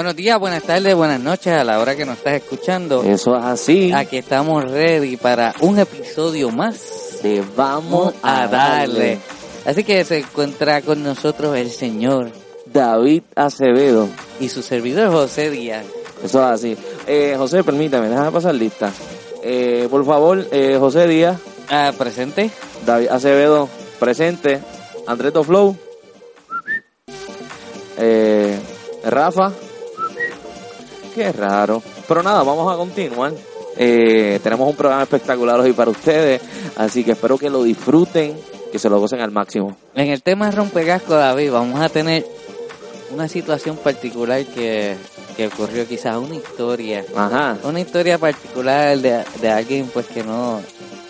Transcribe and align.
Buenos 0.00 0.16
días, 0.16 0.40
buenas 0.40 0.62
tardes, 0.62 0.94
buenas 0.94 1.20
noches 1.20 1.52
a 1.52 1.62
la 1.62 1.78
hora 1.78 1.94
que 1.94 2.06
nos 2.06 2.16
estás 2.16 2.32
escuchando. 2.32 3.02
Eso 3.02 3.36
es 3.36 3.44
así. 3.44 3.92
Aquí 3.92 4.16
estamos 4.16 4.64
ready 4.64 5.18
para 5.18 5.54
un 5.60 5.78
episodio 5.78 6.50
más 6.50 7.18
Te 7.20 7.42
vamos 7.54 8.14
a 8.22 8.46
darle. 8.46 9.18
Así 9.66 9.84
que 9.84 10.02
se 10.06 10.20
encuentra 10.20 10.80
con 10.80 11.02
nosotros 11.02 11.54
el 11.54 11.70
señor 11.70 12.30
David 12.64 13.24
Acevedo. 13.36 14.08
y 14.40 14.48
su 14.48 14.62
servidor 14.62 15.12
José 15.12 15.50
Díaz. 15.50 15.84
Eso 16.24 16.38
es 16.38 16.50
así. 16.50 16.78
Eh, 17.06 17.34
José, 17.36 17.62
permítame, 17.62 18.08
déjame 18.08 18.32
pasar 18.32 18.54
lista. 18.54 18.90
Eh, 19.42 19.86
por 19.90 20.06
favor, 20.06 20.46
eh, 20.50 20.78
José 20.80 21.06
Díaz, 21.08 21.38
Ah, 21.68 21.92
presente. 21.98 22.50
David 22.86 23.08
Acevedo, 23.08 23.68
presente. 23.98 24.62
Andrés 25.06 25.34
Flow. 25.44 25.76
Eh, 27.98 28.58
Rafa. 29.04 29.52
Qué 31.14 31.32
raro. 31.32 31.82
Pero 32.06 32.22
nada, 32.22 32.42
vamos 32.42 32.72
a 32.72 32.76
continuar. 32.76 33.32
Eh, 33.76 34.40
tenemos 34.42 34.68
un 34.68 34.76
programa 34.76 35.02
espectacular 35.02 35.58
hoy 35.60 35.72
para 35.72 35.90
ustedes. 35.90 36.40
Así 36.76 37.04
que 37.04 37.12
espero 37.12 37.38
que 37.38 37.50
lo 37.50 37.62
disfruten, 37.62 38.36
que 38.70 38.78
se 38.78 38.88
lo 38.88 38.98
gocen 39.00 39.20
al 39.20 39.30
máximo. 39.30 39.76
En 39.94 40.08
el 40.08 40.22
tema 40.22 40.50
rompegasco, 40.50 41.14
David, 41.14 41.52
vamos 41.52 41.80
a 41.80 41.88
tener 41.88 42.26
una 43.12 43.28
situación 43.28 43.76
particular 43.76 44.44
que, 44.44 44.96
que 45.36 45.48
ocurrió, 45.48 45.86
quizás 45.86 46.16
una 46.16 46.36
historia. 46.36 47.04
Ajá. 47.14 47.58
Una 47.64 47.80
historia 47.80 48.18
particular 48.18 48.98
de, 48.98 49.24
de 49.40 49.48
alguien 49.48 49.90
pues 49.92 50.06
que 50.06 50.22
no, 50.22 50.60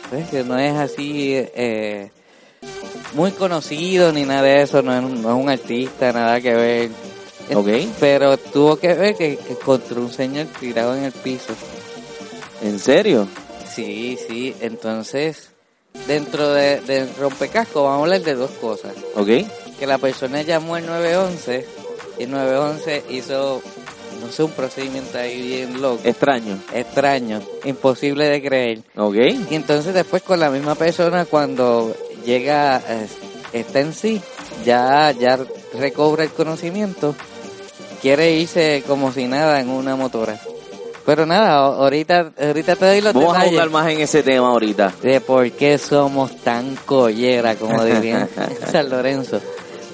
pues, 0.09 0.29
que 0.31 0.45
no 0.45 0.59
es 0.59 0.75
así 0.77 1.35
eh, 1.35 2.11
muy 3.14 3.33
conocido 3.33 4.12
ni 4.12 4.25
nada 4.25 4.42
de 4.42 4.62
eso, 4.62 4.83
no 4.83 4.95
es, 4.97 5.03
no 5.03 5.31
es 5.31 5.45
un 5.45 5.51
artista, 5.51 6.12
nada 6.12 6.41
que 6.41 6.55
ver. 6.55 6.91
Ok. 7.56 7.69
Pero 7.98 8.37
tuvo 8.39 8.77
que 8.77 8.95
ver 8.95 9.15
que, 9.17 9.37
que 9.37 9.53
encontró 9.53 10.01
un 10.01 10.12
señor 10.12 10.47
tirado 10.59 10.97
en 10.97 11.05
el 11.05 11.12
piso. 11.12 11.53
¿En 12.62 12.79
serio? 12.79 13.27
Sí, 13.75 14.19
sí, 14.29 14.55
entonces 14.61 15.51
dentro 16.07 16.53
de, 16.53 16.81
del 16.83 17.09
rompecasco 17.17 17.84
vamos 17.84 18.01
a 18.01 18.03
hablar 18.05 18.20
de 18.23 18.34
dos 18.34 18.51
cosas. 18.53 18.92
Ok. 19.15 19.29
Que 19.79 19.87
la 19.87 19.98
persona 19.98 20.42
llamó 20.42 20.75
al 20.75 20.87
911 20.87 21.67
y 22.19 22.23
el 22.25 22.31
911 22.31 23.05
hizo, 23.11 23.62
no 24.20 24.31
sé, 24.31 24.42
un 24.42 24.51
procedimiento 24.53 25.17
ahí 25.19 25.41
bien 25.41 25.81
loco, 25.81 26.01
Extraño. 26.05 26.59
extraño, 26.75 27.41
imposible 27.64 28.27
de 28.27 28.42
creer. 28.42 28.83
Ok. 28.97 29.17
Y 29.51 29.55
entonces 29.55 29.95
después 29.95 30.23
con 30.23 30.39
la 30.39 30.51
misma 30.51 30.75
persona 30.75 31.25
cuando 31.25 31.95
llega, 32.27 32.83
eh, 32.87 33.07
está 33.53 33.80
en 33.80 33.95
sí, 33.95 34.20
ya, 34.64 35.13
ya 35.13 35.39
recobra 35.79 36.24
el 36.24 36.30
conocimiento, 36.30 37.14
quiere 38.00 38.33
irse 38.33 38.83
como 38.86 39.12
si 39.12 39.27
nada 39.27 39.61
en 39.61 39.70
una 39.70 39.96
motora. 39.96 40.38
Pero 41.06 41.27
nada, 41.27 41.55
ahorita, 41.56 42.33
ahorita 42.40 42.77
te 42.77 42.84
doy 42.84 43.00
los 43.00 43.14
Vamos 43.14 43.36
a 43.36 43.40
jugar 43.48 43.70
más 43.70 43.88
en 43.90 44.00
ese 44.00 44.22
tema 44.22 44.48
ahorita. 44.50 44.92
de 45.02 45.20
por 45.20 45.50
qué 45.52 45.78
somos 45.78 46.36
tan 46.36 46.77
collera, 46.86 47.56
como 47.56 47.84
dirían 47.84 48.28
San 48.70 48.88
Lorenzo. 48.90 49.40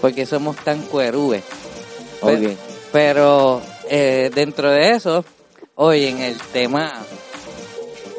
Porque 0.01 0.27
somos 0.27 0.57
tan 0.57 0.83
cuerúes. 0.83 1.43
Ok. 2.21 2.31
Pero, 2.33 2.51
pero, 2.93 3.63
eh, 3.89 4.31
dentro 4.35 4.71
de 4.71 4.91
eso, 4.91 5.25
hoy 5.77 6.05
en 6.07 6.19
el 6.21 6.37
tema, 6.53 6.93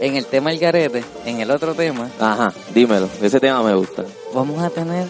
en 0.01 0.15
el 0.15 0.25
tema 0.25 0.51
El 0.51 0.59
Garete, 0.59 1.03
en 1.25 1.39
el 1.41 1.51
otro 1.51 1.73
tema, 1.75 2.09
Ajá, 2.19 2.53
dímelo. 2.73 3.09
Ese 3.21 3.39
tema 3.39 3.61
me 3.63 3.75
gusta. 3.75 4.05
vamos 4.33 4.63
a 4.63 4.69
tener, 4.69 5.05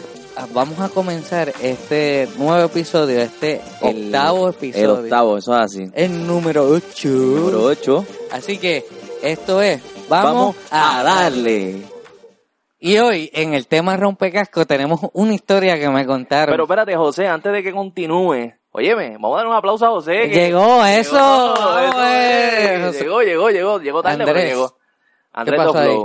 vamos 0.54 0.80
a 0.80 0.90
comenzar 0.90 1.52
este 1.62 2.28
nuevo 2.38 2.66
episodio, 2.66 3.20
este 3.22 3.62
El- 3.82 4.06
octavo 4.08 4.48
El 4.50 4.54
episodio. 4.56 4.94
octavo, 4.94 5.38
eso 5.38 5.54
es 5.56 5.60
así. 5.62 5.86
El 5.94 6.26
número 6.28 6.66
8. 6.68 7.08
Número 7.10 7.64
8. 7.64 8.06
Así 8.32 8.58
que 8.58 8.86
esto 9.24 9.62
es, 9.62 9.82
vamos, 10.10 10.56
a 10.72 11.04
darle. 11.04 11.82
Y 12.80 12.98
hoy 13.00 13.30
en 13.34 13.54
el 13.56 13.68
tema 13.68 13.98
rompecasco 13.98 14.66
tenemos 14.68 15.00
una 15.14 15.34
historia 15.34 15.80
que 15.80 15.90
me 15.90 16.06
contaron. 16.06 16.54
Pero 16.54 16.64
espérate, 16.66 16.96
José, 16.96 17.28
antes 17.28 17.52
de 17.52 17.64
que 17.64 17.72
continúe. 17.74 18.54
Óyeme, 18.72 19.14
vamos 19.14 19.34
a 19.34 19.38
dar 19.38 19.48
un 19.48 19.56
aplauso 19.56 19.86
a 19.88 19.90
José. 19.90 20.30
que- 20.30 20.36
Llegó, 20.36 20.86
eso. 20.86 21.56
Llegó. 21.56 22.86
José. 22.86 23.00
Llegó, 23.04 23.22
llegó, 23.24 23.50
llegó. 23.50 23.80
Llegó 23.80 24.04
tarde, 24.04 24.18
pero 24.20 24.30
Andrés, 24.30 24.50
llegó. 24.54 24.78
Andrés 25.34 25.58
pasó 25.60 25.78
ahí? 25.80 25.98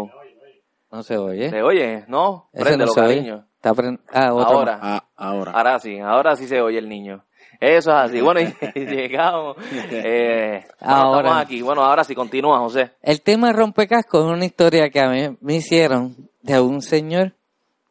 No 0.91 1.03
se 1.03 1.19
oye. 1.19 1.51
¿Se 1.51 1.63
oye? 1.63 2.05
¿No? 2.09 2.49
Préndelo, 2.53 2.87
no 2.87 2.95
cariño. 2.95 3.47
Ah, 3.63 4.33
otro 4.35 4.59
Ahora. 4.59 4.79
Ah, 4.83 5.05
ahora. 5.17 5.53
Ahora 5.53 5.79
sí, 5.79 5.99
ahora 6.01 6.37
sí 6.37 6.49
se 6.49 6.61
oye 6.61 6.79
el 6.79 6.89
niño. 6.89 7.25
Eso 7.61 7.91
es 7.91 7.97
así. 7.97 8.21
Bueno, 8.21 8.41
y 8.41 8.47
llegamos. 8.81 9.57
Eh, 9.91 10.65
Ahora. 10.81 11.21
estamos 11.21 11.45
aquí. 11.45 11.63
Bueno, 11.63 11.85
ahora 11.85 12.03
sí, 12.03 12.15
continúa, 12.15 12.59
José. 12.59 12.91
El 13.03 13.21
tema 13.23 13.53
rompecasco 13.53 14.19
es 14.19 14.25
una 14.37 14.45
historia 14.45 14.91
que 14.91 15.01
a 15.01 15.09
mí 15.09 15.37
me 15.41 15.57
hicieron 15.57 16.17
de 16.43 16.61
un 16.61 16.83
señor 16.83 17.35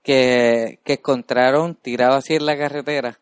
que, 0.03 0.79
que 0.83 0.93
encontraron 0.93 1.75
tirado 1.75 2.15
así 2.15 2.35
en 2.35 2.45
la 2.45 2.57
carretera. 2.57 3.17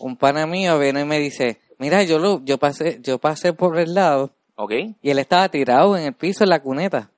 Un 0.00 0.16
pana 0.16 0.46
mío 0.46 0.78
viene 0.78 1.00
y 1.02 1.04
me 1.04 1.18
dice, 1.18 1.60
mira, 1.78 2.02
yo 2.02 2.18
lo, 2.18 2.44
yo 2.44 2.58
pasé, 2.58 2.98
yo 3.02 3.18
pasé 3.18 3.52
por 3.52 3.78
el 3.78 3.94
lado 3.94 4.30
¿Ok? 4.56 4.72
y 5.00 5.10
él 5.10 5.18
estaba 5.18 5.48
tirado 5.48 5.96
en 5.96 6.04
el 6.04 6.12
piso 6.14 6.44
en 6.44 6.50
la 6.50 6.60
cuneta. 6.60 7.10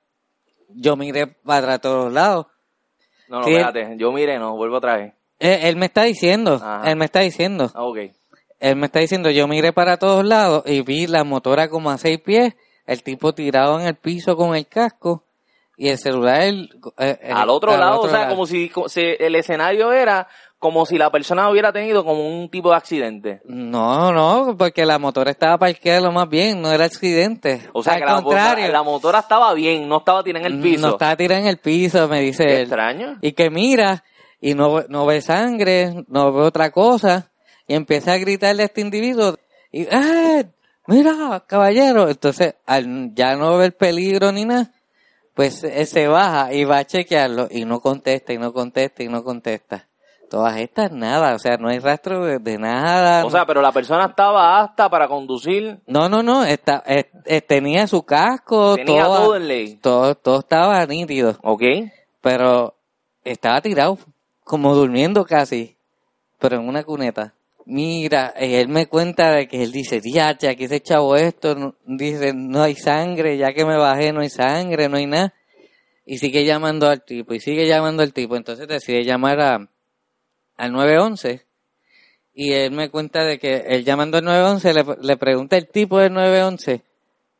Yo 0.69 0.95
miré 0.95 1.27
para 1.27 1.79
todos 1.79 2.11
lados. 2.13 2.47
No, 3.27 3.39
no, 3.39 3.43
Sí. 3.45 3.51
espérate. 3.51 3.95
Yo 3.97 4.11
mire, 4.11 4.37
no, 4.39 4.55
vuelvo 4.55 4.77
otra 4.77 4.97
vez. 4.97 5.13
Él, 5.39 5.59
él 5.63 5.75
me 5.75 5.87
está 5.87 6.03
diciendo, 6.03 6.55
Ajá. 6.55 6.89
él 6.89 6.95
me 6.97 7.05
está 7.05 7.19
diciendo, 7.21 7.71
Ah, 7.73 7.83
ok. 7.83 7.97
él 8.59 8.75
me 8.75 8.85
está 8.85 8.99
diciendo, 8.99 9.29
yo 9.31 9.47
miré 9.47 9.73
para 9.73 9.97
todos 9.97 10.23
lados 10.25 10.63
y 10.65 10.81
vi 10.81 11.07
la 11.07 11.23
motora 11.23 11.69
como 11.69 11.89
a 11.91 11.97
seis 11.97 12.19
pies, 12.19 12.55
el 12.85 13.03
tipo 13.03 13.33
tirado 13.33 13.79
en 13.79 13.87
el 13.87 13.95
piso 13.95 14.35
con 14.35 14.55
el 14.55 14.67
casco 14.67 15.23
y 15.77 15.89
el 15.89 15.97
celular 15.97 16.41
eh, 16.99 17.17
Al 17.33 17.49
otro 17.49 17.75
lado, 17.77 17.97
otro 17.99 18.07
o 18.07 18.11
sea, 18.11 18.21
lado. 18.21 18.31
como 18.31 18.45
si, 18.45 18.69
como 18.69 18.87
el 18.95 19.35
escenario 19.35 19.91
era 19.91 20.27
como 20.59 20.85
si 20.85 20.97
la 20.97 21.11
persona 21.11 21.49
hubiera 21.49 21.73
tenido 21.73 22.05
como 22.05 22.25
un 22.25 22.49
tipo 22.49 22.69
de 22.69 22.77
accidente. 22.77 23.41
No, 23.43 24.13
no, 24.13 24.55
porque 24.57 24.85
la 24.85 24.97
motora 24.97 25.31
estaba 25.31 25.57
parqueada 25.57 25.99
lo 25.99 26.13
más 26.13 26.29
bien, 26.29 26.61
no 26.61 26.71
era 26.71 26.85
accidente. 26.85 27.67
O 27.73 27.83
sea, 27.83 27.95
Al 27.95 27.99
que 27.99 28.05
la, 28.05 28.21
contrario, 28.21 28.71
la 28.71 28.81
motora 28.83 29.19
estaba 29.19 29.53
bien, 29.53 29.89
no 29.89 29.97
estaba 29.97 30.23
tirada 30.23 30.47
en 30.47 30.53
el 30.53 30.61
piso. 30.61 30.87
no 30.87 30.93
estaba 30.93 31.17
tirada 31.17 31.41
en 31.41 31.47
el 31.47 31.57
piso, 31.57 32.07
me 32.07 32.21
dice 32.21 32.45
Qué 32.45 32.55
él. 32.55 32.61
extraño. 32.61 33.17
Y 33.21 33.33
que 33.33 33.49
mira, 33.49 34.05
y 34.39 34.53
no, 34.53 34.83
no 34.87 35.05
ve 35.05 35.19
sangre, 35.21 36.05
no 36.07 36.31
ve 36.31 36.43
otra 36.43 36.71
cosa, 36.71 37.29
y 37.67 37.75
empieza 37.75 38.13
a 38.13 38.17
gritarle 38.17 38.63
a 38.63 38.67
este 38.67 38.79
individuo, 38.79 39.35
y, 39.69 39.81
¡eh! 39.81 40.45
Mira, 40.87 41.43
caballero. 41.47 42.09
Entonces, 42.09 42.55
al 42.65 43.13
ya 43.15 43.35
no 43.35 43.57
ver 43.57 43.75
peligro 43.75 44.31
ni 44.31 44.45
nada, 44.45 44.71
pues 45.33 45.63
él 45.63 45.87
se 45.87 46.07
baja 46.07 46.53
y 46.53 46.63
va 46.65 46.77
a 46.79 46.85
chequearlo, 46.85 47.47
y 47.49 47.65
no 47.65 47.79
contesta, 47.79 48.33
y 48.33 48.37
no 48.37 48.53
contesta, 48.53 49.03
y 49.03 49.07
no 49.07 49.23
contesta. 49.23 49.87
Todas 50.29 50.57
estas 50.57 50.91
nada, 50.91 51.35
o 51.35 51.39
sea, 51.39 51.57
no 51.57 51.69
hay 51.69 51.77
rastro 51.79 52.25
de, 52.25 52.39
de 52.39 52.57
nada. 52.57 53.23
O 53.23 53.29
sea, 53.29 53.45
pero 53.45 53.61
la 53.61 53.71
persona 53.71 54.05
estaba 54.05 54.59
apta 54.61 54.89
para 54.89 55.07
conducir, 55.07 55.79
no, 55.85 56.09
no, 56.09 56.23
no, 56.23 56.43
está, 56.43 56.81
eh, 56.87 57.11
eh, 57.25 57.41
tenía 57.41 57.85
su 57.85 58.01
casco, 58.03 58.75
tenía 58.75 59.03
toda- 59.05 59.19
todo 59.19 59.35
en 59.35 59.47
ley. 59.47 59.75
todo, 59.75 60.15
todo 60.15 60.39
estaba 60.39 60.85
nítido. 60.85 61.37
¿Ok? 61.43 61.61
pero 62.21 62.73
estaba 63.25 63.59
tirado, 63.61 63.97
como 64.45 64.73
durmiendo 64.73 65.25
casi, 65.25 65.75
pero 66.39 66.55
en 66.55 66.67
una 66.67 66.83
cuneta. 66.83 67.33
Mira, 67.65 68.33
eh, 68.35 68.61
él 68.61 68.67
me 68.67 68.87
cuenta 68.87 69.31
de 69.31 69.47
que 69.47 69.63
él 69.63 69.71
dice, 69.71 70.01
diache, 70.01 70.49
aquí 70.49 70.67
se 70.67 70.77
echado 70.77 71.15
esto, 71.15 71.75
dice, 71.85 72.33
no 72.33 72.61
hay 72.61 72.75
sangre, 72.75 73.37
ya 73.37 73.53
que 73.53 73.65
me 73.65 73.77
bajé 73.77 74.11
no 74.11 74.21
hay 74.21 74.29
sangre, 74.29 74.89
no 74.89 74.97
hay 74.97 75.05
nada. 75.05 75.33
Y 76.05 76.17
sigue 76.17 76.43
llamando 76.43 76.89
al 76.89 77.03
tipo, 77.03 77.33
y 77.33 77.39
sigue 77.39 77.65
llamando 77.65 78.03
al 78.03 78.11
tipo, 78.11 78.35
entonces 78.35 78.67
decide 78.67 79.05
llamar 79.05 79.39
a, 79.39 79.69
al 80.57 80.71
911. 80.73 81.45
Y 82.33 82.51
él 82.51 82.71
me 82.71 82.89
cuenta 82.89 83.23
de 83.23 83.39
que 83.39 83.63
él 83.67 83.85
llamando 83.85 84.17
al 84.17 84.25
911 84.25 84.73
le, 84.73 84.85
le 85.01 85.17
pregunta 85.17 85.55
el 85.55 85.67
tipo 85.67 85.99
del 85.99 86.13
911, 86.13 86.81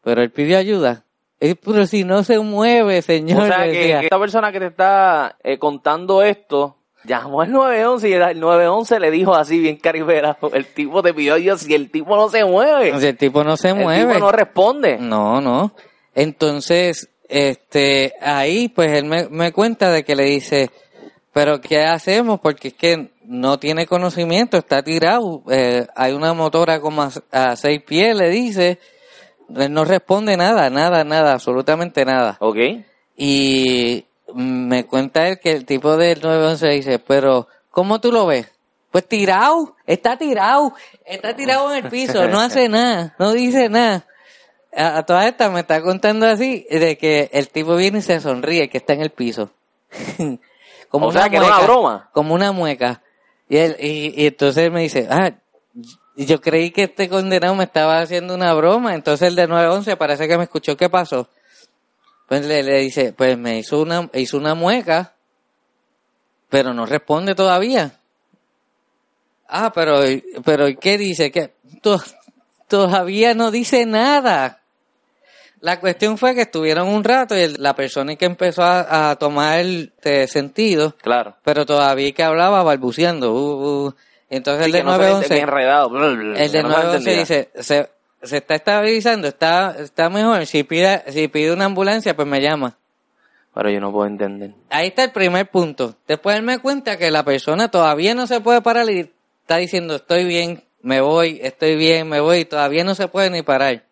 pero 0.02 0.22
él 0.22 0.32
pidió 0.32 0.58
ayuda. 0.58 1.04
Eh, 1.46 1.56
pero 1.56 1.86
si 1.86 2.06
no 2.06 2.24
se 2.24 2.40
mueve, 2.40 3.02
señor. 3.02 3.44
O 3.44 3.46
sea, 3.46 3.64
que 3.64 4.00
esta 4.00 4.18
persona 4.18 4.50
que 4.54 4.62
te 4.62 4.68
está 4.68 5.38
eh, 5.44 5.60
contando 5.60 6.24
esto, 6.24 6.78
llamó 7.04 7.42
al 7.42 7.52
911 7.52 8.10
y 8.10 8.14
el 8.14 8.40
911 8.40 9.00
le 9.00 9.12
dijo 9.12 9.36
así 9.36 9.60
bien 9.60 9.78
cariberado, 9.78 10.52
el 10.54 10.66
tipo 10.66 11.02
te 11.02 11.14
pidió 11.14 11.36
ayuda 11.36 11.58
si 11.58 11.74
el 11.74 11.90
tipo 11.92 12.16
no 12.16 12.30
se 12.30 12.44
mueve. 12.46 13.00
Si 13.00 13.08
el 13.08 13.18
tipo 13.18 13.44
no 13.44 13.58
se 13.58 13.70
el 13.70 13.76
mueve. 13.76 14.14
tipo 14.14 14.20
no 14.20 14.32
responde. 14.32 14.98
No, 14.98 15.42
no. 15.42 15.74
Entonces, 16.16 17.10
este, 17.28 18.14
ahí 18.22 18.70
pues 18.70 18.92
él 18.98 19.06
me, 19.06 19.28
me 19.30 19.52
cuenta 19.52 19.90
de 19.92 20.04
que 20.04 20.16
le 20.16 20.26
dice, 20.26 20.70
pero 21.34 21.60
¿qué 21.60 21.84
hacemos? 21.84 22.40
Porque 22.40 22.70
es 22.70 22.74
que 22.76 23.10
no 23.26 23.58
tiene 23.58 23.88
conocimiento, 23.88 24.58
está 24.58 24.84
tirado, 24.84 25.44
eh, 25.50 25.88
hay 25.96 26.14
una 26.14 26.34
motora 26.34 26.80
como 26.80 27.02
a, 27.02 27.12
a 27.32 27.56
seis 27.56 27.82
pies, 27.82 28.16
le 28.16 28.30
dice, 28.30 28.80
él 29.56 29.74
no 29.74 29.86
responde 29.86 30.38
nada, 30.38 30.70
nada, 30.70 31.04
nada, 31.04 31.34
absolutamente 31.34 32.06
nada. 32.06 32.38
¿Ok? 32.40 32.58
Y 33.18 34.06
me 34.34 34.86
cuenta 34.86 35.28
él 35.28 35.40
que 35.40 35.52
el 35.52 35.66
tipo 35.66 35.98
del 35.98 36.22
911 36.22 36.70
dice, 36.70 37.00
pero 37.00 37.48
¿cómo 37.70 38.00
tú 38.00 38.12
lo 38.12 38.26
ves? 38.26 38.48
Pues 38.92 39.08
tirado, 39.08 39.76
está 39.88 40.18
tirado, 40.18 40.74
está 41.06 41.36
tirado 41.36 41.74
en 41.74 41.86
el 41.86 41.92
piso, 41.92 42.28
no 42.28 42.40
hace 42.40 42.70
nada, 42.70 43.16
no 43.20 43.34
dice 43.34 43.70
nada. 43.70 44.06
A, 44.76 45.00
a 45.00 45.04
todas 45.06 45.26
estas 45.26 45.52
me 45.52 45.62
está 45.62 45.82
contando 45.82 46.28
así, 46.28 46.66
de 46.70 46.98
que 46.98 47.30
el 47.34 47.50
tipo 47.50 47.76
viene 47.76 48.00
y 48.00 48.02
se 48.02 48.20
sonríe, 48.20 48.70
que 48.70 48.78
está 48.78 48.94
en 48.94 49.02
el 49.02 49.12
piso. 49.12 49.50
O 50.96 51.12
sea, 51.12 51.28
que 51.28 51.40
no 51.40 51.46
es 51.46 51.50
una 51.50 51.62
broma. 51.62 52.10
Como 52.14 52.36
una 52.36 52.52
mueca. 52.52 53.02
Y, 53.50 53.58
él, 53.58 53.76
y, 53.80 54.22
y 54.22 54.28
entonces 54.28 54.66
él 54.66 54.72
me 54.72 54.82
dice, 54.82 55.08
ah, 55.10 55.32
yo 56.16 56.40
creí 56.40 56.72
que 56.72 56.84
este 56.84 57.10
condenado 57.10 57.56
me 57.56 57.64
estaba 57.64 58.00
haciendo 58.00 58.36
una 58.36 58.54
broma, 58.54 58.94
entonces 58.94 59.28
el 59.28 59.36
de 59.36 59.48
911 59.48 59.98
parece 59.98 60.28
que 60.28 60.38
me 60.38 60.44
escuchó, 60.44 60.78
¿qué 60.78 60.90
pasó? 60.90 61.30
Pues 62.28 62.46
le, 62.46 62.64
le 62.64 62.80
dice, 62.80 63.14
pues 63.14 63.38
me 63.38 63.60
hizo 63.60 63.82
una, 63.82 64.10
hizo 64.14 64.38
una 64.38 64.56
mueca, 64.56 65.14
pero 66.50 66.74
no 66.74 66.86
responde 66.86 67.36
todavía. 67.36 67.92
Ah, 69.48 69.72
pero, 69.74 70.00
pero 70.44 70.68
¿y 70.68 70.76
¿qué 70.78 70.98
dice? 70.98 71.32
que 71.32 71.54
Todavía 72.68 73.34
no 73.34 73.52
dice 73.52 73.86
nada. 73.86 74.60
La 75.60 75.80
cuestión 75.80 76.18
fue 76.18 76.34
que 76.36 76.42
estuvieron 76.42 76.88
un 76.88 77.04
rato 77.04 77.38
y 77.38 77.48
la 77.58 77.74
persona 77.76 78.16
que 78.16 78.26
empezó 78.26 78.64
a, 78.64 79.12
a 79.12 79.16
tomar 79.16 79.60
el 79.60 79.94
eh, 80.04 80.28
sentido, 80.28 80.96
Claro. 81.02 81.38
pero 81.44 81.66
todavía 81.66 82.12
que 82.14 82.24
hablaba 82.24 82.64
balbuceando. 82.64 83.32
uh, 83.34 83.86
uh. 83.88 83.96
Entonces 84.30 84.66
Sí, 84.66 84.72
el 84.72 84.72
de 84.74 84.78
que 84.80 84.84
no 84.84 84.92
se 84.94 84.98
911, 84.98 85.34
bien 85.36 85.48
enredado. 85.48 85.88
el 86.36 86.52
de 86.52 86.64
no 86.64 86.70
se 86.70 86.76
911 86.84 86.98
entendía. 86.98 87.20
dice, 87.20 87.50
se, 87.64 87.90
se 88.24 88.38
está 88.38 88.56
estabilizando, 88.56 89.28
está, 89.28 89.76
está 89.80 90.10
mejor. 90.10 90.46
Si 90.46 90.64
pide, 90.64 91.04
si 91.12 91.28
pide 91.28 91.52
una 91.54 91.66
ambulancia, 91.66 92.16
pues 92.16 92.28
me 92.28 92.42
llama. 92.42 92.78
Pero 93.54 93.70
yo 93.70 93.80
no 93.80 93.92
puedo 93.92 94.08
entender. 94.08 94.52
Ahí 94.70 94.88
está 94.88 95.04
el 95.04 95.12
primer 95.12 95.50
punto. 95.50 95.96
Después 96.08 96.36
él 96.38 96.44
me 96.44 96.58
cuenta 96.60 96.98
que 96.98 97.12
la 97.12 97.24
persona 97.24 97.70
todavía 97.70 98.16
no 98.16 98.26
se 98.26 98.42
puede 98.42 98.62
parar 98.62 98.90
y 98.90 99.12
está 99.42 99.58
diciendo, 99.58 99.96
estoy 99.98 100.26
bien, 100.26 100.64
me 100.82 101.02
voy, 101.02 101.40
estoy 101.44 101.76
bien, 101.76 102.10
me 102.10 102.20
voy, 102.20 102.40
y 102.40 102.46
todavía 102.46 102.84
no 102.84 102.96
se 102.96 103.08
puede 103.08 103.30
ni 103.30 103.42
parar. 103.44 103.84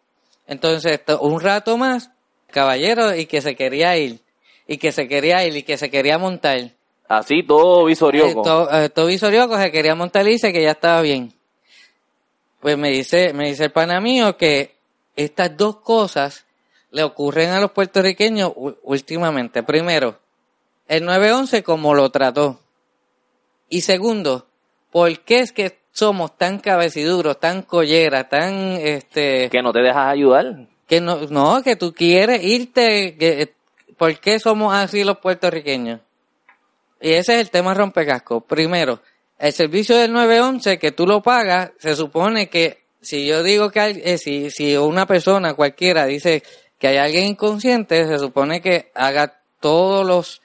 Entonces, 0.48 1.00
un 1.20 1.40
rato 1.40 1.78
más, 1.78 2.10
caballero, 2.50 3.16
y 3.16 3.26
que 3.28 3.42
se 3.42 3.56
quería 3.56 3.96
ir, 3.98 4.20
y 4.68 4.78
que 4.78 4.92
se 4.92 5.08
quería 5.08 5.46
ir, 5.46 5.56
y 5.56 5.64
que 5.64 5.78
se 5.78 5.90
quería 5.92 6.18
montar. 6.18 6.72
Así, 7.08 7.44
todo 7.44 7.86
visorioco. 7.86 8.42
Eh, 8.42 8.44
to- 8.44 8.72
eh, 8.72 8.90
Toby 8.90 9.18
Sorioco 9.18 9.58
se 9.58 9.70
quería 9.72 9.96
montar 9.96 10.26
y 10.28 10.32
dice 10.32 10.52
que 10.54 10.64
ya 10.64 10.72
estaba 10.72 11.02
bien. 11.02 11.34
Pues 12.62 12.78
me 12.78 12.90
dice, 12.90 13.34
me 13.34 13.50
dice 13.50 13.66
el 13.66 13.72
pana 13.72 14.00
mío 14.00 14.38
que 14.38 14.76
estas 15.16 15.58
dos 15.58 15.78
cosas 15.78 16.46
le 16.92 17.04
ocurren 17.04 17.50
a 17.50 17.60
los 17.60 17.72
puertorriqueños 17.72 18.54
últimamente. 18.84 19.64
Primero, 19.64 20.20
el 20.88 21.04
911 21.04 21.64
como 21.64 21.94
lo 21.94 22.10
trató. 22.12 22.60
Y 23.68 23.82
segundo, 23.82 24.48
¿por 24.92 25.20
qué 25.22 25.40
es 25.40 25.52
que 25.52 25.82
somos 25.92 26.38
tan 26.38 26.60
cabeciduros, 26.60 27.40
tan 27.40 27.64
collera, 27.64 28.28
tan 28.28 28.54
este 28.74 29.50
que 29.50 29.62
no 29.62 29.74
te 29.74 29.82
dejas 29.82 30.08
ayudar. 30.08 30.68
que 30.88 31.02
no, 31.02 31.28
no, 31.30 31.62
que 31.64 31.76
tú 31.76 31.94
quieres 31.94 32.44
irte, 32.44 33.16
que, 33.18 33.54
¿por 33.98 34.18
qué 34.20 34.40
somos 34.40 34.74
así 34.74 35.04
los 35.04 35.18
puertorriqueños? 35.20 36.00
Y 37.00 37.12
ese 37.12 37.36
es 37.36 37.42
el 37.42 37.50
tema 37.50 37.74
rompecasco. 37.74 38.42
Primero, 38.42 39.00
el 39.42 39.54
servicio 39.54 39.98
del 39.98 40.14
911 40.14 40.78
que 40.78 40.92
tú 40.92 41.08
lo 41.08 41.24
pagas, 41.24 41.72
se 41.80 41.96
supone 41.96 42.48
que 42.48 42.84
si 43.02 43.26
yo 43.26 43.42
digo 43.42 43.72
que 43.72 43.80
hay, 43.80 44.02
eh, 44.04 44.20
si, 44.20 44.52
si 44.52 44.78
una 44.78 45.08
persona 45.08 45.56
cualquiera 45.56 46.06
dice 46.06 46.44
que 46.78 46.90
hay 46.90 46.98
alguien 46.98 47.26
inconsciente, 47.26 48.08
se 48.08 48.20
supone 48.20 48.62
que 48.62 48.92
haga 48.94 49.42
todos 49.60 50.06
los 50.06 50.41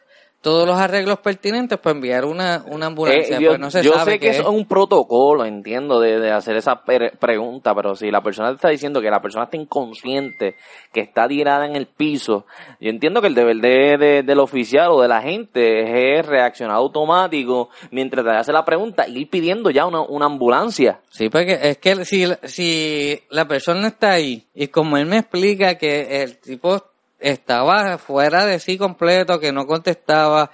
todos 0.46 0.64
los 0.64 0.78
arreglos 0.78 1.19
pertinentes 1.19 1.76
para 1.76 1.96
enviar 1.96 2.25
una, 2.25 2.62
una 2.69 2.87
ambulancia. 2.87 3.37
Eh, 3.38 3.40
yo 3.43 3.48
pues 3.48 3.58
no 3.58 3.69
se 3.69 3.82
yo 3.82 3.94
sabe 3.94 4.12
sé 4.12 4.19
que 4.20 4.28
es 4.28 4.38
un 4.46 4.64
protocolo, 4.69 5.44
entiendo, 5.44 5.98
de, 5.98 6.20
de 6.20 6.31
hacer 6.31 6.54
esa 6.56 6.84
pre- 6.84 7.10
pregunta, 7.19 7.75
pero 7.75 7.96
si 7.96 8.12
la 8.12 8.20
persona 8.22 8.50
te 8.50 8.54
está 8.54 8.69
diciendo 8.69 9.00
que 9.00 9.10
la 9.10 9.20
persona 9.20 9.46
está 9.46 9.56
inconsciente, 9.56 10.54
que 10.93 11.00
está 11.00 11.26
tirada 11.26 11.66
en 11.66 11.75
el 11.75 11.87
piso, 11.88 12.46
yo 12.81 12.90
entiendo 12.90 13.20
que 13.20 13.26
el 13.26 13.34
deber 13.34 13.56
de, 13.56 13.96
de- 13.98 14.22
del 14.22 14.38
oficial 14.38 14.90
o 14.93 15.02
de 15.02 15.08
la 15.08 15.20
gente 15.20 16.16
es 16.20 16.25
reaccionar 16.25 16.76
automático 16.76 17.70
mientras 17.90 18.25
te 18.25 18.31
hace 18.31 18.52
la 18.52 18.64
pregunta 18.64 19.08
y 19.08 19.19
ir 19.19 19.28
pidiendo 19.31 19.70
ya 19.70 19.84
una, 19.84 20.02
una 20.02 20.26
ambulancia. 20.26 21.00
Sí, 21.10 21.28
porque 21.28 21.58
es 21.60 21.78
que 21.78 22.04
si, 22.04 22.25
si 22.44 23.20
la 23.31 23.49
persona 23.49 23.88
está 23.88 24.12
ahí 24.12 24.46
y 24.54 24.69
como 24.69 24.96
él 24.96 25.06
me 25.06 25.19
explica 25.19 25.75
que 25.76 26.22
el 26.22 26.38
tipo 26.38 26.81
estaba 27.18 27.98
fuera 27.98 28.44
de 28.46 28.58
sí 28.60 28.76
completo, 28.78 29.40
que 29.40 29.52
no 29.52 29.66
contestaba, 29.66 30.50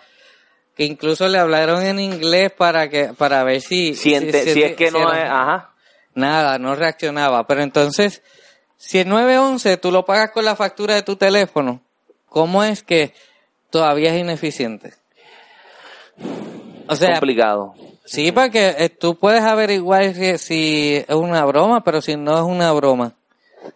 que 0.77 0.85
incluso 0.85 1.29
le 1.29 1.39
hablaron 1.39 1.83
en 1.83 1.99
inglés 2.01 2.53
para 2.53 2.89
que 2.89 3.13
para 3.17 3.45
ver 3.45 3.61
si 3.61 3.95
Si, 3.95 4.11
si 4.33 4.63
es 4.63 4.75
que 4.77 4.91
no 4.91 5.13
era- 5.13 5.25
es, 5.27 5.31
ajá. 5.31 5.71
nada, 6.15 6.59
no 6.59 6.75
reaccionaba. 6.75 7.47
Pero 7.47 7.63
entonces, 7.63 8.23
si 8.77 8.99
el 9.01 9.09
911 9.09 9.77
tú 9.77 9.91
lo 9.93 10.05
pagas 10.05 10.31
con 10.31 10.45
la 10.45 10.57
factura 10.57 10.95
de 10.95 11.03
tu 11.03 11.17
teléfono, 11.17 11.81
¿cómo 12.27 12.63
es 12.65 12.83
que 12.83 13.13
todavía 13.71 14.15
es 14.15 14.21
ineficiente? 14.21 14.95
O 16.89 16.97
sea, 16.97 17.13
complicado. 17.13 17.75
Sí, 18.05 18.33
porque 18.33 18.75
eh, 18.79 18.89
tú 18.89 19.17
puedes 19.17 19.43
averiguar 19.43 20.13
si, 20.15 20.37
si 20.39 20.97
es 21.07 21.15
una 21.15 21.45
broma, 21.45 21.85
pero 21.85 22.01
si 22.03 22.17
no 22.17 22.37
es 22.37 22.43
una 22.45 22.73
broma. 22.73 23.15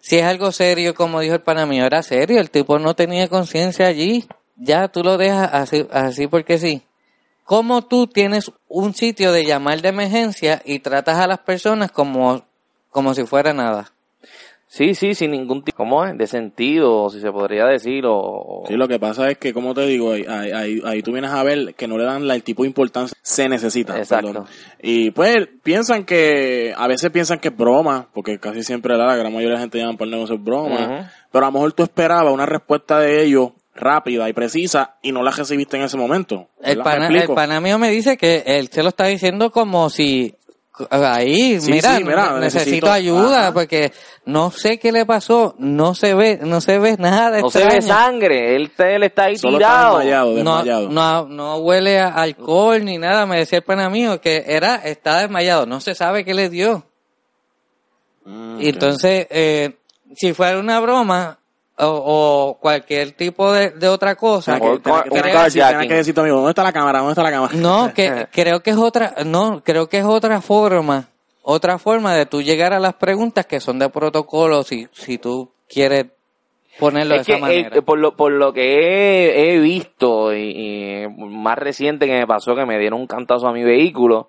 Si 0.00 0.16
es 0.18 0.24
algo 0.24 0.52
serio, 0.52 0.94
como 0.94 1.20
dijo 1.20 1.34
el 1.34 1.42
pana 1.42 1.66
mío, 1.66 1.84
era 1.84 2.02
serio, 2.02 2.40
el 2.40 2.50
tipo 2.50 2.78
no 2.78 2.94
tenía 2.94 3.28
conciencia 3.28 3.86
allí. 3.86 4.26
Ya 4.56 4.88
tú 4.88 5.02
lo 5.02 5.18
dejas 5.18 5.50
así, 5.52 5.86
así 5.90 6.26
porque 6.26 6.58
sí. 6.58 6.82
¿Cómo 7.44 7.82
tú 7.82 8.06
tienes 8.06 8.50
un 8.68 8.94
sitio 8.94 9.30
de 9.32 9.44
llamar 9.44 9.80
de 9.80 9.88
emergencia 9.90 10.62
y 10.64 10.80
tratas 10.80 11.18
a 11.18 11.26
las 11.26 11.38
personas 11.38 11.92
como, 11.92 12.44
como 12.90 13.14
si 13.14 13.24
fuera 13.24 13.52
nada? 13.52 13.92
Sí, 14.68 14.94
sí, 14.94 15.14
sin 15.14 15.30
ningún 15.30 15.62
tipo, 15.62 15.76
¿cómo 15.78 16.04
es? 16.04 16.18
De 16.18 16.26
sentido, 16.26 17.04
o 17.04 17.10
si 17.10 17.20
se 17.20 17.30
podría 17.30 17.66
decir, 17.66 18.04
o... 18.04 18.14
o- 18.16 18.64
Sí, 18.66 18.74
lo 18.74 18.88
que 18.88 18.98
pasa 18.98 19.30
es 19.30 19.38
que, 19.38 19.52
como 19.54 19.72
te 19.74 19.86
digo, 19.86 20.12
ahí, 20.12 20.24
ahí, 20.28 20.50
ahí- 20.50 20.82
ahí 20.84 21.02
tú 21.02 21.12
vienes 21.12 21.30
a 21.30 21.42
ver 21.44 21.74
que 21.76 21.86
no 21.86 21.96
le 21.96 22.04
dan 22.04 22.26
la- 22.26 22.34
el 22.34 22.42
tipo 22.42 22.62
de 22.62 22.68
importancia 22.68 23.16
se 23.22 23.48
necesita. 23.48 23.96
Exacto. 23.96 24.26
perdón. 24.26 24.46
Y 24.82 25.12
pues 25.12 25.48
piensan 25.62 26.04
que, 26.04 26.74
a 26.76 26.88
veces 26.88 27.10
piensan 27.10 27.38
que 27.38 27.48
es 27.48 27.56
broma, 27.56 28.08
porque 28.12 28.38
casi 28.40 28.62
siempre 28.64 28.96
la, 28.96 29.06
la 29.06 29.16
gran 29.16 29.32
mayoría 29.32 29.50
de 29.50 29.54
la 29.54 29.60
gente 29.60 29.78
llama 29.78 29.96
por 29.96 30.06
el 30.08 30.12
negocio 30.12 30.34
es 30.34 30.42
broma, 30.42 31.10
pero 31.30 31.44
a 31.44 31.48
lo 31.48 31.52
mejor 31.52 31.72
tú 31.72 31.84
esperabas 31.84 32.34
una 32.34 32.44
respuesta 32.46 32.98
de 32.98 33.22
ellos 33.24 33.50
rápida 33.74 34.28
y 34.28 34.32
precisa 34.32 34.96
y 35.02 35.12
no 35.12 35.22
la 35.22 35.30
recibiste 35.30 35.76
en 35.76 35.84
ese 35.84 35.96
momento. 35.96 36.48
El 36.62 36.78
pana, 36.78 37.00
¿Me 37.00 37.06
el 37.06 37.14
explico? 37.16 37.34
pana 37.34 37.60
mío 37.60 37.78
me 37.78 37.90
dice 37.90 38.16
que 38.16 38.42
él 38.46 38.68
se 38.68 38.82
lo 38.82 38.88
está 38.88 39.04
diciendo 39.06 39.50
como 39.50 39.90
si 39.90 40.34
ahí, 40.90 41.60
Sí, 41.60 41.72
mira, 41.72 41.96
sí, 41.96 42.04
mira, 42.04 42.38
necesito, 42.38 42.86
necesito- 42.86 42.90
ayuda 42.92 43.40
ajá. 43.44 43.52
porque 43.54 43.92
no 44.26 44.50
sé 44.50 44.78
qué 44.78 44.92
le 44.92 45.06
pasó, 45.06 45.54
no 45.58 45.94
se 45.94 46.14
ve, 46.14 46.38
no 46.42 46.60
se 46.60 46.78
ve 46.78 46.96
nada 46.98 47.40
No 47.40 47.48
se 47.50 47.64
ve 47.64 47.80
sangre, 47.82 48.56
él, 48.56 48.70
está 49.02 49.24
ahí 49.24 49.36
Solo 49.38 49.58
está 49.58 49.68
tirado. 49.68 49.98
desmayado, 49.98 50.30
no, 50.42 50.56
desmayado. 50.62 50.88
no, 50.90 51.28
no 51.28 51.56
huele 51.58 51.98
a 52.00 52.08
alcohol 52.08 52.84
ni 52.84 52.98
nada, 52.98 53.24
me 53.26 53.38
decía 53.38 53.58
el 53.58 53.64
pana 53.64 53.88
mío 53.88 54.20
que 54.20 54.44
era, 54.46 54.76
está 54.76 55.20
desmayado, 55.20 55.64
no 55.66 55.80
se 55.80 55.94
sabe 55.94 56.24
qué 56.24 56.34
le 56.34 56.48
dio. 56.50 56.84
Mm, 58.24 58.60
Y 58.60 58.68
entonces, 58.68 59.26
eh, 59.30 59.76
si 60.14 60.32
fuera 60.34 60.58
una 60.58 60.80
broma 60.80 61.38
o, 61.78 61.86
o 61.86 62.58
cualquier 62.58 63.12
tipo 63.12 63.52
de, 63.52 63.70
de 63.70 63.88
otra 63.88 64.14
cosa, 64.14 64.58
Tenés 64.58 64.78
que, 64.78 64.78
tenés 64.80 65.02
que- 65.02 65.08
Un 65.08 65.14
tenés 65.14 65.22
que 65.24 65.30
creo- 65.30 65.42
decir- 65.44 65.52
tenés 65.52 65.64
carjacking. 65.72 65.88
que 65.88 65.94
decir 65.96 66.14
tu 66.14 66.20
amigo, 66.22 66.36
¿dónde 66.36 66.50
está 66.50 66.62
la 66.62 66.72
cámara? 66.72 66.98
¿Dónde 67.00 67.12
está 67.12 67.22
la 67.22 67.30
cámara? 67.30 67.54
No, 67.54 67.92
que 67.94 68.26
creo 68.32 68.60
que 68.62 68.70
es 68.70 68.76
otra, 68.76 69.14
no, 69.24 69.62
creo 69.64 69.88
que 69.88 69.98
es 69.98 70.04
otra 70.04 70.40
forma, 70.40 71.08
otra 71.42 71.78
forma 71.78 72.14
de 72.14 72.26
tú 72.26 72.40
llegar 72.42 72.72
a 72.72 72.80
las 72.80 72.94
preguntas 72.94 73.46
que 73.46 73.60
son 73.60 73.78
de 73.78 73.88
protocolo 73.90 74.62
si, 74.62 74.88
si 74.92 75.18
tú 75.18 75.50
quieres 75.68 76.06
ponerlo 76.78 77.14
Es 77.14 77.20
de 77.20 77.24
que 77.26 77.32
esa 77.32 77.40
manera. 77.40 77.76
eh, 77.76 77.82
por, 77.82 77.98
lo, 77.98 78.16
por 78.16 78.32
lo 78.32 78.52
que 78.52 78.78
he, 78.80 79.54
he 79.54 79.58
visto 79.58 80.34
y, 80.34 81.04
y 81.04 81.08
más 81.08 81.56
reciente 81.58 82.06
que 82.06 82.12
me 82.18 82.26
pasó 82.26 82.54
que 82.54 82.66
me 82.66 82.78
dieron 82.78 83.00
un 83.00 83.06
cantazo 83.06 83.46
a 83.48 83.52
mi 83.52 83.62
vehículo, 83.64 84.28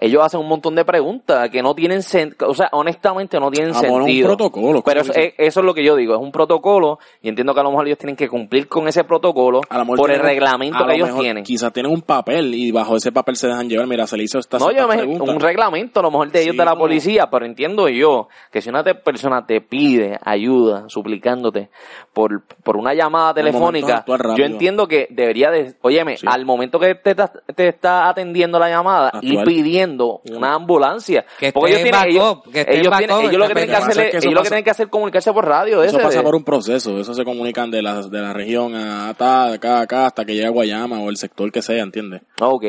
ellos 0.00 0.22
hacen 0.24 0.40
un 0.40 0.48
montón 0.48 0.74
de 0.74 0.84
preguntas 0.84 1.50
que 1.50 1.62
no 1.62 1.74
tienen 1.74 1.98
sen- 2.00 2.34
o 2.46 2.54
sea, 2.54 2.68
honestamente 2.72 3.38
no 3.40 3.50
tienen 3.50 3.74
Ah, 3.74 3.80
bueno, 3.80 3.96
un 3.96 4.02
sentido. 4.04 4.28
protocolo, 4.28 4.82
Pero 4.82 5.00
eso, 5.02 5.12
es- 5.14 5.34
eso 5.36 5.60
es 5.60 5.66
lo 5.66 5.74
que 5.74 5.84
yo 5.84 5.96
digo, 5.96 6.14
es 6.14 6.20
un 6.20 6.30
protocolo 6.32 6.98
y 7.20 7.28
entiendo 7.28 7.52
que 7.54 7.60
a 7.60 7.62
lo 7.64 7.70
mejor 7.70 7.86
ellos 7.86 7.98
tienen 7.98 8.16
que 8.16 8.28
cumplir 8.28 8.68
con 8.68 8.86
ese 8.88 9.04
protocolo 9.04 9.60
por 9.96 10.10
el 10.10 10.20
reglamento 10.20 10.78
que 10.78 10.84
lo 10.84 10.92
ellos 10.92 11.18
tienen. 11.20 11.42
Quizás 11.44 11.72
tienen 11.72 11.92
un 11.92 12.02
papel 12.02 12.54
y 12.54 12.70
bajo 12.70 12.96
ese 12.96 13.10
papel 13.12 13.36
se 13.36 13.48
dejan 13.48 13.68
llevar. 13.68 13.86
Mira, 13.86 14.06
se 14.06 14.16
le 14.16 14.24
hizo 14.24 14.38
esta 14.38 14.58
No, 14.58 14.70
yo 14.70 14.86
me, 14.86 15.02
un 15.02 15.40
reglamento 15.40 16.00
a 16.00 16.02
lo 16.04 16.10
mejor 16.10 16.30
de 16.30 16.42
ellos 16.42 16.52
Sí, 16.52 16.58
de 16.58 16.64
la 16.64 16.76
policía, 16.76 17.28
pero 17.30 17.44
entiendo 17.46 17.88
yo 17.88 18.28
que 18.52 18.60
si 18.62 18.68
una 18.70 18.84
te- 18.84 18.94
persona 18.94 19.44
te 19.46 19.60
pide 19.60 20.18
ayuda, 20.24 20.84
suplicándote 20.88 21.70
por, 22.12 22.42
por 22.62 22.76
una 22.76 22.94
llamada 22.94 23.34
telefónica, 23.34 24.04
yo 24.36 24.44
entiendo 24.44 24.86
que 24.86 25.06
debería 25.10 25.50
de, 25.50 25.74
óyeme, 25.82 26.16
Sí. 26.16 26.26
al 26.28 26.44
momento 26.44 26.78
que 26.78 26.94
te, 26.94 27.14
te 27.54 27.68
está 27.68 28.08
atendiendo 28.08 28.58
la 28.58 28.68
llamada, 28.68 29.08
Actuar. 29.08 29.44
pidiendo 29.44 29.87
una 29.96 30.54
ambulancia. 30.54 31.24
Que 31.38 31.52
Porque 31.52 31.70
ellos 31.72 31.82
tienen, 31.82 32.10
ellos, 32.10 32.38
que 32.52 32.60
esté 32.60 32.74
ellos 32.80 32.90
backup, 32.90 33.06
tienen- 33.06 33.26
ellos 33.28 33.38
lo 33.40 33.48
que 33.48 33.54
tienen 33.54 33.70
que 33.70 33.76
hacer 33.76 34.04
es 34.04 34.10
que 34.10 34.16
ellos 34.18 34.34
lo 34.34 34.42
que 34.42 34.48
tienen 34.48 34.64
que 34.64 34.70
hacer 34.70 34.86
es 34.86 34.90
comunicarse 34.90 35.32
por 35.32 35.46
radio. 35.46 35.82
Eso 35.82 35.96
ese 35.96 36.04
pasa 36.04 36.18
de- 36.18 36.24
por 36.24 36.34
un 36.34 36.44
proceso, 36.44 36.98
eso 37.00 37.14
se 37.14 37.24
comunican 37.24 37.70
de 37.70 37.82
la, 37.82 38.02
de 38.02 38.18
la 38.20 38.32
región 38.32 38.74
a, 38.74 39.06
de 39.06 39.54
acá 39.54 39.78
a 39.78 39.80
acá 39.82 40.06
hasta 40.06 40.24
que 40.24 40.34
llega 40.34 40.48
a 40.48 40.52
Guayama 40.52 41.00
o 41.00 41.08
el 41.10 41.16
sector 41.16 41.50
que 41.52 41.62
sea, 41.62 41.82
¿entiendes? 41.82 42.22
Ok. 42.40 42.64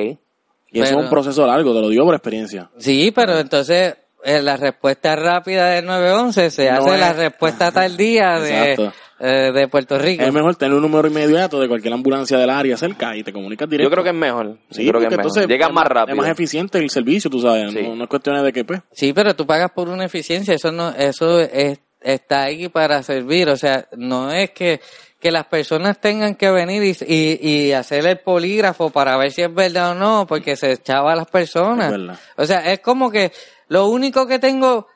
Y 0.71 0.81
eso 0.81 0.91
es 0.99 1.03
un 1.03 1.09
proceso 1.09 1.47
largo, 1.47 1.73
te 1.73 1.81
lo 1.81 1.89
digo 1.89 2.05
por 2.05 2.13
experiencia. 2.15 2.69
Sí, 2.77 3.11
pero 3.15 3.37
entonces 3.39 3.95
eh, 4.23 4.41
la 4.41 4.55
respuesta 4.57 5.15
rápida 5.15 5.69
del 5.69 5.85
911 5.85 6.51
se 6.51 6.69
No 6.69 6.77
hace 6.79 6.93
es- 6.93 6.99
la 6.99 7.13
respuesta 7.13 7.71
tardía 7.71 8.39
de, 8.39 8.49
Exacto. 8.73 8.93
Eh, 9.19 9.51
de 9.53 9.67
Puerto 9.67 9.97
Rico. 9.97 10.23
Es 10.23 10.33
mejor 10.33 10.55
tener 10.55 10.73
un 10.75 10.81
número 10.81 11.07
inmediato 11.07 11.59
de 11.59 11.67
cualquier 11.67 11.93
ambulancia 11.93 12.37
del 12.37 12.49
área 12.49 12.77
cerca 12.77 13.15
y 13.15 13.23
te 13.23 13.33
comunicas 13.33 13.69
directo. 13.69 13.89
Yo 13.89 13.91
creo 13.91 14.03
que 14.03 14.09
es 14.11 14.15
mejor. 14.15 14.57
Sí, 14.71 14.85
yo 14.85 14.91
creo 14.91 15.01
que 15.01 15.07
es 15.07 15.13
entonces 15.13 15.47
Llegan 15.47 15.69
es 15.69 15.75
más 15.75 15.85
rápido. 15.87 16.15
Es 16.15 16.21
más 16.21 16.29
eficiente 16.31 16.77
el 16.79 16.89
servicio, 16.89 17.29
tú 17.29 17.41
sabes. 17.41 17.71
Sí. 17.73 17.81
No, 17.83 17.95
no 17.95 18.03
es 18.03 18.09
cuestión 18.09 18.43
de 18.43 18.53
que, 18.53 18.63
pues, 18.65 18.81
Sí, 18.91 19.13
pero 19.13 19.35
tú 19.35 19.45
pagas 19.45 19.71
por 19.71 19.89
una 19.89 20.05
eficiencia, 20.05 20.53
eso 20.53 20.71
no, 20.71 20.89
eso 20.91 21.39
es- 21.41 21.79
está 22.01 22.43
ahí 22.43 22.69
para 22.69 23.03
servir, 23.03 23.49
o 23.49 23.57
sea, 23.57 23.85
no 23.97 24.31
es 24.31 24.51
que, 24.51 24.79
que 25.19 25.31
las 25.31 25.45
personas 25.47 25.99
tengan 25.99 26.35
que 26.35 26.49
venir 26.49 26.81
y, 26.81 26.95
y, 27.13 27.49
y 27.67 27.71
hacer 27.73 28.05
el 28.07 28.19
polígrafo 28.19 28.89
para 28.89 29.17
ver 29.17 29.31
si 29.33 29.41
es 29.41 29.53
verdad 29.53 29.91
o 29.91 29.95
no, 29.95 30.25
porque 30.25 30.55
se 30.55 30.71
echaba 30.71 31.11
a 31.11 31.15
las 31.17 31.27
personas. 31.27 31.91
Es 31.91 31.99
verdad. 31.99 32.19
O 32.37 32.45
sea, 32.45 32.71
es 32.71 32.79
como 32.79 33.11
que 33.11 33.33
lo 33.67 33.87
único 33.89 34.25
que 34.27 34.39
tengo 34.39 34.87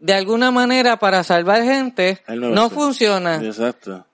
de 0.00 0.14
alguna 0.14 0.50
manera 0.50 0.96
para 0.96 1.22
salvar 1.22 1.62
gente 1.62 2.18
no 2.28 2.34
911. 2.50 2.74
funciona. 2.74 3.36
Exacto. 3.36 4.04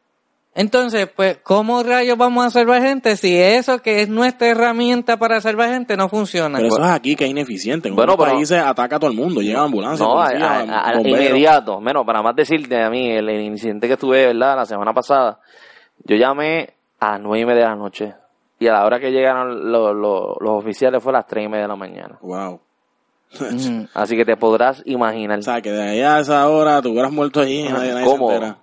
Entonces, 0.59 1.07
pues, 1.14 1.38
¿cómo 1.43 1.83
rayos 1.83 2.16
vamos 2.16 2.47
a 2.47 2.50
salvar 2.50 2.81
gente 2.83 3.14
si 3.16 3.37
eso 3.37 3.83
que 3.83 4.00
es 4.00 4.09
nuestra 4.09 4.49
herramienta 4.49 5.19
para 5.19 5.38
salvar 5.43 5.69
gente 5.69 5.99
no 5.99 6.09
funciona? 6.09 6.57
Pero 6.57 6.69
eso 6.69 6.83
es 6.83 6.90
aquí 6.90 7.14
que 7.14 7.25
es 7.26 7.31
ineficiente. 7.31 7.88
En 7.90 7.95
Bueno, 7.95 8.16
pero- 8.16 8.33
países 8.33 8.59
ataca 8.62 8.97
a 8.97 8.99
todo 8.99 9.11
el 9.11 9.16
mundo. 9.19 9.43
Llega 9.43 9.61
ambulancia, 9.61 10.07
No, 10.07 10.14
policía, 10.14 10.61
a- 10.61 10.88
a- 10.93 11.00
inmediato. 11.02 11.78
Menos, 11.78 12.07
para 12.07 12.23
más 12.23 12.35
decirte 12.35 12.83
a 12.83 12.88
mí, 12.88 13.11
el, 13.11 13.28
el 13.28 13.43
incidente 13.43 13.87
que 13.87 13.99
tuve, 13.99 14.28
¿verdad? 14.28 14.57
La 14.57 14.64
semana 14.64 14.95
pasada, 14.95 15.38
yo 16.05 16.16
llamé 16.16 16.71
a 17.00 17.12
las 17.12 17.21
nueve 17.21 17.40
y 17.43 17.45
media 17.45 17.64
de 17.64 17.69
la 17.69 17.76
noche. 17.76 18.14
Y 18.59 18.66
a 18.69 18.73
la 18.73 18.87
hora 18.87 18.99
que 18.99 19.11
llegaron 19.11 19.71
los, 19.71 19.95
los, 19.95 20.37
los 20.40 20.50
oficiales 20.52 21.02
fue 21.02 21.12
a 21.12 21.16
las 21.16 21.26
tres 21.26 21.45
y 21.45 21.49
media 21.49 21.64
de 21.64 21.69
la 21.69 21.76
mañana. 21.76 22.16
Wow. 22.23 22.61
Así 23.95 24.16
que 24.16 24.25
te 24.25 24.37
podrás 24.37 24.83
imaginar. 24.87 25.38
O 25.38 25.42
sea, 25.42 25.61
que 25.61 25.71
de 25.71 25.83
allá 25.83 26.16
a 26.16 26.21
esa 26.21 26.49
hora 26.49 26.80
tú 26.83 26.92
hubieras 26.92 27.12
muerto 27.12 27.40
allí. 27.40 27.64
Nadie, 27.64 27.92
nadie 27.92 28.04
¿Cómo? 28.06 28.28
se 28.28 28.35
entera. 28.37 28.59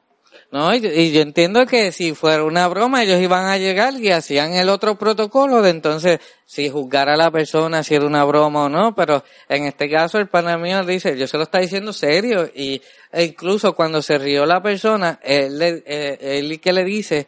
No, 0.51 0.71
y, 0.75 0.85
y 0.85 1.11
yo 1.11 1.21
entiendo 1.21 1.65
que 1.65 1.91
si 1.91 2.13
fuera 2.13 2.43
una 2.43 2.67
broma, 2.67 3.01
ellos 3.01 3.19
iban 3.19 3.45
a 3.47 3.57
llegar 3.57 3.95
y 3.95 4.11
hacían 4.11 4.53
el 4.53 4.69
otro 4.69 4.99
protocolo 4.99 5.63
de 5.63 5.71
entonces 5.71 6.19
si 6.45 6.69
juzgar 6.69 7.09
a 7.09 7.17
la 7.17 7.31
persona 7.31 7.81
si 7.81 7.95
era 7.95 8.05
una 8.05 8.23
broma 8.23 8.65
o 8.65 8.69
no, 8.69 8.93
pero 8.93 9.23
en 9.49 9.65
este 9.65 9.89
caso 9.89 10.19
el 10.19 10.27
pana 10.27 10.55
mío 10.59 10.83
dice, 10.85 11.17
yo 11.17 11.25
se 11.25 11.37
lo 11.37 11.43
está 11.43 11.57
diciendo 11.57 11.91
serio 11.91 12.47
y 12.53 12.79
e 13.11 13.23
incluso 13.23 13.73
cuando 13.73 14.03
se 14.03 14.19
rió 14.19 14.45
la 14.45 14.61
persona, 14.61 15.19
él, 15.23 15.57
le- 15.57 15.83
eh, 15.87 16.17
él 16.37 16.59
que 16.61 16.71
le 16.71 16.83
dice 16.83 17.27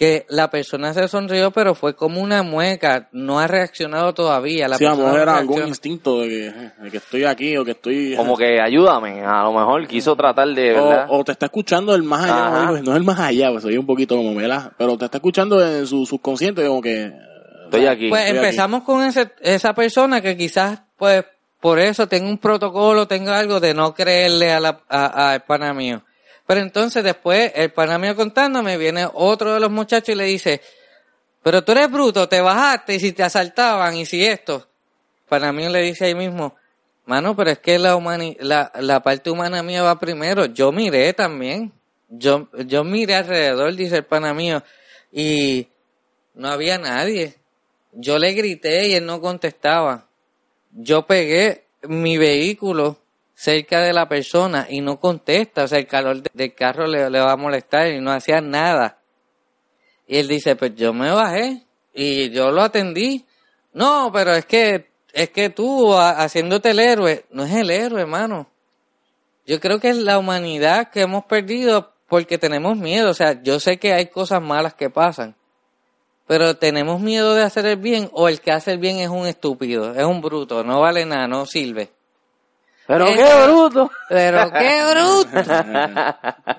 que 0.00 0.24
la 0.30 0.48
persona 0.48 0.94
se 0.94 1.06
sonrió 1.08 1.50
pero 1.50 1.74
fue 1.74 1.94
como 1.94 2.22
una 2.22 2.42
mueca, 2.42 3.10
no 3.12 3.38
ha 3.38 3.46
reaccionado 3.46 4.14
todavía. 4.14 4.66
La 4.66 4.78
Sí, 4.78 4.86
a 4.86 4.88
lo 4.88 4.96
persona 4.96 5.12
mejor 5.12 5.26
no 5.26 5.32
era 5.32 5.38
algún 5.38 5.68
instinto 5.68 6.20
de 6.22 6.28
que, 6.28 6.82
de 6.84 6.90
que 6.90 6.96
estoy 6.96 7.24
aquí 7.24 7.54
o 7.58 7.66
que 7.66 7.72
estoy... 7.72 8.16
Como 8.16 8.34
que 8.34 8.58
ayúdame. 8.62 9.22
A 9.22 9.42
lo 9.42 9.52
mejor 9.52 9.86
quiso 9.86 10.16
tratar 10.16 10.48
de, 10.48 10.72
¿verdad? 10.72 11.06
O, 11.10 11.18
o 11.18 11.24
te 11.24 11.32
está 11.32 11.46
escuchando 11.46 11.94
el 11.94 12.02
más 12.02 12.24
allá, 12.24 12.80
no 12.82 12.92
es 12.92 12.96
el 12.96 13.04
más 13.04 13.20
allá, 13.20 13.50
pues 13.50 13.62
soy 13.62 13.76
un 13.76 13.84
poquito 13.84 14.16
como 14.16 14.32
mela, 14.32 14.72
pero 14.78 14.96
te 14.96 15.04
está 15.04 15.18
escuchando 15.18 15.62
en 15.62 15.86
su 15.86 16.06
subconsciente 16.06 16.66
como 16.66 16.80
que... 16.80 17.12
Estoy 17.66 17.86
aquí. 17.86 18.08
Pues 18.08 18.24
Estoy 18.24 18.38
empezamos 18.38 18.82
con 18.84 19.04
ese, 19.04 19.30
esa 19.42 19.74
persona 19.74 20.22
que 20.22 20.34
quizás, 20.36 20.80
pues, 20.96 21.24
por 21.60 21.78
eso 21.78 22.08
tenga 22.08 22.26
un 22.28 22.38
protocolo, 22.38 23.06
tenga 23.06 23.38
algo 23.38 23.60
de 23.60 23.74
no 23.74 23.92
creerle 23.94 24.50
a 24.50 24.60
la, 24.60 24.80
a- 24.88 25.32
al 25.32 25.42
pana 25.44 25.74
mío. 25.74 26.02
Pero 26.50 26.62
entonces 26.62 27.04
después, 27.04 27.52
el 27.54 27.70
pana 27.70 27.96
mío 27.96 28.16
contándome, 28.16 28.76
viene 28.76 29.06
otro 29.14 29.54
de 29.54 29.60
los 29.60 29.70
muchachos 29.70 30.08
y 30.08 30.14
le 30.16 30.24
dice, 30.24 30.60
pero 31.44 31.62
tú 31.62 31.70
eres 31.70 31.88
bruto, 31.88 32.28
te 32.28 32.40
bajaste 32.40 32.96
y 32.96 32.98
si 32.98 33.12
te 33.12 33.22
asaltaban 33.22 33.94
y 33.94 34.04
si 34.04 34.26
esto. 34.26 34.66
Pana 35.28 35.52
mío 35.52 35.70
le 35.70 35.80
dice 35.82 36.06
ahí 36.06 36.16
mismo, 36.16 36.56
mano, 37.06 37.36
pero 37.36 37.50
es 37.50 37.60
que 37.60 37.78
la, 37.78 37.94
humani 37.94 38.36
la, 38.40 38.72
la 38.80 39.00
parte 39.00 39.30
humana 39.30 39.62
mía 39.62 39.84
va 39.84 40.00
primero. 40.00 40.46
Yo 40.46 40.72
miré 40.72 41.12
también. 41.12 41.72
Yo, 42.08 42.48
yo 42.66 42.82
miré 42.82 43.14
alrededor, 43.14 43.72
dice 43.76 43.98
el 43.98 44.04
pana 44.04 44.34
mío, 44.34 44.60
y 45.12 45.68
no 46.34 46.48
había 46.48 46.78
nadie. 46.78 47.36
Yo 47.92 48.18
le 48.18 48.32
grité 48.32 48.88
y 48.88 48.94
él 48.94 49.06
no 49.06 49.20
contestaba. 49.20 50.08
Yo 50.72 51.06
pegué 51.06 51.66
mi 51.82 52.18
vehículo 52.18 52.98
cerca 53.40 53.80
de 53.80 53.94
la 53.94 54.06
persona 54.06 54.66
y 54.68 54.82
no 54.82 55.00
contesta. 55.00 55.64
O 55.64 55.68
sea, 55.68 55.78
el 55.78 55.86
calor 55.86 56.22
de- 56.22 56.30
del 56.34 56.54
carro 56.54 56.86
le, 56.86 57.08
va 57.08 57.32
a 57.32 57.36
molestar 57.36 57.88
y 57.88 57.98
no 57.98 58.12
hacía 58.12 58.42
nada. 58.42 58.98
Y 60.06 60.18
él 60.18 60.28
dice, 60.28 60.56
pues 60.56 60.74
yo 60.74 60.92
me 60.92 61.10
bajé 61.10 61.64
y 61.94 62.28
yo 62.30 62.50
lo 62.50 62.60
atendí. 62.60 63.24
No, 63.72 64.10
pero 64.12 64.34
es 64.34 64.44
que, 64.44 64.90
es 65.14 65.30
que 65.30 65.48
tú 65.48 65.94
haciéndote 65.96 66.70
el 66.72 66.80
héroe, 66.80 67.24
no 67.30 67.44
es 67.44 67.54
el 67.54 67.70
héroe, 67.70 68.02
hermano. 68.02 68.46
Yo 69.46 69.58
creo 69.58 69.80
que 69.80 69.88
es 69.88 69.96
la 69.96 70.18
humanidad 70.18 70.90
que 70.90 71.00
hemos 71.00 71.24
perdido 71.24 71.94
porque 72.08 72.36
tenemos 72.36 72.76
miedo. 72.76 73.08
O 73.08 73.14
sea, 73.14 73.42
yo 73.42 73.58
sé 73.58 73.78
que 73.78 73.94
hay 73.94 74.06
cosas 74.08 74.42
malas 74.42 74.74
que 74.74 74.90
pasan 74.90 75.34
pero 76.26 76.56
tenemos 76.56 77.00
miedo 77.00 77.34
de 77.34 77.42
hacer 77.42 77.66
el 77.66 77.76
bien 77.76 78.08
o 78.12 78.28
el 78.28 78.40
que 78.40 78.52
hace 78.52 78.70
el 78.70 78.78
bien 78.78 78.98
es 79.00 79.08
un 79.08 79.26
estúpido, 79.26 79.96
es 79.96 80.04
un 80.04 80.20
bruto, 80.20 80.62
no 80.62 80.78
vale 80.80 81.04
nada, 81.04 81.26
no 81.26 81.44
sirve. 81.44 81.90
Pero 82.92 83.06
Eh, 83.06 83.14
qué 83.14 83.46
bruto. 83.46 83.90
Pero 84.08 84.50
qué 84.50 84.80
bruto. 84.90 85.52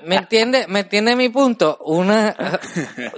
¿Me 0.06 0.16
entiende? 0.16 0.66
¿Me 0.70 0.80
entiende 0.80 1.16
mi 1.16 1.28
punto? 1.30 1.78
Una 1.86 2.34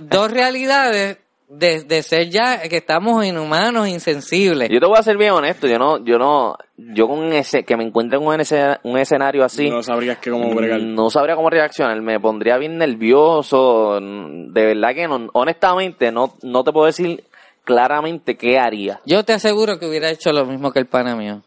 dos 0.02 0.32
realidades 0.32 1.18
de, 1.48 1.84
de 1.84 2.02
ser 2.02 2.30
ya 2.32 2.60
que 2.68 2.78
estamos 2.78 3.24
inhumanos, 3.24 3.88
insensibles. 3.88 4.70
Yo 4.70 4.80
te 4.80 4.88
voy 4.88 4.98
a 4.98 5.04
ser 5.04 5.18
bien 5.18 5.32
honesto, 5.34 5.68
yo 5.68 5.78
no, 5.78 6.04
yo 6.04 6.18
no, 6.18 6.58
yo 6.76 7.08
con 7.08 7.32
ese, 7.34 7.64
que 7.64 7.78
me 7.78 7.84
encuentre 7.84 8.18
en 8.18 8.26
un, 8.26 8.40
escena- 8.42 8.80
un 8.84 8.98
escenario 8.98 9.44
así, 9.46 9.70
No 9.70 9.84
sabrías 9.84 10.18
que 10.18 10.32
cómo 10.32 10.52
bregar. 10.56 10.80
no 10.82 11.12
sabría 11.12 11.36
cómo 11.36 11.52
reaccionar, 11.52 12.02
me 12.02 12.20
pondría 12.20 12.58
bien 12.58 12.80
nervioso, 12.80 14.00
de 14.02 14.66
verdad 14.66 14.96
que 14.96 15.08
no, 15.08 15.30
honestamente 15.34 16.12
no, 16.12 16.34
no 16.42 16.64
te 16.64 16.72
puedo 16.72 16.88
decir 16.88 17.24
claramente 17.64 18.36
qué 18.36 18.58
haría. 18.58 19.00
Yo 19.06 19.24
te 19.24 19.34
aseguro 19.34 19.78
que 19.78 19.86
hubiera 19.86 20.10
hecho 20.10 20.32
lo 20.34 20.46
mismo 20.46 20.72
que 20.72 20.80
el 20.80 20.88
pana 20.88 21.16
mío. 21.16 21.44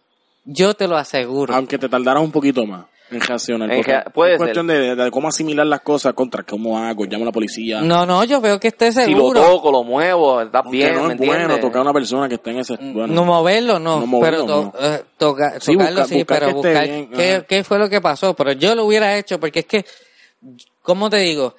Yo 0.47 0.75
te 0.75 0.87
lo 0.89 0.97
aseguro. 0.97 1.55
Aunque 1.55 1.77
te 1.77 1.89
tardaras 1.89 2.23
un 2.23 2.31
poquito 2.31 2.65
más 2.67 2.87
en 3.11 3.21
reaccionar. 3.21 3.69
En 3.71 3.77
porque 3.79 3.91
rea- 3.93 4.05
puede 4.05 4.33
es 4.35 4.39
cuestión 4.39 4.67
de, 4.69 4.95
de 4.97 5.11
cómo 5.11 5.27
asimilar 5.29 5.67
las 5.67 5.81
cosas 5.81 6.15
contra 6.15 6.45
cómo 6.45 6.79
hago, 6.79 7.05
llamo 7.05 7.25
a 7.25 7.27
la 7.27 7.33
policía. 7.33 7.81
No, 7.81 8.07
no, 8.07 8.23
yo 8.25 8.41
veo 8.41 8.59
que 8.61 8.69
esté 8.69 8.91
Si 8.93 9.01
lo 9.11 9.17
seguro. 9.19 9.41
toco, 9.43 9.71
lo 9.73 9.83
muevo, 9.85 10.41
estás 10.41 10.63
Aunque 10.65 10.77
bien, 10.79 10.95
no 10.95 11.03
¿me 11.09 11.15
es 11.15 11.19
bueno 11.19 11.59
tocar 11.59 11.79
a 11.79 11.83
una 11.83 11.93
persona 11.93 12.29
que 12.29 12.37
está 12.37 12.51
en 12.53 12.59
ese... 12.61 12.77
Bueno, 12.77 13.09
no 13.09 13.25
moverlo, 13.25 13.79
no. 13.81 14.01
No 14.01 14.07
moverlo, 14.07 14.47
pero 14.47 14.47
to- 14.47 14.73
no. 14.81 14.87
eh, 14.87 15.03
toca- 15.19 15.61
Sí, 15.61 15.73
tocarlo 15.73 16.01
buscar- 16.03 16.09
sí, 16.09 16.15
buscar 16.19 16.39
pero 16.39 16.47
que 16.47 16.57
esté 16.57 16.69
buscar 16.69 16.85
bien, 16.89 17.11
qué, 17.11 17.45
qué 17.49 17.65
fue 17.65 17.79
lo 17.79 17.89
que 17.91 18.01
pasó. 18.01 18.35
Pero 18.35 18.53
yo 18.53 18.75
lo 18.77 18.85
hubiera 18.85 19.17
hecho 19.19 19.39
porque 19.41 19.61
es 19.61 19.67
que, 19.67 19.85
¿cómo 20.83 21.11
te 21.11 21.19
digo? 21.19 21.55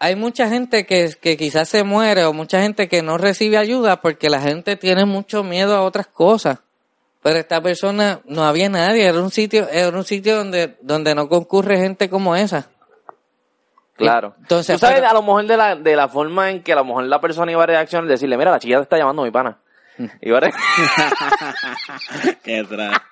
Hay 0.00 0.14
mucha 0.16 0.48
gente 0.48 0.86
que, 0.86 1.12
que 1.20 1.36
quizás 1.36 1.68
se 1.68 1.82
muere 1.82 2.24
o 2.24 2.32
mucha 2.32 2.62
gente 2.62 2.88
que 2.88 3.02
no 3.02 3.18
recibe 3.18 3.56
ayuda 3.58 4.00
porque 4.00 4.30
la 4.30 4.40
gente 4.40 4.76
tiene 4.76 5.04
mucho 5.06 5.42
miedo 5.42 5.74
a 5.74 5.82
otras 5.82 6.06
cosas. 6.06 6.60
Pero 7.22 7.38
esta 7.38 7.60
persona 7.60 8.20
no 8.26 8.44
había 8.44 8.68
nadie, 8.68 9.06
era 9.06 9.20
un 9.20 9.30
sitio, 9.30 9.68
era 9.68 9.96
un 9.96 10.04
sitio 10.04 10.36
donde, 10.36 10.76
donde 10.82 11.14
no 11.14 11.28
concurre 11.28 11.78
gente 11.78 12.08
como 12.08 12.36
esa. 12.36 12.68
Claro. 13.96 14.34
Entonces, 14.38 14.76
Tú 14.76 14.80
sabes, 14.80 14.98
pero- 15.00 15.10
a 15.10 15.14
lo 15.14 15.22
mejor 15.22 15.44
de 15.46 15.56
la, 15.56 15.74
de 15.74 15.96
la 15.96 16.08
forma 16.08 16.50
en 16.50 16.62
que 16.62 16.72
a 16.72 16.76
lo 16.76 16.84
mejor 16.84 17.04
la 17.04 17.20
persona 17.20 17.50
iba 17.50 17.64
a 17.64 17.66
reaccionar, 17.66 18.08
decirle, 18.08 18.36
mira, 18.38 18.52
la 18.52 18.60
chica 18.60 18.76
te 18.76 18.82
está 18.84 18.96
llamando 18.96 19.24
mi 19.24 19.32
pana. 19.32 19.58
Iba 20.22 20.38
a 20.38 20.42
Qué 22.44 22.62
tra... 22.64 23.02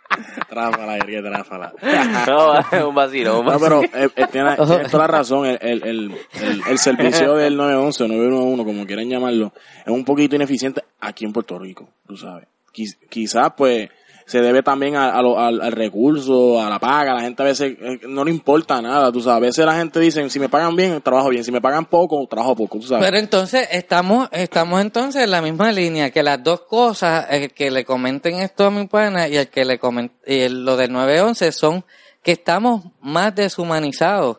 tráfala, 0.48 0.98
qué 1.04 1.20
tráfala. 1.20 1.72
no, 2.28 2.58
es 2.60 2.84
un 2.84 2.94
vacilo, 2.94 3.40
un 3.40 3.46
No, 3.46 3.58
vacilo. 3.58 3.80
pero 3.80 3.82
eh, 4.04 4.08
eh, 4.14 4.26
tiene, 4.30 4.54
tiene 4.56 4.84
toda 4.88 4.98
la 4.98 5.06
razón. 5.08 5.46
El, 5.46 5.58
el, 5.60 5.82
el, 5.82 6.16
el, 6.40 6.62
el 6.68 6.78
servicio 6.78 7.34
del 7.34 7.56
911 7.56 8.04
o 8.04 8.08
911, 8.08 8.64
como 8.64 8.86
quieran 8.86 9.08
llamarlo, 9.08 9.52
es 9.84 9.92
un 9.92 10.04
poquito 10.04 10.36
ineficiente 10.36 10.84
aquí 11.00 11.24
en 11.24 11.32
Puerto 11.32 11.58
Rico, 11.58 11.88
tú 12.06 12.16
sabes. 12.16 12.46
Quiz- 12.76 12.98
Quizás, 13.08 13.52
pues, 13.56 13.88
se 14.26 14.40
debe 14.40 14.60
también 14.62 14.96
a- 14.96 15.10
a 15.16 15.22
lo- 15.22 15.38
al, 15.38 15.60
al 15.60 15.70
recurso, 15.70 16.60
a 16.60 16.68
la 16.68 16.80
paga. 16.80 17.14
La 17.14 17.20
gente 17.20 17.42
a 17.42 17.46
veces 17.46 17.76
eh, 17.80 18.00
no 18.08 18.24
le 18.24 18.32
importa 18.32 18.82
nada, 18.82 19.12
tú 19.12 19.20
sabes. 19.20 19.36
A 19.36 19.40
veces 19.40 19.64
la 19.66 19.76
gente 19.76 20.00
dice, 20.00 20.28
si 20.30 20.40
me 20.40 20.48
pagan 20.48 20.74
bien, 20.74 21.00
trabajo 21.00 21.28
bien. 21.28 21.44
Si 21.44 21.52
me 21.52 21.60
pagan 21.60 21.84
poco, 21.86 22.26
trabajo 22.26 22.56
poco, 22.56 22.78
tú 22.80 22.86
sabes. 22.88 23.04
Pero 23.04 23.18
entonces 23.18 23.68
estamos, 23.70 24.28
estamos 24.32 24.80
entonces 24.80 25.22
en 25.22 25.30
la 25.30 25.40
misma 25.42 25.70
línea, 25.70 26.10
que 26.10 26.24
las 26.24 26.42
dos 26.42 26.62
cosas, 26.62 27.26
el 27.30 27.52
que 27.52 27.70
le 27.70 27.84
comenten 27.84 28.40
esto 28.40 28.66
a 28.66 28.70
mi 28.72 28.86
pana 28.88 29.28
y 29.28 29.36
el 29.36 29.48
que 29.48 29.64
le 29.64 29.78
comenten 29.78 30.64
lo 30.64 30.76
del 30.76 30.92
911 30.92 31.52
son 31.52 31.84
que 32.24 32.32
estamos 32.32 32.82
más 33.00 33.32
deshumanizados, 33.76 34.38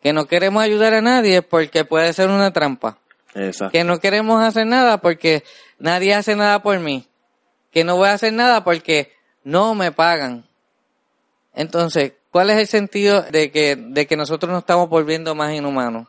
que 0.00 0.12
no 0.12 0.26
queremos 0.26 0.62
ayudar 0.62 0.94
a 0.94 1.00
nadie 1.00 1.42
porque 1.42 1.84
puede 1.84 2.12
ser 2.12 2.28
una 2.28 2.52
trampa, 2.52 2.98
Exacto. 3.34 3.72
que 3.72 3.82
no 3.82 3.98
queremos 3.98 4.40
hacer 4.44 4.66
nada 4.66 4.98
porque 4.98 5.42
nadie 5.80 6.14
hace 6.14 6.36
nada 6.36 6.62
por 6.62 6.78
mí, 6.78 7.08
que 7.74 7.84
no 7.84 7.96
voy 7.96 8.08
a 8.08 8.12
hacer 8.12 8.32
nada 8.32 8.64
porque 8.64 9.12
no 9.42 9.74
me 9.74 9.92
pagan. 9.92 10.46
Entonces, 11.54 12.12
¿cuál 12.30 12.50
es 12.50 12.56
el 12.58 12.66
sentido 12.66 13.22
de 13.22 13.50
que, 13.50 13.76
de 13.76 14.06
que 14.06 14.16
nosotros 14.16 14.50
nos 14.50 14.60
estamos 14.60 14.88
volviendo 14.88 15.34
más 15.34 15.52
inhumanos? 15.52 16.06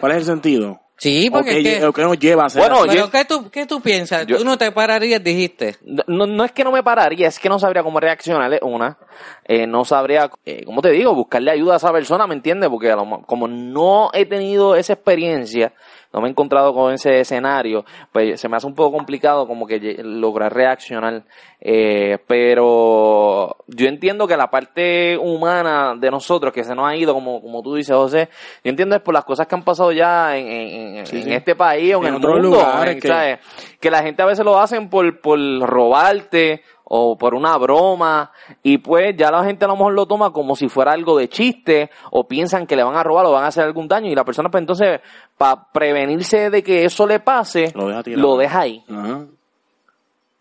¿Cuál 0.00 0.12
es 0.12 0.18
el 0.18 0.24
sentido? 0.24 0.80
Sí, 0.98 1.28
¿O 1.28 1.32
porque 1.32 1.62
que... 1.62 1.90
qué 1.94 2.02
nos 2.02 2.18
lleva 2.18 2.44
a 2.44 2.46
hacer 2.46 2.60
Bueno, 2.62 2.76
así? 2.76 2.88
Pero 2.88 3.04
yo- 3.06 3.10
¿qué 3.10 3.24
tú, 3.26 3.50
qué 3.50 3.66
tú 3.66 3.82
piensas? 3.82 4.26
Yo- 4.26 4.38
tú 4.38 4.44
no 4.46 4.56
te 4.56 4.72
pararías, 4.72 5.22
dijiste. 5.22 5.76
No, 6.06 6.26
no 6.26 6.42
es 6.44 6.52
que 6.52 6.64
no 6.64 6.72
me 6.72 6.82
pararía, 6.82 7.28
es 7.28 7.38
que 7.38 7.50
no 7.50 7.58
sabría 7.58 7.82
cómo 7.82 8.00
reaccionar, 8.00 8.58
una. 8.62 8.96
Eh, 9.44 9.66
no 9.66 9.84
sabría, 9.84 10.30
eh, 10.46 10.64
¿cómo 10.64 10.80
te 10.80 10.90
digo? 10.90 11.14
Buscarle 11.14 11.50
ayuda 11.50 11.74
a 11.74 11.76
esa 11.76 11.92
persona, 11.92 12.26
¿me 12.26 12.34
entiendes? 12.34 12.70
Porque 12.70 12.90
a 12.90 12.96
lo 12.96 13.04
mo- 13.04 13.22
como 13.26 13.46
no 13.46 14.10
he 14.14 14.24
tenido 14.24 14.74
esa 14.74 14.94
experiencia, 14.94 15.74
no 16.12 16.20
me 16.20 16.28
he 16.28 16.30
encontrado 16.30 16.72
con 16.74 16.92
ese 16.92 17.20
escenario, 17.20 17.84
pues 18.12 18.40
se 18.40 18.48
me 18.48 18.56
hace 18.56 18.66
un 18.66 18.74
poco 18.74 18.96
complicado 18.96 19.46
como 19.46 19.66
que 19.66 19.96
lograr 20.02 20.54
reaccionar. 20.54 21.24
Eh, 21.60 22.18
pero 22.26 23.56
yo 23.66 23.88
entiendo 23.88 24.26
que 24.28 24.36
la 24.36 24.50
parte 24.50 25.16
humana 25.18 25.94
de 25.98 26.10
nosotros 26.10 26.52
que 26.52 26.64
se 26.64 26.74
nos 26.74 26.86
ha 26.88 26.94
ido, 26.96 27.12
como, 27.14 27.40
como 27.40 27.62
tú 27.62 27.74
dices, 27.74 27.94
José, 27.96 28.28
yo 28.62 28.70
entiendo 28.70 28.94
es 28.96 29.02
por 29.02 29.14
las 29.14 29.24
cosas 29.24 29.46
que 29.46 29.54
han 29.54 29.64
pasado 29.64 29.90
ya 29.92 30.36
en, 30.36 30.46
en- 30.46 30.96
en- 30.98 31.06
Sí, 31.06 31.16
en 31.18 31.22
sí. 31.24 31.32
este 31.34 31.54
país 31.56 31.94
o 31.94 31.98
en, 31.98 32.06
En 32.08 32.14
el 32.14 32.20
mundo. 32.20 32.38
lugares 32.38 32.94
en- 32.94 33.00
que- 33.00 33.08
¿sabes? 33.08 33.38
que 33.80 33.90
la 33.90 34.02
gente 34.02 34.22
a 34.22 34.26
veces 34.26 34.44
lo 34.44 34.58
hacen 34.58 34.88
por, 34.88 35.20
por 35.20 35.38
robarte 35.60 36.62
o 36.88 37.18
por 37.18 37.34
una 37.34 37.56
broma 37.58 38.30
y 38.62 38.78
pues 38.78 39.16
ya 39.16 39.30
la 39.30 39.42
gente 39.44 39.64
a 39.64 39.68
lo 39.68 39.74
mejor 39.76 39.92
lo 39.92 40.06
toma 40.06 40.32
como 40.32 40.54
si 40.54 40.68
fuera 40.68 40.92
algo 40.92 41.18
de 41.18 41.28
chiste 41.28 41.90
o 42.12 42.28
piensan 42.28 42.66
que 42.66 42.76
le 42.76 42.84
van 42.84 42.94
a 42.94 43.02
robar 43.02 43.26
o 43.26 43.32
van 43.32 43.42
a 43.44 43.48
hacer 43.48 43.64
algún 43.64 43.88
daño 43.88 44.08
y 44.10 44.14
la 44.14 44.24
persona 44.24 44.50
pues 44.50 44.60
entonces 44.62 45.00
para 45.36 45.66
prevenirse 45.72 46.48
de 46.50 46.62
que 46.62 46.84
eso 46.84 47.06
le 47.06 47.18
pase 47.20 47.72
Lo 47.74 47.88
deja 47.88 48.02
tirado. 48.04 48.22
lo 48.22 48.36
deja 48.36 48.60
ahí. 48.60 48.84
Ajá. 48.88 49.26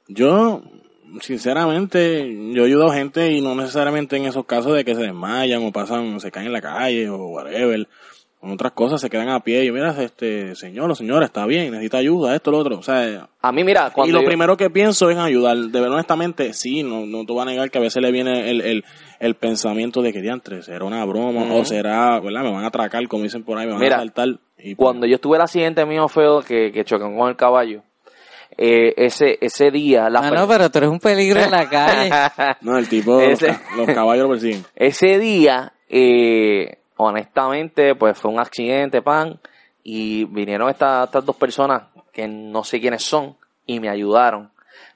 Yo, 0.08 0.62
sinceramente, 1.22 2.52
yo 2.54 2.64
he 2.64 2.68
ayudado 2.68 2.92
gente 2.92 3.32
y 3.32 3.42
no 3.42 3.56
necesariamente 3.56 4.18
en 4.18 4.26
esos 4.26 4.46
casos 4.46 4.74
de 4.76 4.86
que 4.86 4.96
se 4.96 5.02
desmayan 5.02 5.66
o 5.66 5.72
pasan, 5.72 6.20
se 6.20 6.32
caen 6.32 6.48
en 6.48 6.54
la 6.54 6.62
calle 6.62 7.10
o 7.10 7.18
whatever. 7.28 7.88
Con 8.46 8.54
otras 8.54 8.74
cosas 8.74 9.02
se 9.02 9.10
quedan 9.10 9.30
a 9.30 9.40
pie 9.40 9.66
y 9.66 9.72
mira, 9.72 9.90
este 10.04 10.54
señor 10.54 10.92
o 10.92 10.94
señora 10.94 11.26
está 11.26 11.48
bien, 11.48 11.72
necesita 11.72 11.98
ayuda, 11.98 12.36
esto, 12.36 12.52
lo 12.52 12.60
otro. 12.60 12.78
O 12.78 12.84
sea, 12.84 13.28
A 13.42 13.52
mí 13.52 13.64
mira, 13.64 13.90
cuando 13.92 14.10
y 14.10 14.14
lo 14.14 14.22
yo- 14.22 14.28
primero 14.28 14.56
que 14.56 14.70
pienso 14.70 15.10
es 15.10 15.18
ayudar. 15.18 15.58
De 15.58 15.80
verdad, 15.80 15.96
honestamente, 15.96 16.54
sí, 16.54 16.84
no, 16.84 17.08
no 17.08 17.26
te 17.26 17.34
voy 17.34 17.42
a 17.42 17.46
negar 17.46 17.72
que 17.72 17.80
a 17.80 17.82
veces 17.82 18.04
le 18.04 18.12
viene 18.12 18.52
el, 18.52 18.62
el, 18.62 18.84
el 19.20 19.34
pensamiento 19.34 20.04
de 20.04 20.14
que 20.14 20.22
diantre, 20.22 20.62
será 20.62 20.86
una 20.86 21.04
broma 21.06 21.56
o 21.56 21.66
será, 21.66 22.20
¿verdad? 22.20 22.44
Me 22.44 22.52
van 22.52 22.64
a 22.66 22.68
atracar, 22.68 23.08
como 23.08 23.24
dicen 23.24 23.44
por 23.44 23.58
ahí, 23.58 23.66
me 23.66 23.72
van 23.72 23.82
Mira, 23.82 23.96
a 23.96 24.00
saltar. 24.02 24.28
Y 24.60 24.76
pues, 24.76 24.78
cuando 24.78 25.08
yo 25.08 25.16
estuve 25.16 25.38
el 25.38 25.42
accidente 25.42 25.84
mío 25.88 26.08
feo 26.08 26.42
que, 26.44 26.72
que 26.72 26.86
chocan 26.86 27.18
con 27.18 27.28
el 27.30 27.36
caballo, 27.36 27.82
eh, 28.58 28.94
ese, 28.98 29.40
ese 29.42 29.72
día, 29.72 30.08
la 30.10 30.20
Ah, 30.20 30.30
no, 30.32 30.48
pero 30.48 30.70
tú 30.70 30.78
eres 30.78 30.92
un 30.92 31.00
peligro 31.00 31.40
en 31.42 31.50
la 31.50 31.68
calle. 31.70 32.56
No, 32.62 32.78
el 32.78 32.88
tipo, 32.88 33.20
los, 33.20 33.42
Ese- 33.42 33.58
los 33.76 33.88
caballos 33.88 34.26
lo 34.26 34.30
persiguen. 34.30 34.64
Ese 34.76 35.18
día, 35.18 35.74
eh, 35.90 36.78
honestamente, 36.98 37.96
pues 37.96 38.18
fue 38.18 38.32
un 38.32 38.40
accidente, 38.40 39.02
pan, 39.02 39.40
y 39.84 40.26
vinieron 40.26 40.70
estas, 40.70 41.06
estas 41.06 41.26
dos 41.26 41.36
personas 41.36 41.84
que 42.12 42.28
no 42.28 42.64
sé 42.64 42.80
quiénes 42.80 43.04
son 43.04 43.36
y 43.66 43.80
me 43.80 43.90
ayudaron. 43.90 44.52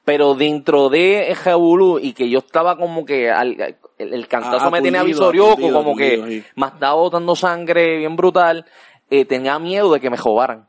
Pero 0.05 0.33
dentro 0.33 0.89
de 0.89 1.35
Jabulú 1.35 1.99
y 1.99 2.13
que 2.13 2.29
yo 2.29 2.39
estaba 2.39 2.77
como 2.77 3.05
que 3.05 3.29
al- 3.29 3.75
el, 3.97 4.13
el 4.13 4.27
cantazo 4.27 4.67
Ah, 4.67 4.71
me 4.71 4.81
tenía 4.81 5.03
visorioco, 5.03 5.71
como 5.71 5.95
que 5.95 6.15
sí. 6.27 6.43
me 6.55 6.67
estaba 6.67 6.93
botando 6.95 7.35
sangre 7.35 7.97
bien 7.97 8.15
brutal, 8.15 8.65
eh, 9.09 9.25
tenía 9.25 9.59
miedo 9.59 9.91
de 9.93 9.99
que 9.99 10.09
me 10.09 10.17
jobaran. 10.17 10.67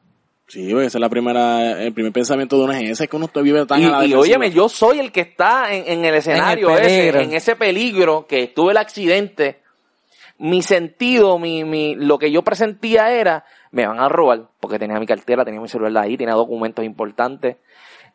Sí, 0.48 0.68
ese 0.72 0.84
es 0.86 0.94
la 0.96 1.08
primera, 1.08 1.80
el 1.80 1.92
primer 1.94 2.12
pensamiento 2.12 2.56
de 2.58 2.64
una 2.64 2.80
ese, 2.80 3.04
es 3.04 3.10
que 3.10 3.16
uno 3.16 3.28
te 3.28 3.40
vive 3.40 3.64
tan 3.66 3.80
Y, 3.80 3.84
a 3.84 3.88
la 3.90 3.96
y 3.98 4.08
defensiva. 4.08 4.20
óyeme, 4.20 4.50
yo 4.50 4.68
soy 4.68 4.98
el 4.98 5.12
que 5.12 5.20
está 5.20 5.72
en, 5.72 5.84
en 5.86 6.04
el 6.04 6.14
escenario 6.16 6.70
ese, 6.76 6.82
peligro. 6.98 7.20
en 7.20 7.32
ese 7.34 7.56
peligro 7.56 8.26
que 8.26 8.42
estuve 8.42 8.72
el 8.72 8.78
accidente. 8.78 9.60
Mi 10.40 10.62
sentido, 10.62 11.38
mi, 11.38 11.64
mi, 11.64 11.94
lo 11.94 12.18
que 12.18 12.32
yo 12.32 12.42
presentía 12.42 13.12
era, 13.12 13.44
me 13.70 13.86
van 13.86 14.00
a 14.00 14.08
robar, 14.08 14.48
porque 14.58 14.78
tenía 14.78 14.98
mi 14.98 15.06
cartera, 15.06 15.44
tenía 15.44 15.60
mi 15.60 15.68
celular 15.68 16.04
ahí, 16.04 16.16
tenía 16.16 16.34
documentos 16.34 16.84
importantes. 16.84 17.56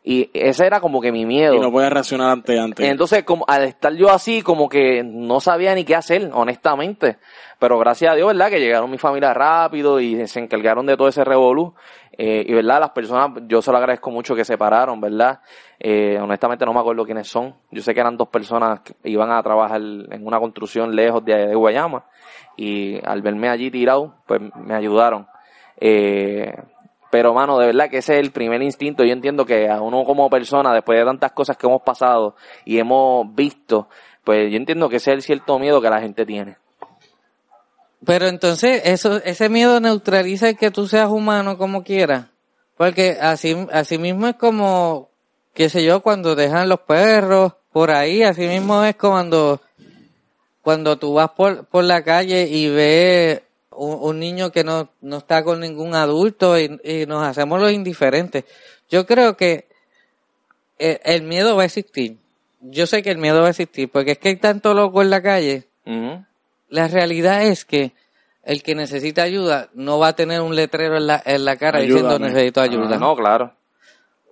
Y 0.08 0.30
ese 0.34 0.66
era 0.66 0.80
como 0.80 1.00
que 1.00 1.10
mi 1.10 1.26
miedo. 1.26 1.54
Y 1.54 1.58
no 1.58 1.72
puedes 1.72 1.90
reaccionar 1.90 2.30
ante, 2.30 2.60
ante. 2.60 2.88
Entonces, 2.88 3.24
como 3.24 3.44
al 3.48 3.64
estar 3.64 3.92
yo 3.94 4.10
así, 4.10 4.40
como 4.40 4.68
que 4.68 5.02
no 5.02 5.40
sabía 5.40 5.74
ni 5.74 5.84
qué 5.84 5.96
hacer, 5.96 6.30
honestamente. 6.32 7.18
Pero 7.58 7.76
gracias 7.78 8.12
a 8.12 8.14
Dios, 8.14 8.28
¿verdad? 8.28 8.50
Que 8.50 8.60
llegaron 8.60 8.88
mi 8.88 8.98
familia 8.98 9.34
rápido 9.34 9.98
y 9.98 10.28
se 10.28 10.38
encargaron 10.38 10.86
de 10.86 10.96
todo 10.96 11.08
ese 11.08 11.24
revolú. 11.24 11.74
Eh, 12.18 12.44
y, 12.46 12.54
¿verdad? 12.54 12.80
Las 12.80 12.90
personas, 12.90 13.42
yo 13.46 13.60
se 13.60 13.70
lo 13.70 13.76
agradezco 13.76 14.10
mucho 14.10 14.34
que 14.34 14.44
se 14.44 14.56
pararon, 14.56 15.00
¿verdad? 15.00 15.40
Eh, 15.78 16.18
honestamente 16.20 16.64
no 16.64 16.72
me 16.72 16.80
acuerdo 16.80 17.04
quiénes 17.04 17.28
son. 17.28 17.54
Yo 17.70 17.82
sé 17.82 17.92
que 17.92 18.00
eran 18.00 18.16
dos 18.16 18.28
personas 18.28 18.80
que 18.80 18.94
iban 19.04 19.30
a 19.30 19.42
trabajar 19.42 19.80
en 19.80 20.26
una 20.26 20.38
construcción 20.38 20.94
lejos 20.96 21.24
de, 21.24 21.48
de 21.48 21.54
Guayama. 21.54 22.06
Y 22.56 22.98
al 23.04 23.20
verme 23.20 23.48
allí 23.48 23.70
tirado, 23.70 24.14
pues 24.26 24.40
me 24.54 24.74
ayudaron. 24.74 25.26
Eh, 25.78 26.54
pero, 27.10 27.34
mano, 27.34 27.58
de 27.58 27.66
verdad 27.66 27.88
que 27.90 27.98
ese 27.98 28.14
es 28.14 28.20
el 28.20 28.32
primer 28.32 28.62
instinto. 28.62 29.04
Yo 29.04 29.12
entiendo 29.12 29.44
que 29.44 29.68
a 29.68 29.80
uno 29.80 30.04
como 30.04 30.28
persona, 30.30 30.72
después 30.72 30.98
de 30.98 31.04
tantas 31.04 31.32
cosas 31.32 31.56
que 31.56 31.66
hemos 31.66 31.82
pasado 31.82 32.34
y 32.64 32.78
hemos 32.78 33.34
visto, 33.34 33.88
pues 34.24 34.50
yo 34.50 34.56
entiendo 34.56 34.88
que 34.88 34.96
ese 34.96 35.12
es 35.12 35.16
el 35.16 35.22
cierto 35.22 35.58
miedo 35.58 35.80
que 35.80 35.90
la 35.90 36.00
gente 36.00 36.26
tiene. 36.26 36.56
Pero 38.04 38.28
entonces, 38.28 38.82
eso, 38.84 39.16
ese 39.24 39.48
miedo 39.48 39.80
neutraliza 39.80 40.50
el 40.50 40.56
que 40.56 40.70
tú 40.70 40.86
seas 40.86 41.08
humano 41.08 41.56
como 41.58 41.82
quieras. 41.82 42.26
Porque 42.76 43.16
así, 43.20 43.56
así 43.72 43.98
mismo 43.98 44.28
es 44.28 44.36
como, 44.36 45.10
qué 45.54 45.68
sé 45.68 45.82
yo, 45.82 46.02
cuando 46.02 46.34
dejan 46.34 46.68
los 46.68 46.80
perros 46.80 47.54
por 47.72 47.90
ahí, 47.90 48.22
así 48.22 48.46
mismo 48.46 48.84
es 48.84 48.96
cuando, 48.96 49.60
cuando 50.62 50.98
tú 50.98 51.14
vas 51.14 51.30
por, 51.30 51.66
por 51.66 51.84
la 51.84 52.04
calle 52.04 52.46
y 52.48 52.68
ves 52.68 53.42
un, 53.70 53.98
un 54.00 54.18
niño 54.18 54.52
que 54.52 54.62
no, 54.62 54.90
no 55.00 55.18
está 55.18 55.42
con 55.42 55.60
ningún 55.60 55.94
adulto 55.94 56.58
y, 56.58 56.68
nos 57.06 57.26
hacemos 57.26 57.60
los 57.60 57.72
indiferentes. 57.72 58.44
Yo 58.90 59.06
creo 59.06 59.36
que 59.36 59.66
el, 60.78 61.00
el 61.04 61.22
miedo 61.22 61.56
va 61.56 61.62
a 61.62 61.66
existir. 61.66 62.18
Yo 62.60 62.86
sé 62.86 63.02
que 63.02 63.10
el 63.10 63.18
miedo 63.18 63.40
va 63.40 63.46
a 63.46 63.50
existir, 63.50 63.90
porque 63.90 64.12
es 64.12 64.18
que 64.18 64.28
hay 64.28 64.36
tanto 64.36 64.74
loco 64.74 65.00
en 65.00 65.10
la 65.10 65.22
calle. 65.22 65.66
La 66.68 66.88
realidad 66.88 67.44
es 67.44 67.64
que 67.64 67.92
el 68.42 68.62
que 68.62 68.74
necesita 68.74 69.22
ayuda 69.22 69.70
no 69.74 69.98
va 69.98 70.08
a 70.08 70.12
tener 70.16 70.40
un 70.40 70.54
letrero 70.54 70.96
en 70.96 71.06
la, 71.08 71.22
en 71.24 71.44
la 71.44 71.56
cara 71.56 71.80
diciendo 71.80 72.18
necesito 72.18 72.60
ayuda. 72.60 72.96
Ah, 72.96 72.98
No, 72.98 73.16
claro. 73.16 73.52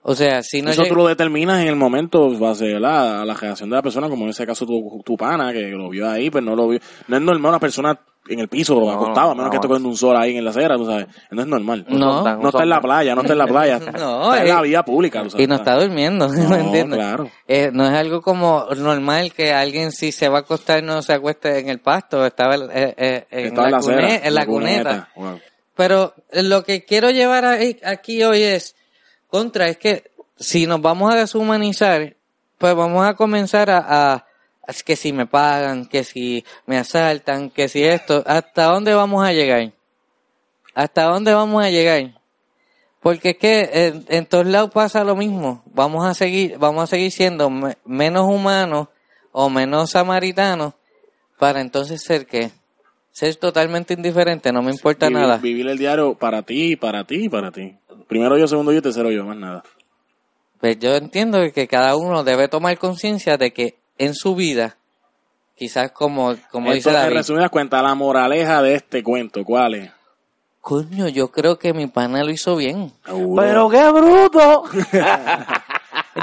O 0.06 0.14
sea, 0.14 0.42
si 0.42 0.60
no 0.60 0.70
Eso 0.70 0.82
llega- 0.82 0.92
tú 0.94 1.00
lo 1.00 1.08
determinas 1.08 1.62
en 1.62 1.68
el 1.68 1.76
momento, 1.76 2.28
base 2.38 2.76
a 2.76 2.78
la 2.78 3.34
reacción 3.34 3.70
de 3.70 3.76
la 3.76 3.82
persona, 3.82 4.08
como 4.10 4.24
en 4.24 4.30
ese 4.30 4.44
caso 4.46 4.66
tu, 4.66 5.00
tu 5.04 5.16
pana, 5.16 5.50
que 5.52 5.68
lo 5.70 5.88
vio 5.88 6.08
ahí, 6.10 6.28
pues 6.30 6.44
no 6.44 6.54
lo 6.54 6.68
vio. 6.68 6.78
No 7.08 7.16
es 7.16 7.22
normal 7.22 7.50
una 7.50 7.58
persona 7.60 7.98
en 8.28 8.40
el 8.40 8.48
piso 8.48 8.74
No, 8.80 8.90
acostado, 8.90 9.30
a 9.30 9.34
menos 9.34 9.46
no. 9.46 9.50
que 9.50 9.56
esté 9.58 9.68
cogiendo 9.68 9.88
un 9.88 9.96
sol 9.96 10.16
ahí 10.16 10.36
en 10.36 10.44
la 10.44 10.50
acera, 10.50 10.76
tú 10.76 10.86
sabes. 10.86 11.06
No 11.30 11.42
es 11.42 11.46
normal. 11.48 11.84
No. 11.88 12.22
No 12.38 12.48
está 12.48 12.62
en 12.62 12.68
la 12.70 12.80
playa, 12.80 13.14
no 13.14 13.20
está 13.20 13.32
en 13.34 13.38
la 13.38 13.46
playa. 13.46 13.78
No, 13.98 14.32
está 14.34 14.42
en 14.42 14.48
la 14.54 14.60
eh, 14.60 14.62
vía 14.62 14.82
pública, 14.82 15.22
tú 15.22 15.30
sabes. 15.30 15.44
y 15.44 15.46
no 15.48 15.54
está 15.56 15.74
durmiendo, 15.78 16.28
No, 16.32 16.48
¿me 16.48 16.60
entiendes? 16.60 16.98
claro. 16.98 17.30
Eh, 17.46 17.70
no 17.72 17.84
es 17.86 17.92
algo 17.92 18.22
como 18.22 18.66
normal 18.76 19.32
que 19.32 19.52
alguien 19.52 19.92
si 19.92 20.10
se 20.12 20.28
va 20.28 20.38
a 20.38 20.40
acostar 20.40 20.82
no 20.82 21.02
se 21.02 21.12
acueste 21.12 21.58
en 21.58 21.68
el 21.68 21.80
pasto, 21.80 22.24
estaba 22.24 22.54
eh, 22.56 22.94
eh, 22.96 23.26
en, 23.30 23.46
Está 23.46 23.60
la 23.62 23.66
en 23.66 23.72
la 23.72 23.78
acera, 23.78 24.00
cune- 24.00 24.20
en 24.24 24.34
la 24.34 24.46
cuneta. 24.46 25.08
Wow. 25.16 25.40
Pero 25.76 26.14
lo 26.32 26.62
que 26.64 26.84
quiero 26.84 27.10
llevar 27.10 27.44
ahí- 27.44 27.78
aquí 27.84 28.22
hoy 28.22 28.42
es, 28.42 28.74
contra, 29.28 29.68
es 29.68 29.76
que 29.76 30.04
si 30.36 30.66
nos 30.66 30.80
vamos 30.80 31.12
a 31.12 31.16
deshumanizar, 31.16 32.14
pues 32.58 32.74
vamos 32.74 33.04
a 33.06 33.14
comenzar 33.14 33.70
a, 33.70 33.84
a- 34.14 34.23
que 34.84 34.96
si 34.96 35.12
me 35.12 35.26
pagan, 35.26 35.86
que 35.86 36.04
si 36.04 36.44
me 36.66 36.78
asaltan, 36.78 37.50
que 37.50 37.68
si 37.68 37.84
esto, 37.84 38.22
¿hasta 38.26 38.64
dónde 38.64 38.94
vamos 38.94 39.24
a 39.26 39.32
llegar? 39.32 39.72
¿Hasta 40.74 41.04
dónde 41.04 41.32
vamos 41.34 41.62
a 41.64 41.70
llegar? 41.70 42.20
Porque 43.00 43.30
es 43.30 43.36
que 43.38 43.70
en, 43.72 44.04
en 44.08 44.26
todos 44.26 44.46
lados 44.46 44.70
pasa 44.70 45.04
lo 45.04 45.14
mismo. 45.14 45.62
Vamos 45.66 46.06
a 46.06 46.14
seguir, 46.14 46.56
vamos 46.58 46.84
a 46.84 46.86
seguir 46.86 47.12
siendo 47.12 47.50
me- 47.50 47.76
menos 47.84 48.24
humanos 48.24 48.88
o 49.32 49.50
menos 49.50 49.90
samaritanos 49.90 50.72
para 51.38 51.60
entonces 51.60 52.02
ser 52.02 52.26
qué? 52.26 52.50
Ser 53.12 53.36
totalmente 53.36 53.94
indiferente, 53.94 54.50
no 54.52 54.62
me 54.62 54.72
importa 54.72 55.08
Vivir, 55.08 55.22
nada. 55.22 55.36
vivir 55.36 55.68
el 55.68 55.78
diario 55.78 56.14
para 56.14 56.42
ti, 56.42 56.76
para 56.76 57.04
ti 57.04 57.28
para 57.28 57.52
ti. 57.52 57.76
Primero 58.08 58.38
yo, 58.38 58.48
segundo 58.48 58.72
yo, 58.72 58.80
tercero 58.82 59.10
yo, 59.10 59.24
más 59.24 59.36
nada. 59.36 59.62
Pues 60.58 60.78
yo 60.78 60.94
entiendo 60.96 61.38
que 61.54 61.68
cada 61.68 61.96
uno 61.96 62.24
debe 62.24 62.48
tomar 62.48 62.76
conciencia 62.78 63.36
de 63.36 63.52
que 63.52 63.76
en 63.98 64.14
su 64.14 64.34
vida, 64.34 64.76
quizás 65.56 65.92
como, 65.92 66.34
como 66.50 66.72
dice 66.72 66.88
Esto, 66.90 66.90
en 67.00 67.04
David, 67.06 67.16
resumidas 67.16 67.50
cuentas, 67.50 67.82
la 67.82 67.94
moraleja 67.94 68.62
de 68.62 68.74
este 68.74 69.02
cuento, 69.02 69.44
¿cuál 69.44 69.74
es? 69.74 69.90
coño, 70.60 71.08
yo 71.08 71.30
creo 71.30 71.58
que 71.58 71.74
mi 71.74 71.88
pana 71.88 72.24
lo 72.24 72.30
hizo 72.30 72.56
bien. 72.56 72.90
Pero 73.36 73.68
qué 73.68 73.90
bruto. 73.90 74.64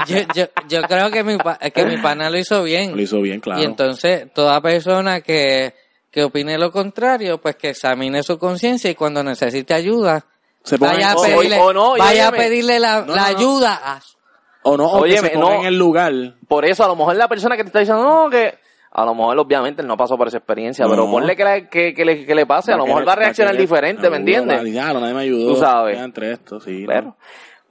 Yo, 0.06 0.16
yo, 0.34 0.46
yo 0.68 0.82
creo 0.84 1.10
que 1.10 1.22
mi, 1.22 1.36
que 1.74 1.84
mi 1.84 1.98
pana 1.98 2.30
lo 2.30 2.38
hizo 2.38 2.62
bien. 2.62 2.96
Lo 2.96 3.02
hizo 3.02 3.20
bien, 3.20 3.40
claro. 3.40 3.60
Y 3.60 3.64
entonces, 3.64 4.32
toda 4.32 4.58
persona 4.62 5.20
que, 5.20 5.74
que 6.10 6.24
opine 6.24 6.56
lo 6.58 6.72
contrario, 6.72 7.38
pues 7.40 7.56
que 7.56 7.70
examine 7.70 8.22
su 8.22 8.38
conciencia 8.38 8.90
y 8.90 8.94
cuando 8.94 9.22
necesite 9.22 9.74
ayuda, 9.74 10.24
Se 10.64 10.78
ponga 10.78 10.92
vaya 10.94 11.12
a 11.12 11.16
pedirle, 11.16 11.58
o 11.60 11.72
no, 11.74 11.96
y 11.96 12.00
vaya 12.00 12.28
a 12.28 12.32
pedirle 12.32 12.80
la, 12.80 13.00
No, 13.02 13.14
la 13.14 13.22
no, 13.28 13.32
no. 13.32 13.38
ayuda 13.38 13.74
a 13.94 14.00
su- 14.00 14.16
o 14.64 14.76
no, 14.76 14.86
o 14.86 14.96
que 15.02 15.10
Óyeme, 15.12 15.28
se 15.28 15.34
ponga 15.34 15.54
no. 15.54 15.60
en 15.60 15.66
el 15.66 15.78
lugar. 15.78 16.12
Por 16.48 16.64
eso, 16.64 16.84
a 16.84 16.88
lo 16.88 16.96
mejor 16.96 17.16
la 17.16 17.28
persona 17.28 17.56
que 17.56 17.62
te 17.64 17.68
está 17.68 17.80
diciendo, 17.80 18.02
no, 18.02 18.30
que 18.30 18.54
a 18.94 19.04
lo 19.06 19.14
mejor 19.14 19.38
obviamente 19.38 19.80
él 19.82 19.88
no 19.88 19.96
pasó 19.96 20.16
por 20.18 20.28
esa 20.28 20.36
experiencia, 20.38 20.84
No. 20.84 20.90
pero 20.90 21.10
ponle 21.10 21.34
que, 21.34 21.44
la- 21.44 21.68
que, 21.68 21.94
que 21.94 22.04
le, 22.04 22.26
que 22.26 22.34
le 22.34 22.44
pase, 22.46 22.72
a 22.72 22.76
lo 22.76 22.86
mejor 22.86 23.06
va 23.08 23.12
a 23.14 23.16
reaccionar 23.16 23.56
diferente, 23.56 24.08
¿me 24.10 24.18
entiendes? 24.18 24.58
Nadie 24.62 25.14
me 25.14 25.20
ayudó. 25.22 25.54
Tú 25.54 25.60
sabes. 25.60 25.98
Entre 25.98 26.32
esto, 26.32 26.60
sí. 26.60 26.84
Pero, 26.86 27.16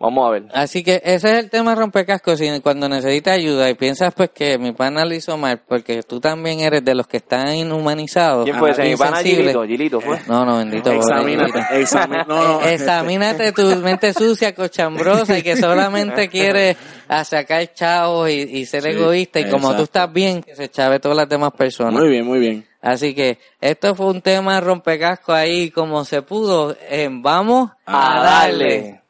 vamos 0.02 0.28
a 0.28 0.32
ver. 0.32 0.44
Así 0.54 0.84
que 0.84 1.02
ese 1.04 1.32
es 1.32 1.40
el 1.44 1.50
tema 1.50 1.76
rompecascos. 1.76 2.42
Y 2.42 2.60
cuando 2.62 2.90
necesitas 2.90 3.36
ayuda 3.36 3.70
y 3.70 3.76
piensas 3.76 4.14
pues 4.14 4.32
que 4.32 4.58
mi 4.58 4.72
pana 4.74 5.06
lo 5.06 5.14
hizo 5.14 5.38
mal, 5.38 5.62
porque 5.68 6.04
tú 6.04 6.20
también 6.20 6.60
eres 6.60 6.84
de 6.84 6.96
los 6.96 7.08
que 7.08 7.18
están 7.18 7.56
inhumanizados. 7.56 8.44
¿Quién 8.46 8.58
fue 8.58 8.72
ese? 8.72 8.84
Mi 8.84 8.96
pana. 8.96 9.18
Gilito, 9.22 9.64
Gilito 9.66 10.02
fue. 10.02 10.20
No, 10.28 10.44
no, 10.46 10.58
bendito. 10.58 10.84
pobre 10.86 10.98
Examínate, 10.98 11.60
examínate. 11.80 12.28
No, 12.30 12.44
no. 12.60 12.62
Eh, 12.66 12.74
Examínate 12.74 13.52
tu 13.52 13.64
mente 13.78 14.14
sucia, 14.14 14.54
cochambrosa 14.56 15.38
y 15.38 15.44
que 15.44 15.56
solamente 15.56 16.28
quiere 16.32 16.76
a 17.08 17.24
sacar 17.24 17.74
chavos 17.74 18.30
y, 18.30 18.42
y 18.42 18.66
ser 18.66 18.84
Sí, 18.84 18.90
egoísta. 18.90 19.40
Y 19.40 19.44
como 19.50 19.68
tú 19.68 19.84
exacto. 19.84 19.84
estás 19.84 20.14
bien, 20.14 20.42
que 20.42 20.56
se 20.56 20.70
chave 20.70 21.00
todas 21.00 21.16
las 21.18 21.30
demás 21.30 21.52
personas. 21.52 21.94
Muy 21.94 22.10
bien, 22.10 22.26
muy 22.26 22.40
bien. 22.40 22.66
Así 22.82 23.14
que 23.14 23.38
esto 23.60 23.94
fue 23.94 24.08
un 24.08 24.22
tema 24.22 24.60
rompecasco 24.60 25.34
ahí 25.34 25.70
como 25.70 26.04
se 26.04 26.24
pudo. 26.24 26.76
Eh, 26.90 27.10
vamos 27.12 27.70
a, 27.86 28.22
A 28.22 28.24
darle. 28.24 28.66
darle. 28.66 29.01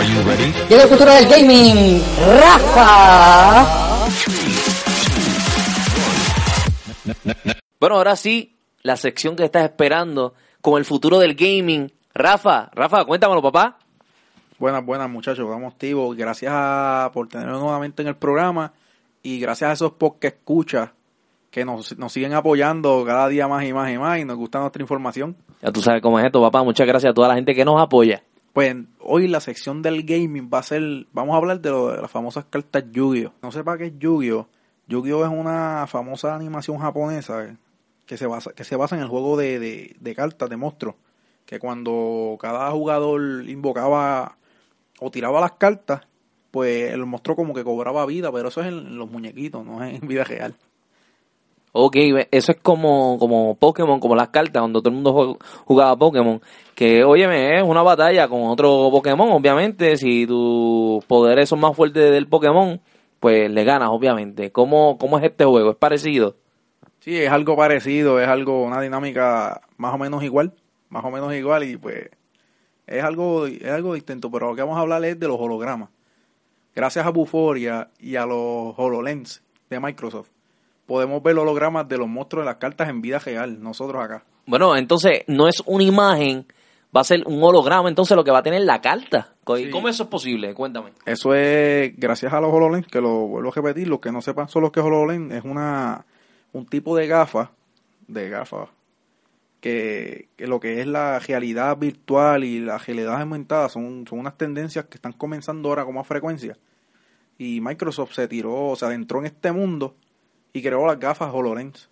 Are 0.00 0.08
you 0.08 0.22
ready? 0.22 0.50
Llega 0.70 0.84
el 0.84 0.88
futuro 0.88 1.12
del 1.12 1.26
gaming, 1.28 2.00
Rafa. 2.40 3.66
Bueno, 7.78 7.96
ahora 7.96 8.16
sí, 8.16 8.56
la 8.82 8.96
sección 8.96 9.36
que 9.36 9.44
estás 9.44 9.64
esperando 9.64 10.32
con 10.62 10.78
el 10.78 10.86
futuro 10.86 11.18
del 11.18 11.34
gaming. 11.34 11.92
Rafa, 12.14 12.70
Rafa, 12.72 13.04
cuéntamelo, 13.04 13.42
papá. 13.42 13.76
Buenas, 14.58 14.84
buenas 14.86 15.10
muchachos, 15.10 15.46
vamos 15.46 15.74
activos. 15.74 16.16
Gracias 16.16 16.50
a- 16.54 17.10
por 17.12 17.28
tenernos 17.28 17.60
nuevamente 17.60 18.00
en 18.00 18.08
el 18.08 18.16
programa 18.16 18.72
y 19.22 19.38
gracias 19.38 19.68
a 19.70 19.72
esos 19.74 19.92
que 20.18 20.28
escuchas 20.28 20.90
que 21.50 21.64
nos, 21.66 21.98
nos 21.98 22.10
siguen 22.12 22.32
apoyando 22.32 23.04
cada 23.04 23.28
día 23.28 23.46
más 23.48 23.64
y 23.64 23.72
más 23.74 23.90
y 23.92 23.98
más 23.98 24.18
y 24.18 24.24
nos 24.24 24.36
gusta 24.38 24.60
nuestra 24.60 24.80
información. 24.80 25.36
Ya 25.60 25.70
tú 25.70 25.82
sabes 25.82 26.00
cómo 26.00 26.18
es 26.18 26.24
esto, 26.24 26.40
papá. 26.40 26.62
Muchas 26.62 26.86
gracias 26.86 27.10
a 27.10 27.14
toda 27.14 27.28
la 27.28 27.34
gente 27.34 27.54
que 27.54 27.64
nos 27.66 27.78
apoya. 27.82 28.22
Pues 28.52 28.74
hoy 28.98 29.28
la 29.28 29.40
sección 29.40 29.80
del 29.82 30.02
gaming 30.02 30.50
va 30.52 30.58
a 30.58 30.62
ser, 30.62 31.06
vamos 31.12 31.34
a 31.34 31.38
hablar 31.38 31.60
de, 31.60 31.70
lo- 31.70 31.88
de 31.94 32.02
las 32.02 32.10
famosas 32.10 32.46
cartas 32.50 32.84
Yu-Gi-Oh. 32.90 33.32
No 33.42 33.52
sepa 33.52 33.78
qué 33.78 33.86
es 33.86 33.92
Yu-Gi-Oh. 33.98 34.48
Yu-Gi-Oh 34.88 35.24
es 35.24 35.30
una 35.30 35.86
famosa 35.86 36.34
animación 36.34 36.78
japonesa 36.78 37.56
que 38.06 38.16
se 38.16 38.26
basa, 38.26 38.52
que 38.52 38.64
se 38.64 38.74
basa 38.74 38.96
en 38.96 39.02
el 39.02 39.08
juego 39.08 39.36
de, 39.36 39.60
de, 39.60 39.96
de 40.00 40.14
cartas 40.16 40.50
de 40.50 40.56
monstruos. 40.56 40.96
Que 41.46 41.60
cuando 41.60 42.36
cada 42.40 42.70
jugador 42.72 43.48
invocaba 43.48 44.36
o 44.98 45.10
tiraba 45.12 45.40
las 45.40 45.52
cartas, 45.52 46.02
pues 46.50 46.92
el 46.92 47.06
monstruo 47.06 47.36
como 47.36 47.54
que 47.54 47.62
cobraba 47.62 48.04
vida, 48.06 48.32
pero 48.32 48.48
eso 48.48 48.60
es 48.62 48.66
en 48.66 48.98
los 48.98 49.08
muñequitos, 49.10 49.64
no 49.64 49.82
es 49.84 50.02
en 50.02 50.08
vida 50.08 50.24
real. 50.24 50.56
Ok, 51.72 51.96
eso 52.30 52.52
es 52.52 52.58
como, 52.60 53.18
como 53.18 53.54
Pokémon, 53.54 54.00
como 54.00 54.16
las 54.16 54.30
cartas, 54.30 54.60
cuando 54.60 54.80
todo 54.80 54.90
el 54.90 54.94
mundo 54.96 55.38
jugaba 55.64 55.96
Pokémon. 55.96 56.40
Que, 56.74 57.04
óyeme, 57.04 57.58
es 57.58 57.62
una 57.62 57.82
batalla 57.82 58.26
con 58.28 58.42
otro 58.44 58.88
Pokémon, 58.90 59.30
obviamente. 59.30 59.96
Si 59.96 60.26
tus 60.26 61.04
poderes 61.04 61.48
son 61.48 61.60
más 61.60 61.76
fuertes 61.76 62.10
del 62.10 62.26
Pokémon, 62.26 62.80
pues 63.20 63.50
le 63.50 63.64
ganas, 63.64 63.90
obviamente. 63.90 64.50
¿Cómo, 64.50 64.98
cómo 64.98 65.18
es 65.18 65.24
este 65.24 65.44
juego? 65.44 65.70
¿Es 65.70 65.76
parecido? 65.76 66.36
Sí, 67.00 67.16
es 67.16 67.30
algo 67.30 67.56
parecido, 67.56 68.20
es 68.20 68.28
algo, 68.28 68.62
una 68.62 68.80
dinámica 68.80 69.62
más 69.78 69.94
o 69.94 69.98
menos 69.98 70.22
igual, 70.22 70.52
más 70.90 71.02
o 71.02 71.10
menos 71.10 71.32
igual 71.34 71.64
y 71.64 71.78
pues 71.78 72.10
es 72.86 73.02
algo, 73.02 73.46
es 73.46 73.64
algo 73.70 73.94
distinto, 73.94 74.30
pero 74.30 74.50
lo 74.50 74.54
que 74.54 74.60
vamos 74.60 74.76
a 74.76 74.80
hablar 74.80 75.02
es 75.06 75.18
de 75.18 75.26
los 75.26 75.40
hologramas. 75.40 75.88
Gracias 76.74 77.06
a 77.06 77.10
Buforia 77.10 77.88
y 77.98 78.16
a 78.16 78.26
los 78.26 78.74
HoloLens 78.76 79.42
de 79.70 79.80
Microsoft, 79.80 80.28
podemos 80.90 81.22
ver 81.22 81.38
hologramas 81.38 81.88
de 81.88 81.96
los 81.96 82.08
monstruos 82.08 82.44
de 82.44 82.50
las 82.50 82.56
cartas 82.56 82.88
en 82.88 83.00
vida 83.00 83.20
real, 83.20 83.62
nosotros 83.62 84.02
acá. 84.02 84.24
Bueno, 84.44 84.76
entonces 84.76 85.22
no 85.28 85.46
es 85.46 85.62
una 85.64 85.84
imagen, 85.84 86.44
va 86.94 87.02
a 87.02 87.04
ser 87.04 87.22
un 87.28 87.40
holograma, 87.40 87.88
entonces 87.88 88.16
lo 88.16 88.24
que 88.24 88.32
va 88.32 88.38
a 88.38 88.42
tener 88.42 88.62
la 88.62 88.80
carta. 88.80 89.32
Sí. 89.56 89.70
¿Cómo 89.70 89.88
eso 89.88 90.02
es 90.02 90.08
posible? 90.08 90.52
Cuéntame. 90.52 90.90
Eso 91.06 91.32
es 91.32 91.96
gracias 91.96 92.32
a 92.32 92.40
los 92.40 92.52
HoloLens, 92.52 92.88
que 92.88 93.00
lo 93.00 93.28
vuelvo 93.28 93.50
a 93.50 93.54
repetir, 93.54 93.86
los 93.86 94.00
que 94.00 94.10
no 94.10 94.20
sepan 94.20 94.48
solo 94.48 94.66
lo 94.66 94.72
que 94.72 94.80
HoloLens, 94.80 95.32
es 95.32 95.44
una, 95.44 96.04
un 96.52 96.66
tipo 96.66 96.96
de 96.96 97.06
gafa, 97.06 97.52
de 98.08 98.28
gafas, 98.28 98.70
que, 99.60 100.26
que 100.36 100.48
lo 100.48 100.58
que 100.58 100.80
es 100.80 100.88
la 100.88 101.20
realidad 101.20 101.76
virtual 101.76 102.42
y 102.42 102.58
la 102.58 102.78
realidad 102.78 103.20
aumentada 103.20 103.68
son, 103.68 104.08
son 104.08 104.18
unas 104.18 104.36
tendencias 104.36 104.86
que 104.86 104.96
están 104.96 105.12
comenzando 105.12 105.68
ahora 105.68 105.84
con 105.84 105.94
más 105.94 106.06
frecuencia. 106.08 106.58
Y 107.38 107.60
Microsoft 107.60 108.12
se 108.12 108.26
tiró, 108.26 108.74
se 108.74 108.86
adentró 108.86 109.20
en 109.20 109.26
este 109.26 109.52
mundo 109.52 109.94
y 110.52 110.62
creó 110.62 110.86
las 110.86 110.98
gafas 110.98 111.32
HoloLens. 111.32 111.88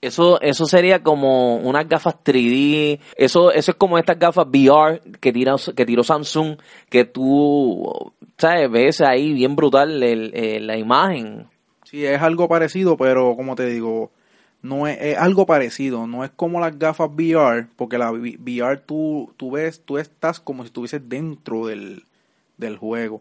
Eso, 0.00 0.40
eso 0.40 0.64
sería 0.66 1.02
como 1.02 1.56
unas 1.56 1.88
gafas 1.88 2.14
3D. 2.22 3.00
Eso, 3.16 3.50
eso 3.50 3.72
es 3.72 3.76
como 3.76 3.98
estas 3.98 4.16
gafas 4.18 4.46
VR 4.46 5.00
que 5.20 5.32
tiró, 5.32 5.56
que 5.74 5.84
tiró 5.84 6.04
Samsung, 6.04 6.56
que 6.88 7.04
tú, 7.04 8.12
sabes, 8.36 8.70
ves 8.70 9.00
ahí 9.00 9.32
bien 9.32 9.56
brutal 9.56 10.00
el- 10.02 10.32
el- 10.36 10.66
la 10.68 10.76
imagen. 10.76 11.48
Sí, 11.82 12.04
es 12.06 12.22
algo 12.22 12.46
parecido, 12.48 12.96
pero 12.96 13.34
como 13.34 13.56
te 13.56 13.66
digo, 13.66 14.12
no 14.62 14.86
es, 14.86 14.98
es 15.00 15.18
algo 15.18 15.46
parecido, 15.46 16.06
no 16.06 16.22
es 16.22 16.30
como 16.30 16.60
las 16.60 16.78
gafas 16.78 17.10
VR, 17.10 17.66
porque 17.74 17.98
la 17.98 18.12
VR 18.12 18.76
tú, 18.86 19.32
tú 19.36 19.50
ves, 19.52 19.82
tú 19.84 19.98
estás 19.98 20.38
como 20.38 20.62
si 20.62 20.68
estuvieses 20.68 21.08
dentro 21.08 21.66
del, 21.66 22.04
del 22.56 22.76
juego. 22.76 23.20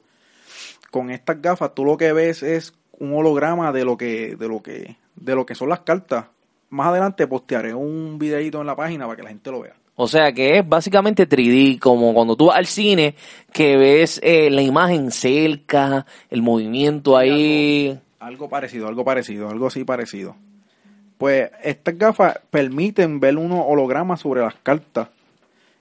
Con 0.91 1.09
estas 1.09 1.41
gafas 1.41 1.73
tú 1.73 1.85
lo 1.85 1.97
que 1.97 2.13
ves 2.13 2.43
es 2.43 2.71
un 2.99 3.13
holograma 3.13 3.71
de 3.71 3.85
lo 3.85 3.97
que, 3.97 4.35
de 4.35 4.47
lo 4.47 4.61
que, 4.61 4.97
de 5.15 5.35
lo 5.35 5.45
que 5.45 5.55
son 5.55 5.69
las 5.69 5.81
cartas. 5.81 6.25
Más 6.69 6.87
adelante 6.87 7.27
postearé 7.27 7.73
un 7.73 8.17
videito 8.19 8.59
en 8.59 8.67
la 8.67 8.75
página 8.75 9.05
para 9.05 9.15
que 9.15 9.23
la 9.23 9.29
gente 9.29 9.51
lo 9.51 9.61
vea. 9.61 9.75
O 9.99 10.07
sea 10.07 10.31
que 10.31 10.59
es 10.59 10.67
básicamente 10.67 11.27
3D, 11.27 11.79
como 11.79 12.13
cuando 12.13 12.35
tú 12.35 12.47
vas 12.47 12.57
al 12.57 12.67
cine, 12.67 13.15
que 13.51 13.77
ves 13.77 14.19
eh, 14.23 14.49
la 14.51 14.61
imagen 14.61 15.09
cerca, 15.09 16.05
el 16.29 16.43
movimiento 16.43 17.17
ahí. 17.17 17.99
Algo 18.19 18.47
parecido, 18.47 18.87
algo 18.87 19.03
parecido, 19.03 19.49
algo 19.49 19.67
así 19.67 19.83
parecido. 19.83 20.35
Pues 21.17 21.49
estas 21.63 21.97
gafas 21.97 22.39
permiten 22.51 23.19
ver 23.19 23.37
unos 23.37 23.63
hologramas 23.67 24.19
sobre 24.19 24.41
las 24.41 24.53
cartas. 24.55 25.09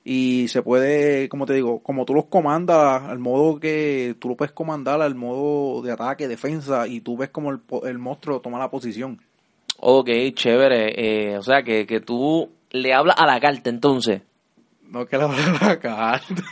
Y 0.08 0.46
se 0.46 0.62
puede, 0.62 1.28
como 1.28 1.46
te 1.46 1.54
digo, 1.54 1.80
como 1.80 2.04
tú 2.04 2.14
los 2.14 2.26
comandas 2.26 3.02
al 3.02 3.18
modo 3.18 3.58
que 3.58 4.14
tú 4.20 4.28
lo 4.28 4.36
puedes 4.36 4.52
comandar 4.52 5.02
al 5.02 5.16
modo 5.16 5.82
de 5.82 5.90
ataque, 5.90 6.28
defensa, 6.28 6.86
y 6.86 7.00
tú 7.00 7.16
ves 7.16 7.30
como 7.30 7.50
el, 7.50 7.58
po- 7.58 7.84
el 7.86 7.98
monstruo 7.98 8.38
toma 8.40 8.60
la 8.60 8.70
posición. 8.70 9.20
Ok, 9.80 10.08
chévere. 10.34 11.32
eh, 11.32 11.36
o 11.38 11.42
sea 11.42 11.64
que, 11.64 11.86
que 11.88 11.98
tú 12.00 12.48
le 12.70 12.94
hablas 12.94 13.16
a 13.18 13.26
la 13.26 13.40
carta 13.40 13.68
entonces. 13.68 14.22
No 14.88 15.04
que 15.06 15.18
la 15.18 15.26
la 15.60 15.78
carta. 15.80 16.22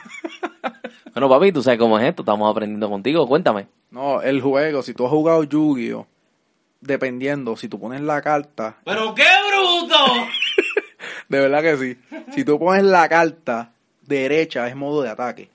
Bueno, 1.13 1.29
papi, 1.29 1.53
tú 1.53 1.63
sabes 1.63 1.79
cómo 1.79 1.97
es 1.97 2.07
esto, 2.09 2.23
estamos 2.23 2.51
aprendiendo 2.51 2.91
contigo, 2.91 3.25
cuéntame. 3.29 3.69
No, 3.93 4.21
el 4.21 4.41
juego, 4.41 4.83
si 4.83 4.95
tú 4.95 5.05
has 5.05 5.13
jugado 5.13 5.45
Yu-Gi-Oh, 5.45 6.09
dependiendo, 6.81 7.55
si 7.57 7.69
tú 7.69 7.79
pones 7.79 8.01
la 8.01 8.21
carta, 8.21 8.79
¡Pero 8.85 9.15
qué 9.15 9.23
bruto! 9.49 9.95
De 11.29 11.41
verdad 11.41 11.63
que 11.63 11.77
sí. 11.77 11.97
Si 12.33 12.45
tú 12.45 12.59
pones 12.59 12.85
la 12.85 13.09
carta 13.09 13.73
derecha 14.03 14.69
es 14.69 14.77
modo 14.77 15.03
de 15.03 15.11
ataque. 15.11 15.51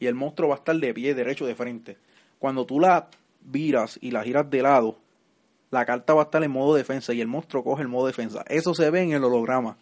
Y 0.00 0.06
el 0.06 0.14
monstruo 0.14 0.48
va 0.48 0.56
a 0.56 0.58
estar 0.58 0.76
de 0.76 0.92
pie, 0.92 1.14
derecho, 1.14 1.46
de 1.46 1.54
frente. 1.54 1.96
Cuando 2.38 2.66
tú 2.66 2.80
la 2.80 3.08
viras 3.40 3.98
y 4.00 4.10
la 4.10 4.24
giras 4.24 4.50
de 4.50 4.62
lado, 4.62 4.98
la 5.70 5.84
carta 5.84 6.14
va 6.14 6.22
a 6.22 6.24
estar 6.24 6.42
en 6.42 6.50
modo 6.50 6.74
defensa 6.74 7.12
y 7.12 7.20
el 7.20 7.28
monstruo 7.28 7.62
coge 7.62 7.82
el 7.82 7.88
modo 7.88 8.06
defensa. 8.06 8.44
Eso 8.48 8.74
se 8.74 8.90
ve 8.90 9.02
en 9.02 9.12
el 9.12 9.24
holograma. 9.24 9.76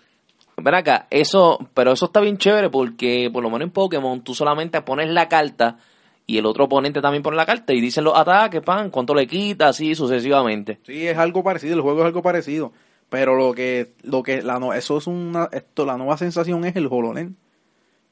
Ven 0.57 0.75
acá, 0.75 1.07
eso, 1.11 1.59
pero 1.73 1.93
eso 1.93 2.07
está 2.07 2.21
bien 2.21 2.37
chévere 2.37 2.69
porque 2.69 3.31
por 3.33 3.43
lo 3.43 3.51
menos 3.51 3.67
en 3.67 3.71
Pokémon 3.73 4.23
tú 4.23 4.35
solamente 4.35 4.83
pones 4.83 5.09
la 5.09 5.29
carta 5.29 5.79
y 6.27 6.39
el 6.39 6.47
otro 6.47 6.65
oponente 6.65 7.01
también 7.01 7.23
pone 7.23 7.37
la 7.37 7.47
carta 7.47 7.73
y 7.73 7.81
dicen 7.81 8.05
los 8.05 8.17
ataques, 8.17 8.61
pan, 8.61 8.91
cuánto 8.91 9.15
le 9.15 9.27
quita, 9.27 9.69
así 9.69 9.95
sucesivamente. 9.95 10.81
Sí, 10.85 11.09
es 11.09 11.17
algo 11.17 11.43
parecido, 11.43 11.75
el 11.75 11.81
juego 11.81 12.01
es 12.01 12.07
algo 12.07 12.23
parecido. 12.23 12.73
Pero 13.11 13.37
lo 13.37 13.53
que, 13.53 13.93
lo 14.03 14.23
que, 14.23 14.41
la 14.41 14.59
no, 14.59 14.73
eso 14.73 14.97
es 14.97 15.07
una, 15.07 15.49
esto, 15.53 15.85
la 15.85 15.97
nueva 15.99 16.17
sensación 16.17 16.65
es 16.65 16.75
el 16.77 16.87
HoloLens. 16.91 17.33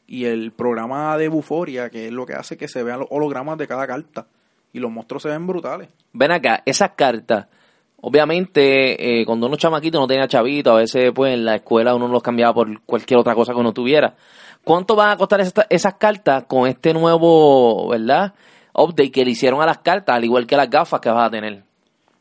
y 0.07 0.25
el 0.25 0.53
programa 0.53 1.17
de 1.19 1.29
Buforia, 1.29 1.89
que 1.91 2.07
es 2.07 2.13
lo 2.13 2.27
que 2.27 2.33
hace 2.35 2.57
que 2.57 2.67
se 2.69 2.83
vean 2.83 3.01
los 3.01 3.09
hologramas 3.11 3.59
de 3.59 3.67
cada 3.69 3.87
carta. 3.87 4.27
Y 4.73 4.81
los 4.81 4.91
monstruos 4.91 5.23
se 5.23 5.29
ven 5.29 5.47
brutales. 5.47 5.89
Ven 6.13 6.31
acá, 6.33 6.63
esas 6.67 6.91
cartas, 6.97 7.47
obviamente, 8.01 9.21
eh, 9.21 9.27
cuando 9.27 9.47
uno 9.47 9.57
chamaquito 9.57 9.99
no 10.01 10.07
tenía 10.07 10.27
chavito, 10.27 10.73
a 10.73 10.77
veces 10.81 11.13
pues 11.15 11.35
en 11.35 11.45
la 11.45 11.57
escuela 11.57 11.95
uno 11.95 12.09
los 12.09 12.23
cambiaba 12.23 12.55
por 12.55 12.81
cualquier 12.83 13.21
otra 13.21 13.35
cosa 13.35 13.53
que 13.53 13.61
uno 13.61 13.73
tuviera. 13.73 14.15
¿Cuánto 14.65 14.97
van 14.97 15.11
a 15.11 15.17
costar 15.17 15.41
esta- 15.41 15.67
esas 15.71 15.95
cartas 15.95 16.45
con 16.45 16.67
este 16.69 16.93
nuevo, 16.93 17.89
verdad? 17.89 18.35
Update 18.75 19.11
que 19.11 19.25
le 19.25 19.31
hicieron 19.33 19.61
a 19.63 19.67
las 19.67 19.79
cartas, 19.79 20.17
al 20.17 20.25
igual 20.25 20.47
que 20.47 20.57
las 20.57 20.69
gafas 20.71 21.01
que 21.01 21.11
vas 21.11 21.27
a 21.27 21.31
tener. 21.31 21.63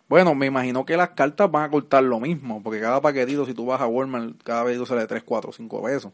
Bueno, 0.08 0.34
me 0.36 0.46
imagino 0.46 0.86
que 0.86 0.96
las 0.96 1.10
cartas 1.10 1.52
van 1.52 1.66
a 1.66 1.70
costar 1.70 2.04
lo 2.04 2.20
mismo, 2.20 2.62
porque 2.64 2.80
cada 2.80 3.02
paquetito, 3.02 3.46
si 3.46 3.54
tú 3.54 3.66
vas 3.66 3.82
a 3.82 3.88
Walmart, 3.88 4.42
cada 4.44 4.62
paquetito 4.64 4.86
sale 4.86 5.02
de 5.02 5.08
3, 5.08 5.24
4, 5.24 5.52
5 5.52 5.84
pesos. 5.84 6.12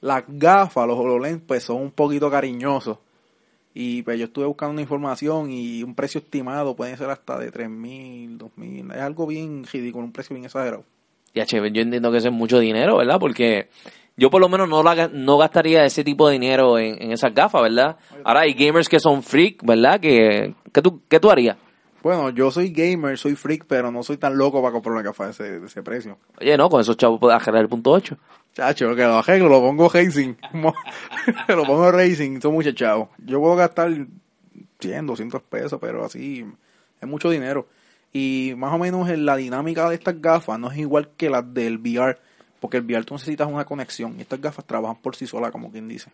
Las 0.00 0.24
gafas, 0.26 0.86
los 0.86 0.98
HoloLens, 0.98 1.42
pues 1.46 1.64
son 1.64 1.82
un 1.82 1.90
poquito 1.90 2.30
cariñosos. 2.30 2.98
Y 3.74 4.02
pues 4.02 4.18
yo 4.18 4.24
estuve 4.24 4.46
buscando 4.46 4.72
una 4.72 4.80
información 4.80 5.50
y 5.50 5.82
un 5.82 5.94
precio 5.94 6.20
estimado 6.20 6.74
puede 6.74 6.96
ser 6.96 7.10
hasta 7.10 7.38
de 7.38 7.50
3 7.50 7.68
mil, 7.68 8.38
2 8.38 8.50
mil. 8.56 8.90
Es 8.90 9.00
algo 9.00 9.26
bien 9.26 9.64
ridículo, 9.70 10.04
un 10.04 10.12
precio 10.12 10.34
bien 10.34 10.46
exagerado. 10.46 10.84
Ya, 11.34 11.44
che, 11.44 11.58
yo 11.58 11.82
entiendo 11.82 12.10
que 12.10 12.18
eso 12.18 12.28
es 12.28 12.34
mucho 12.34 12.58
dinero, 12.58 12.96
¿verdad? 12.96 13.20
Porque 13.20 13.68
yo 14.16 14.30
por 14.30 14.40
lo 14.40 14.48
menos 14.48 14.68
no, 14.68 14.82
la, 14.82 15.08
no 15.08 15.38
gastaría 15.38 15.84
ese 15.84 16.02
tipo 16.02 16.26
de 16.26 16.32
dinero 16.32 16.78
en, 16.78 17.00
en 17.00 17.12
esas 17.12 17.32
gafas, 17.32 17.62
¿verdad? 17.62 17.96
Ahora 18.24 18.40
hay 18.40 18.54
gamers 18.54 18.88
que 18.88 18.98
son 18.98 19.22
freak, 19.22 19.64
¿verdad? 19.64 20.00
Que, 20.00 20.54
¿qué, 20.72 20.82
tú, 20.82 21.02
¿Qué 21.08 21.20
tú 21.20 21.30
harías? 21.30 21.56
Bueno, 22.02 22.30
yo 22.30 22.50
soy 22.50 22.70
gamer, 22.70 23.18
soy 23.18 23.36
freak, 23.36 23.66
pero 23.66 23.90
no 23.90 24.02
soy 24.02 24.16
tan 24.16 24.36
loco 24.36 24.62
para 24.62 24.72
comprar 24.72 24.94
una 24.94 25.02
gafa 25.02 25.26
de 25.26 25.30
ese, 25.32 25.60
de 25.60 25.66
ese 25.66 25.82
precio. 25.82 26.18
Oye, 26.40 26.56
no, 26.56 26.70
con 26.70 26.80
esos 26.80 26.96
chavos 26.96 27.20
puedes 27.20 27.36
arreglar 27.36 27.64
el 27.64 27.68
punto 27.68 27.90
8. 27.90 28.16
Chacho, 28.54 28.94
que 28.96 29.02
lo 29.02 29.18
arreglo, 29.18 29.48
lo 29.48 29.60
pongo 29.60 29.88
racing. 29.88 30.34
Lo 31.48 31.64
pongo 31.64 31.92
racing, 31.92 32.40
son 32.40 32.54
muchos 32.54 32.74
chavos. 32.74 33.10
Yo 33.18 33.38
puedo 33.40 33.54
gastar 33.54 33.90
100, 34.80 35.06
200 35.06 35.42
pesos, 35.42 35.78
pero 35.80 36.04
así 36.04 36.44
es 37.00 37.08
mucho 37.08 37.30
dinero. 37.30 37.68
Y 38.12 38.54
más 38.56 38.74
o 38.74 38.78
menos 38.78 39.08
en 39.08 39.24
la 39.24 39.36
dinámica 39.36 39.88
de 39.88 39.94
estas 39.94 40.20
gafas 40.20 40.58
no 40.58 40.70
es 40.70 40.78
igual 40.78 41.10
que 41.16 41.30
las 41.30 41.54
del 41.54 41.78
VR, 41.78 42.18
porque 42.58 42.78
el 42.78 42.84
VR 42.84 43.04
tú 43.04 43.14
necesitas 43.14 43.46
una 43.46 43.64
conexión 43.64 44.16
y 44.18 44.22
estas 44.22 44.40
gafas 44.40 44.64
trabajan 44.64 45.00
por 45.00 45.14
sí 45.14 45.26
solas, 45.26 45.52
como 45.52 45.70
quien 45.70 45.86
dice. 45.86 46.10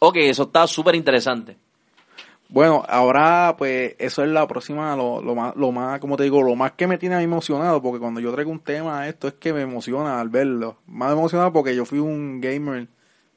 Ok, 0.00 0.16
eso 0.18 0.44
está 0.44 0.66
súper 0.66 0.94
interesante. 0.94 1.56
Bueno, 2.50 2.82
ahora 2.88 3.54
pues 3.58 3.94
eso 3.98 4.22
es 4.22 4.30
la 4.30 4.46
próxima, 4.46 4.96
lo, 4.96 5.20
lo 5.20 5.34
más, 5.34 5.54
lo 5.54 5.70
más, 5.70 6.00
como 6.00 6.16
te 6.16 6.22
digo, 6.22 6.42
lo 6.42 6.54
más 6.54 6.72
que 6.72 6.86
me 6.86 6.96
tiene 6.96 7.14
a 7.14 7.18
mí 7.18 7.24
emocionado, 7.24 7.82
porque 7.82 8.00
cuando 8.00 8.20
yo 8.20 8.32
traigo 8.32 8.50
un 8.50 8.60
tema 8.60 9.00
a 9.00 9.08
esto 9.08 9.28
es 9.28 9.34
que 9.34 9.52
me 9.52 9.60
emociona 9.60 10.18
al 10.18 10.30
verlo. 10.30 10.78
Más 10.86 11.12
emocionado 11.12 11.52
porque 11.52 11.76
yo 11.76 11.84
fui 11.84 11.98
un 11.98 12.40
gamer 12.40 12.88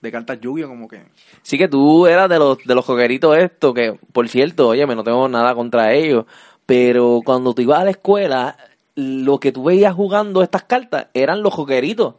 de 0.02 0.12
cartas 0.12 0.40
lluvia, 0.40 0.66
como 0.66 0.88
que... 0.88 1.04
Sí 1.42 1.58
que 1.58 1.68
tú 1.68 2.08
eras 2.08 2.30
de 2.30 2.40
los, 2.40 2.58
de 2.66 2.74
los 2.74 2.86
jogueritos 2.86 3.38
estos, 3.38 3.74
que 3.74 4.00
por 4.14 4.30
cierto, 4.30 4.70
oye, 4.70 4.86
no 4.86 5.04
tengo 5.04 5.28
nada 5.28 5.54
contra 5.56 5.94
ellos, 5.94 6.26
pero 6.66 7.20
cuando 7.26 7.54
tú 7.54 7.62
ibas 7.64 7.82
a 7.82 7.84
la 7.84 7.92
escuela, 7.92 8.56
lo 8.96 9.40
que 9.40 9.52
tú 9.52 9.66
veías 9.66 9.94
jugando 9.94 10.42
estas 10.42 10.64
cartas 10.64 11.08
eran 11.14 11.44
los 11.44 11.54
jogueritos. 11.54 12.16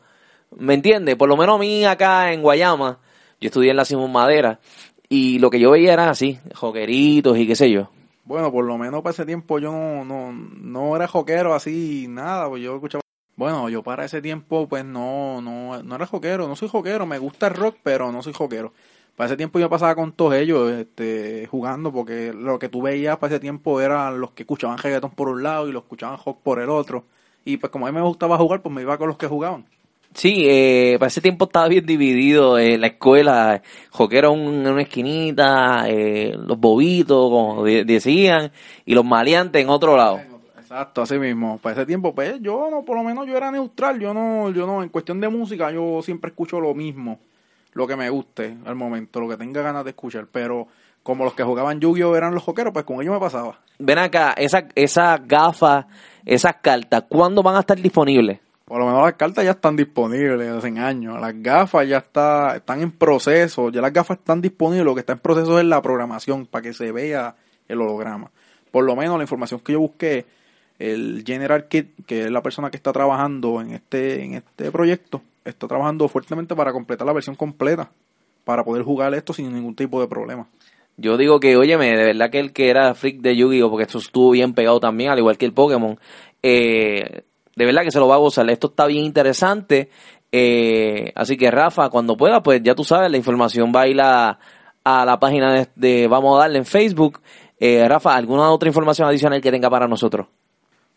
¿Me 0.57 0.75
entiendes? 0.75 1.17
Por 1.17 1.31
lo 1.31 1.39
menos 1.39 1.57
a 1.57 1.59
mí 1.59 1.87
acá 1.87 2.33
en 2.33 2.43
Guayama, 2.43 2.99
yo 3.41 3.47
estudié 3.47 3.71
en 3.71 3.77
la 3.77 3.87
Simón 3.87 4.13
Madera, 4.13 4.61
y 5.13 5.39
lo 5.39 5.51
que 5.51 5.61
yo 5.61 5.71
veía 5.71 5.93
eran 5.93 6.09
así, 6.09 6.39
jogueritos 6.55 7.37
y 7.37 7.47
qué 7.47 7.55
sé 7.55 7.71
yo. 7.71 7.91
Bueno, 8.25 8.51
por 8.51 8.65
lo 8.65 8.79
menos 8.79 9.03
para 9.03 9.13
ese 9.13 9.27
tiempo 9.27 9.59
yo 9.59 9.71
no, 9.71 10.07
no, 10.07 10.33
no 10.33 10.97
era 10.97 11.07
joquero 11.07 11.53
así, 11.53 12.07
nada, 12.09 12.49
pues 12.49 12.63
yo 12.63 12.77
escuchaba... 12.77 13.03
Bueno, 13.37 13.69
yo 13.69 13.83
para 13.83 14.07
ese 14.07 14.23
tiempo 14.23 14.67
pues 14.67 14.87
no, 14.87 15.43
no, 15.43 15.83
no 15.83 15.97
era 15.97 16.07
joquero, 16.07 16.49
no 16.49 16.57
soy 16.57 16.69
joquero, 16.69 17.05
me 17.05 17.19
gusta 17.19 17.49
el 17.49 17.55
rock, 17.55 17.77
pero 17.83 18.11
no 18.11 18.23
soy 18.23 18.33
joquero. 18.33 18.73
Para 19.15 19.27
ese 19.27 19.37
tiempo 19.37 19.59
yo 19.59 19.69
pasaba 19.69 19.95
con 19.95 20.13
todos 20.13 20.33
ellos 20.33 20.73
este, 20.73 21.47
jugando, 21.47 21.93
porque 21.93 22.33
lo 22.33 22.59
que 22.59 22.71
tú 22.71 22.81
veías 22.81 23.19
para 23.19 23.35
ese 23.35 23.41
tiempo 23.41 23.83
eran 23.83 24.19
los 24.19 24.31
que 24.31 24.45
escuchaban 24.45 24.79
reggaeton 24.79 25.11
por 25.11 25.29
un 25.29 25.43
lado 25.43 25.69
y 25.69 25.73
los 25.73 25.83
escuchaban 25.83 26.19
rock 26.25 26.39
por 26.43 26.59
el 26.59 26.71
otro. 26.71 27.05
Y 27.45 27.59
pues 27.59 27.71
como 27.71 27.87
a 27.87 27.93
mí 27.93 27.99
me 27.99 28.03
gustaba 28.03 28.39
jugar, 28.39 28.63
pues 28.63 28.75
me 28.75 28.81
iba 28.81 28.97
con 28.97 29.09
los 29.09 29.19
que 29.19 29.27
jugaban. 29.27 29.67
Sí, 30.15 30.45
eh, 30.47 30.97
para 30.99 31.09
ese 31.09 31.21
tiempo 31.21 31.47
estaba 31.47 31.69
bien 31.69 31.87
dividido 31.87 32.59
en 32.59 32.81
la 32.83 32.89
escuela, 32.89 33.63
joquero 33.91 34.35
en 34.35 34.67
una 34.67 34.83
esquinita, 34.83 35.85
eh, 35.89 36.35
los 36.37 36.59
bobitos, 36.59 37.31
como 37.31 37.65
de- 37.65 37.85
decían, 37.85 38.53
y 38.85 38.95
los 38.95 39.05
maleantes 39.05 39.63
en 39.63 39.71
otro 39.71 39.97
lado. 39.97 40.21
Exacto, 40.59 41.03
así 41.03 41.19
mismo. 41.19 41.59
Para 41.59 41.75
ese 41.77 41.87
tiempo, 41.87 42.15
pues 42.15 42.37
yo 42.41 42.69
no, 42.71 42.83
por 42.83 42.97
lo 42.97 43.03
menos 43.05 43.27
yo 43.27 43.37
era 43.37 43.51
neutral, 43.51 43.99
yo 44.01 44.13
no, 44.15 44.51
yo 44.51 44.67
no, 44.67 44.83
en 44.83 44.89
cuestión 44.91 45.21
de 45.21 45.29
música, 45.29 45.71
yo 45.71 46.01
siempre 46.03 46.31
escucho 46.31 46.61
lo 46.61 46.75
mismo, 46.75 47.19
lo 47.75 47.87
que 47.87 47.97
me 47.97 48.09
guste 48.11 48.57
al 48.67 48.75
momento, 48.75 49.21
lo 49.21 49.29
que 49.29 49.37
tenga 49.37 49.61
ganas 49.63 49.85
de 49.85 49.91
escuchar, 49.91 50.27
pero 50.31 50.69
como 51.03 51.25
los 51.25 51.35
que 51.35 51.43
jugaban 51.43 51.81
Yu-Gi-Oh 51.81 52.17
eran 52.17 52.35
los 52.35 52.43
joqueros, 52.43 52.73
pues 52.73 52.85
con 52.85 53.01
ellos 53.03 53.13
me 53.15 53.21
pasaba. 53.21 53.59
Ven 53.79 53.99
acá, 53.99 54.35
esas 54.37 54.65
esas 54.75 55.27
gafas, 55.27 55.87
esas 56.25 56.57
cartas, 56.63 57.05
¿cuándo 57.09 57.43
van 57.43 57.57
a 57.57 57.61
estar 57.61 57.77
disponibles? 57.79 58.39
Por 58.73 58.81
lo 58.81 58.87
menos 58.87 59.03
las 59.03 59.17
cartas 59.17 59.45
ya 59.45 59.51
están 59.51 59.77
disponibles 59.77 60.49
hace 60.49 60.69
años, 60.79 61.21
las 61.21 61.35
gafas 61.43 61.87
ya 61.87 61.99
está, 61.99 62.57
están 62.57 62.81
en 62.81 62.91
proceso, 62.91 63.69
ya 63.69 63.83
las 63.83 63.93
gafas 63.93 64.17
están 64.17 64.41
disponibles, 64.41 64.87
lo 64.87 64.95
que 64.95 65.01
está 65.01 65.13
en 65.13 65.19
proceso 65.19 65.59
es 65.59 65.67
la 65.67 65.83
programación 65.83 66.47
para 66.47 66.63
que 66.63 66.73
se 66.73 66.91
vea 66.91 67.37
el 67.69 67.83
holograma. 67.83 68.31
Por 68.71 68.87
lo 68.87 68.97
menos 68.97 69.19
la 69.19 69.25
información 69.25 69.61
que 69.61 69.75
yo 69.75 69.81
busqué, 69.81 70.25
el 70.79 71.23
General 71.27 71.69
Kit, 71.69 72.07
que 72.07 72.23
es 72.23 72.31
la 72.31 72.41
persona 72.41 72.71
que 72.71 72.79
está 72.79 72.95
trabajando 72.95 73.61
en 73.61 73.73
este, 73.73 74.25
en 74.25 74.37
este 74.37 74.73
proyecto, 74.73 75.21
está 75.45 75.69
trabajando 75.69 76.09
fuertemente 76.09 76.57
para 76.57 76.73
completar 76.73 77.07
la 77.07 77.13
versión 77.13 77.37
completa, 77.37 77.91
para 78.43 78.65
poder 78.65 78.85
jugar 78.85 79.13
esto 79.13 79.35
sin 79.35 79.53
ningún 79.53 79.75
tipo 79.75 80.01
de 80.01 80.09
problema. 80.09 80.47
Yo 80.97 81.19
digo 81.19 81.41
que, 81.41 81.59
óyeme, 81.59 81.89
de 81.95 82.07
verdad 82.07 82.31
que 82.31 82.39
el 82.39 82.55
que 82.55 82.71
era 82.71 82.95
freak 82.95 83.21
de 83.21 83.37
Yu-Gi-Oh, 83.37 83.69
porque 83.69 83.85
esto 83.85 83.99
estuvo 83.99 84.31
bien 84.31 84.55
pegado 84.55 84.81
también, 84.81 85.11
al 85.11 85.19
igual 85.19 85.37
que 85.37 85.45
el 85.45 85.53
Pokémon, 85.53 85.99
eh, 86.43 87.25
de 87.57 87.67
verdad 87.67 87.83
que 87.83 87.91
se 87.91 87.99
lo 87.99 88.09
va 88.09 88.17
a 88.17 88.19
gozar. 88.19 88.49
Esto 88.51 88.69
está 88.69 88.87
bien 88.87 89.05
interesante. 89.05 89.91
eh, 90.31 91.13
así 91.15 91.37
que, 91.37 91.51
Rafa, 91.51 91.91
cuando 91.91 92.17
pueda, 92.17 92.43
pues 92.43 92.63
ya 92.63 92.75
tú 92.75 92.85
sabes, 92.85 93.11
la 93.11 93.17
información 93.19 93.73
va 93.75 93.83
a 93.83 93.89
ir 93.89 94.01
a, 94.01 94.39
a 94.85 95.05
la 95.05 95.19
página 95.19 95.53
de, 95.53 95.69
de 95.77 96.09
Vamos 96.09 96.37
a 96.37 96.43
darle 96.43 96.59
en 96.59 96.65
Facebook. 96.65 97.21
Eh, 97.59 97.87
Rafa, 97.89 98.17
¿alguna 98.17 98.51
otra 98.51 98.69
información 98.69 99.07
adicional 99.09 99.41
que 99.41 99.51
tenga 99.51 99.71
para 99.71 99.87
nosotros? 99.87 100.27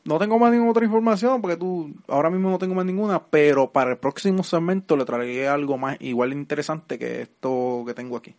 No 0.04 0.20
tengo 0.20 0.38
más 0.38 0.52
ninguna 0.52 0.72
otra 0.72 0.86
información 0.86 1.42
porque 1.42 1.58
tú 1.58 1.92
ahora 2.08 2.30
mismo 2.30 2.50
no 2.50 2.60
tengo 2.60 2.76
más 2.76 2.86
ninguna, 2.86 3.24
pero 3.24 3.72
para 3.72 3.92
el 3.92 3.98
próximo 3.98 4.44
segmento 4.44 4.96
le 4.96 5.04
traeré 5.04 5.48
algo 5.48 5.78
más 5.78 5.98
igual 6.00 6.32
interesante 6.32 7.00
que 7.00 7.22
esto 7.22 7.84
que 7.86 7.94
tengo 7.94 8.16
aquí. 8.16 8.36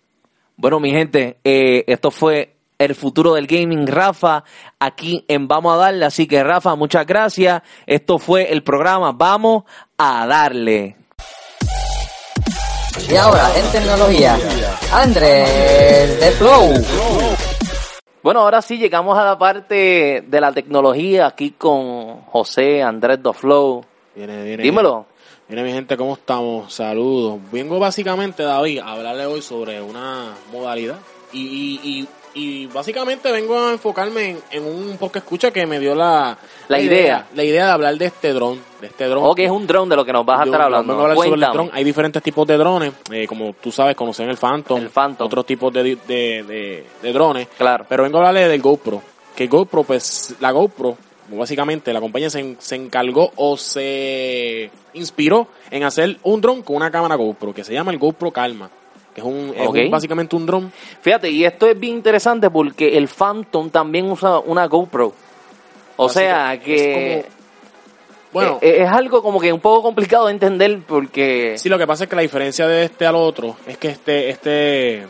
Bueno, 0.57 0.81
mi 0.81 0.91
gente, 0.91 1.39
eh, 1.45 1.85
esto 1.89 2.11
fue 2.11 2.56
el 2.79 2.95
futuro 2.95 3.35
del 3.35 3.47
gaming, 3.47 3.87
Rafa, 3.87 4.45
aquí 4.79 5.25
en 5.29 5.49
Vamos 5.49 5.75
a 5.75 5.77
darle. 5.77 6.05
Así 6.05 6.27
que, 6.27 6.43
Rafa, 6.43 6.75
muchas 6.75 7.07
gracias. 7.07 7.63
Esto 7.87 8.19
fue 8.19 8.53
el 8.53 8.63
programa 8.63 9.13
Vamos 9.13 9.65
a 9.99 10.27
darle. 10.27 10.97
Y 13.11 13.17
ahora, 13.17 13.51
en 13.57 13.73
tecnología, 13.73 14.39
Andrés 14.93 16.21
de 16.21 16.31
Flow. 16.33 16.73
Bueno, 18.23 18.41
ahora 18.41 18.61
sí 18.61 18.79
llegamos 18.79 19.17
a 19.17 19.25
la 19.25 19.39
parte 19.39 20.25
de 20.27 20.41
la 20.41 20.51
tecnología 20.51 21.27
aquí 21.27 21.53
con 21.53 22.23
José 22.23 22.83
Andrés 22.83 23.23
Doflow. 23.23 23.85
Viene, 24.17 24.43
viene. 24.43 24.63
Dímelo. 24.65 25.07
Mira 25.49 25.63
mi 25.63 25.71
gente, 25.71 25.97
¿cómo 25.97 26.15
estamos? 26.15 26.75
Saludos. 26.75 27.39
Vengo 27.53 27.79
básicamente, 27.79 28.43
David, 28.43 28.81
a 28.81 28.95
hablarle 28.95 29.27
hoy 29.27 29.43
sobre 29.43 29.81
una 29.81 30.35
modalidad. 30.51 30.99
Y, 31.33 31.41
y, 31.41 31.81
y, 31.85 32.09
y 32.37 32.67
básicamente 32.67 33.33
vengo 33.33 33.59
a 33.59 33.73
enfocarme 33.73 34.31
en, 34.31 34.39
en 34.51 34.65
un 34.67 34.99
poco 34.99 35.17
escucha 35.19 35.51
que 35.51 35.67
me 35.67 35.81
dio 35.81 35.95
la, 35.95 36.37
La 36.69 36.79
idea. 36.79 37.27
La 37.35 37.43
idea 37.43 37.65
de 37.65 37.71
hablar 37.73 37.97
de 37.97 38.05
este 38.05 38.35
dron. 38.35 38.61
De 38.79 38.89
este 38.89 39.07
dron. 39.07 39.25
Ok, 39.25 39.39
es 39.39 39.51
un 39.51 39.67
dron 39.67 39.89
de 39.89 39.97
lo 39.97 40.05
que 40.05 40.13
nos 40.13 40.27
vas 40.27 40.41
a 40.41 40.45
estar 40.45 40.61
hablando. 40.61 40.93
vengo 40.93 41.01
a 41.01 41.11
hablar 41.11 41.25
sobre 41.25 41.47
el 41.47 41.53
dron. 41.53 41.71
Hay 41.73 41.83
diferentes 41.83 42.23
tipos 42.23 42.47
de 42.47 42.59
drones. 42.59 42.93
eh, 43.11 43.27
como 43.27 43.55
tú 43.55 43.73
sabes, 43.73 43.97
conocen 43.97 44.29
el 44.29 44.37
Phantom. 44.37 44.79
El 44.79 44.91
Phantom. 44.91 45.27
Otros 45.27 45.47
tipos 45.47 45.73
de, 45.73 45.83
de, 45.83 45.97
de, 46.07 46.87
de 47.03 47.13
drones. 47.13 47.49
Claro. 47.57 47.87
Pero 47.89 48.03
vengo 48.03 48.19
a 48.19 48.29
hablarle 48.29 48.49
del 48.49 48.61
GoPro. 48.61 49.03
Que 49.35 49.47
GoPro, 49.47 49.85
pues, 49.85 50.35
la 50.39 50.51
GoPro, 50.51 50.99
básicamente, 51.31 51.91
la 51.95 52.01
compañía 52.01 52.29
se, 52.29 52.57
se 52.59 52.77
encargó 52.77 53.33
o 53.37 53.57
se 53.57 54.71
inspiró 54.93 55.49
en 55.71 55.85
hacer 55.85 56.19
un 56.23 56.41
dron 56.43 56.63
con 56.63 56.77
una 56.77 56.91
cámara 56.91 57.15
GoPro, 57.15 57.55
que 57.55 57.65
se 57.65 57.73
llama 57.73 57.93
el 57.93 57.99
GoPro 57.99 58.31
Calma. 58.31 58.71
Que 59.17 59.23
es, 59.23 59.27
un, 59.27 59.55
es 59.57 59.67
Ok. 59.67 59.77
un- 59.77 59.91
básicamente 59.91 60.37
un 60.37 60.45
dron. 60.45 60.71
Fíjate, 61.01 61.31
y 61.31 61.43
esto 61.47 61.67
es 61.67 61.81
bien 61.81 61.95
interesante 61.97 62.51
porque 62.51 62.99
el 62.99 63.09
Phantom 63.09 63.71
también 63.71 64.11
usa 64.11 64.41
una 64.41 64.67
GoPro. 64.67 65.15
O 65.97 66.05
Así 66.07 66.19
sea 66.19 66.61
que 66.63 66.75
es 67.21 67.25
como- 67.25 67.37
Bueno, 68.35 68.59
eh, 68.61 68.83
es 68.83 68.89
algo 68.91 69.23
como 69.23 69.41
que 69.41 69.51
un 69.51 69.61
poco 69.61 69.83
complicado 69.83 70.27
de 70.27 70.33
entender 70.33 70.81
porque... 70.87 71.55
Sí, 71.57 71.71
lo 71.71 71.79
que 71.79 71.87
pasa 71.87 72.05
es 72.05 72.11
que 72.11 72.17
la 72.17 72.21
diferencia 72.21 72.67
de 72.69 72.85
este 72.85 73.07
al 73.07 73.15
otro 73.17 73.57
es 73.67 73.79
que 73.79 73.89
este, 73.89 74.29
este, 74.29 75.07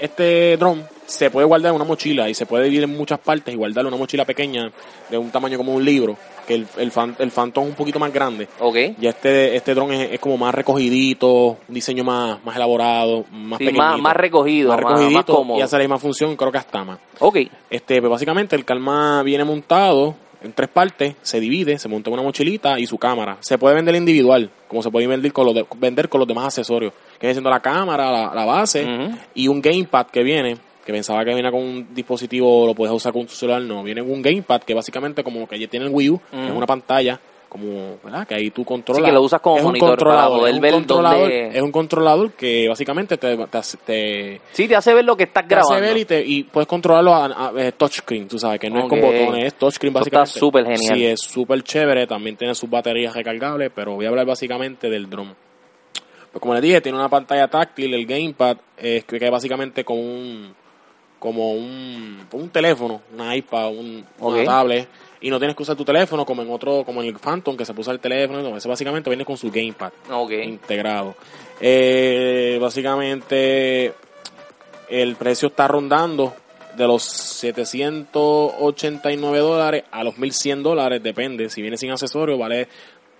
este 0.00 0.56
dron 0.56 0.84
se 1.06 1.30
puede 1.30 1.46
guardar 1.46 1.70
en 1.70 1.76
una 1.76 1.84
mochila 1.84 2.28
y 2.28 2.34
se 2.34 2.46
puede 2.46 2.64
dividir 2.64 2.84
en 2.84 2.96
muchas 2.96 3.20
partes 3.20 3.54
y 3.54 3.56
guardarlo 3.56 3.88
en 3.88 3.94
una 3.94 4.00
mochila 4.02 4.24
pequeña 4.24 4.72
de 5.08 5.18
un 5.18 5.30
tamaño 5.30 5.56
como 5.58 5.72
un 5.74 5.84
libro, 5.84 6.16
que 6.50 6.56
el, 6.56 6.66
el, 6.78 6.90
fan- 6.90 7.14
el 7.20 7.30
Phantom 7.30 7.64
es 7.64 7.70
un 7.70 7.76
poquito 7.76 8.00
más 8.00 8.12
grande. 8.12 8.48
Ok. 8.58 8.76
Y 9.00 9.06
este, 9.06 9.54
este 9.54 9.72
dron 9.72 9.92
es, 9.92 10.10
es 10.12 10.18
como 10.18 10.36
más 10.36 10.52
recogidito, 10.52 11.58
un 11.68 11.74
diseño 11.74 12.02
más, 12.02 12.44
más 12.44 12.56
elaborado, 12.56 13.24
más 13.30 13.58
Sí, 13.58 13.66
pequeñito. 13.66 13.84
más- 13.84 14.00
más 14.00 14.16
recogido, 14.16 14.68
más- 14.70 14.82
más 14.82 14.90
recogidito 14.98 15.34
cómodo. 15.34 15.58
y 15.58 15.62
hace 15.62 15.76
la 15.76 15.82
misma 15.84 15.98
función, 15.98 16.34
creo 16.36 16.50
que 16.50 16.58
hasta 16.58 16.84
más. 16.84 16.98
Ok. 17.20 17.38
Este, 17.70 18.00
pues 18.00 18.10
básicamente 18.10 18.56
el 18.56 18.64
calma 18.64 19.22
viene 19.22 19.44
montado 19.44 20.14
en 20.42 20.52
tres 20.54 20.70
partes, 20.70 21.14
se 21.22 21.38
divide, 21.38 21.78
se 21.78 21.86
monta 21.88 22.10
una 22.10 22.22
mochilita 22.22 22.78
y 22.80 22.86
su 22.86 22.96
cámara. 22.98 23.36
Se 23.40 23.58
puede 23.58 23.74
vender 23.74 23.94
individual, 23.94 24.50
como 24.68 24.82
se 24.82 24.90
puede 24.90 25.06
vender 25.06 25.32
con 25.32 25.44
los, 25.46 25.54
de- 25.54 25.66
vender 25.76 26.08
con 26.08 26.18
los 26.18 26.26
demás 26.26 26.46
accesorios. 26.46 26.92
Que 27.18 27.26
viene 27.26 27.34
siendo 27.34 27.50
la 27.50 27.60
cámara, 27.60 28.10
la, 28.10 28.34
la 28.34 28.44
base 28.46 28.86
y 29.34 29.48
un 29.48 29.60
gamepad 29.60 30.06
que 30.06 30.22
viene, 30.22 30.56
que 30.84 30.92
pensaba 30.92 31.24
que 31.24 31.34
venía 31.34 31.50
con 31.50 31.60
un 31.62 31.94
dispositivo, 31.94 32.66
lo 32.66 32.74
puedes 32.74 32.94
usar 32.94 33.12
con 33.12 33.26
tu 33.26 33.32
celular, 33.34 33.62
no. 33.62 33.82
Viene 33.82 34.00
con 34.02 34.10
un 34.12 34.22
gamepad 34.22 34.62
que 34.62 34.74
básicamente 34.74 35.22
como 35.22 35.46
que 35.48 35.58
ya 35.58 35.66
tiene 35.68 35.86
el 35.86 35.92
Wii 35.92 36.10
U, 36.10 36.20
es 36.32 36.50
una 36.50 36.66
pantalla 36.66 37.20
como, 37.48 37.96
¿verdad? 38.04 38.26
Que 38.28 38.36
ahí 38.36 38.50
tú 38.52 38.64
controlas. 38.64 39.02
Sí, 39.02 39.04
que 39.06 39.12
lo 39.12 39.22
usas 39.22 39.40
como 39.40 39.58
es 39.58 39.64
un 39.64 39.72
para 39.72 39.80
controlador, 39.88 40.38
poder 40.38 40.50
es 40.52 40.56
un 40.56 40.62
ver 40.62 40.72
controlador, 40.72 41.20
dónde- 41.22 41.48
Es 41.58 41.62
un 41.62 41.72
controlador 41.72 42.30
que 42.34 42.68
básicamente 42.68 43.16
te, 43.18 43.36
te, 43.36 43.60
te, 43.84 44.40
Sí, 44.52 44.68
te 44.68 44.76
hace 44.76 44.94
ver 44.94 45.04
lo 45.04 45.16
que 45.16 45.24
estás 45.24 45.48
te 45.48 45.56
hace 45.56 45.66
grabando. 45.74 45.88
ver 45.88 45.96
y, 45.96 46.04
te- 46.04 46.24
y 46.24 46.44
puedes 46.44 46.68
controlarlo 46.68 47.12
a, 47.12 47.24
a- 47.26 47.48
a 47.48 47.72
touchscreen, 47.72 48.28
tú 48.28 48.38
sabes, 48.38 48.60
que 48.60 48.70
no 48.70 48.78
es 48.78 48.88
con 48.88 49.00
botones, 49.00 49.46
es 49.46 49.54
touchscreen 49.54 49.92
básicamente. 49.92 50.28
está 50.30 50.38
súper 50.40 50.64
genial. 50.64 50.94
Sí, 50.96 51.04
es 51.06 51.20
súper 51.20 51.62
chévere, 51.64 52.06
también 52.06 52.36
tiene 52.36 52.54
sus 52.54 52.70
baterías 52.70 53.14
recargables, 53.16 53.72
pero 53.74 53.94
voy 53.96 54.06
a 54.06 54.10
hablar 54.10 54.26
básicamente 54.26 54.88
del 54.88 55.10
drone. 55.10 55.34
Pues 56.30 56.40
como 56.40 56.54
les 56.54 56.62
dije, 56.62 56.80
tiene 56.80 56.96
una 56.98 57.08
pantalla 57.08 57.48
táctil, 57.48 57.92
el 57.92 58.06
gamepad, 58.06 58.58
es 58.78 59.04
que 59.04 59.16
es 59.16 59.30
básicamente 59.32 59.82
como 59.84 60.00
un 60.00 60.54
como 61.20 61.52
un, 61.52 62.26
como 62.28 62.42
un 62.42 62.50
teléfono, 62.50 63.00
una 63.14 63.36
iPad, 63.36 63.68
un, 63.68 64.04
Ok. 64.18 64.32
una 64.34 64.44
tablet, 64.44 64.88
y 65.20 65.30
no 65.30 65.38
tienes 65.38 65.54
que 65.54 65.62
usar 65.62 65.76
tu 65.76 65.84
teléfono 65.84 66.24
como 66.24 66.42
en 66.42 66.50
otro, 66.50 66.82
como 66.84 67.00
en 67.02 67.08
el 67.08 67.18
Phantom, 67.18 67.56
que 67.56 67.64
se 67.64 67.74
puso 67.74 67.92
el 67.92 68.00
teléfono, 68.00 68.42
no, 68.42 68.56
ese 68.56 68.66
básicamente 68.66 69.08
viene 69.10 69.24
con 69.24 69.36
su 69.36 69.50
gamepad 69.52 69.92
integrado. 70.44 71.14
Eh, 71.60 72.58
básicamente, 72.60 73.92
el 74.88 75.14
precio 75.16 75.48
está 75.48 75.68
rondando 75.68 76.34
de 76.76 76.86
los 76.86 77.02
789 77.02 79.38
dólares 79.38 79.84
a 79.90 80.04
los 80.04 80.16
1100 80.18 80.62
dólares, 80.62 81.02
depende. 81.02 81.50
Si 81.50 81.60
viene 81.60 81.76
sin 81.76 81.90
accesorio, 81.90 82.38
vale 82.38 82.68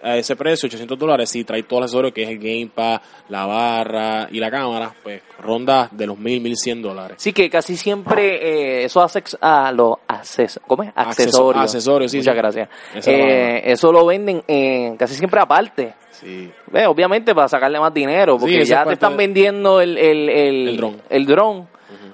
a 0.02 0.16
ese 0.16 0.36
precio, 0.36 0.66
800 0.66 0.98
dólares. 0.98 1.30
Si 1.30 1.44
trae 1.44 1.62
todo 1.62 1.80
el 1.80 1.84
accesorio, 1.84 2.12
que 2.12 2.22
es 2.22 2.28
el 2.30 2.38
gamepad, 2.38 3.00
la 3.28 3.46
barra 3.46 4.28
y 4.30 4.38
la 4.40 4.50
cámara, 4.50 4.92
pues 5.02 5.22
ronda 5.38 5.88
de 5.90 6.06
los 6.06 6.18
1000, 6.18 6.40
1100 6.40 6.82
dólares. 6.82 7.16
Sí, 7.20 7.32
que 7.32 7.48
casi 7.50 7.76
siempre 7.76 8.80
eh, 8.80 8.84
eso 8.84 9.02
hace 9.02 9.22
a 9.40 9.72
los 9.72 9.96
acces 10.08 10.60
¿cómo 10.66 10.82
es? 10.82 10.92
accesorios. 10.94 11.62
accesorios, 11.64 12.10
sí, 12.10 12.18
Muchas 12.18 12.34
sí. 12.34 12.38
gracias. 12.38 12.68
Eh, 13.06 13.62
eso 13.64 13.92
lo 13.92 14.06
venden 14.06 14.42
eh, 14.48 14.94
casi 14.98 15.14
siempre 15.14 15.40
aparte. 15.40 15.94
Sí. 16.12 16.50
Ve, 16.70 16.86
obviamente 16.86 17.34
para 17.34 17.48
sacarle 17.48 17.80
más 17.80 17.94
dinero, 17.94 18.36
porque 18.38 18.64
Sí, 18.64 18.70
ya 18.70 18.84
te 18.84 18.92
están 18.94 19.12
de- 19.12 19.16
vendiendo 19.18 19.80
el, 19.80 19.96
el, 19.96 20.28
el, 20.28 20.68
El 20.68 20.76
dron. 20.76 21.02
el 21.08 21.26
dron 21.26 21.68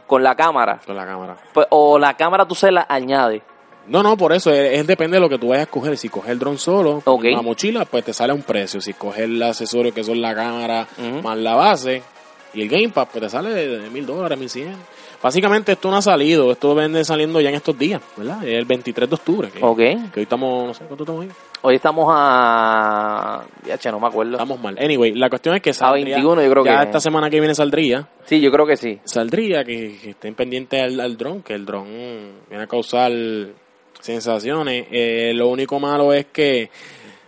con 0.06 0.22
la 0.22 0.36
cámara. 0.36 0.80
Con 0.86 0.94
la 0.96 1.04
cámara. 1.04 1.36
Pues, 1.52 1.66
o 1.70 1.98
la 1.98 2.14
cámara 2.14 2.46
tú 2.46 2.54
se 2.54 2.70
la 2.70 2.86
añades. 2.88 3.42
No, 3.88 4.02
no, 4.02 4.16
por 4.16 4.32
eso, 4.32 4.50
es, 4.50 4.80
es 4.80 4.86
depende 4.86 5.16
de 5.16 5.20
lo 5.20 5.28
que 5.28 5.38
tú 5.38 5.48
vayas 5.48 5.60
a 5.60 5.64
escoger. 5.64 5.96
Si 5.96 6.08
coges 6.08 6.30
el 6.30 6.38
dron 6.38 6.58
solo, 6.58 7.02
la 7.22 7.42
mochila, 7.42 7.84
pues 7.84 8.04
te 8.04 8.12
sale 8.12 8.32
a 8.32 8.34
un 8.34 8.42
precio. 8.42 8.80
Si 8.80 8.92
coges 8.94 9.20
el 9.22 9.42
accesorio 9.42 9.92
que 9.94 10.02
son 10.04 10.20
la 10.20 10.34
cámara 10.34 10.86
más 11.22 11.38
la 11.38 11.54
base 11.54 12.02
y 12.54 12.62
el 12.62 12.68
gamepad, 12.68 13.08
pues 13.12 13.22
te 13.24 13.30
sale 13.30 13.50
de 13.54 13.90
mil 13.90 14.04
dólares, 14.06 14.38
mil 14.38 14.48
cien. 14.50 14.74
Básicamente 15.22 15.72
esto 15.72 15.90
no 15.90 15.96
ha 15.96 16.02
salido, 16.02 16.52
esto 16.52 16.74
vende 16.74 17.02
saliendo 17.04 17.40
ya 17.40 17.48
en 17.48 17.54
estos 17.56 17.76
días, 17.76 18.00
¿verdad? 18.16 18.44
Es 18.46 18.54
el 18.54 18.64
23 18.66 19.08
de 19.08 19.14
octubre. 19.14 19.48
Que, 19.50 19.58
Ok. 19.64 19.78
que 19.78 20.20
hoy 20.20 20.22
estamos, 20.22 20.66
no 20.66 20.74
sé, 20.74 20.84
¿cuánto 20.84 21.04
estamos 21.04 21.22
hoy? 21.24 21.30
Hoy 21.62 21.74
estamos 21.76 22.06
a... 22.14 23.42
Ya, 23.66 23.78
che, 23.78 23.90
no 23.90 23.98
me 23.98 24.06
acuerdo. 24.06 24.32
Estamos 24.32 24.60
mal. 24.60 24.76
Anyway, 24.78 25.14
la 25.14 25.28
cuestión 25.30 25.56
es 25.56 25.62
que 25.62 25.72
saldría, 25.72 26.16
21 26.16 26.42
yo 26.42 26.50
creo 26.50 26.64
ya 26.64 26.78
que- 26.80 26.84
esta 26.84 27.00
semana 27.00 27.30
que 27.30 27.40
viene 27.40 27.54
saldría, 27.54 28.06
Sí, 28.24 28.40
yo 28.40 28.50
creo 28.50 28.66
que 28.66 28.76
sí. 28.76 29.00
saldría 29.04 29.64
que, 29.64 29.98
que 30.02 30.10
estén 30.10 30.34
pendientes 30.34 30.80
al, 30.82 31.00
al 31.00 31.16
dron, 31.16 31.42
que 31.42 31.54
el 31.54 31.64
dron 31.64 31.86
viene 32.48 32.64
a 32.64 32.66
causar 32.66 33.10
sensaciones. 34.06 34.86
Eh, 34.90 35.32
lo 35.34 35.48
único 35.48 35.78
malo 35.78 36.12
es 36.12 36.26
que 36.26 36.70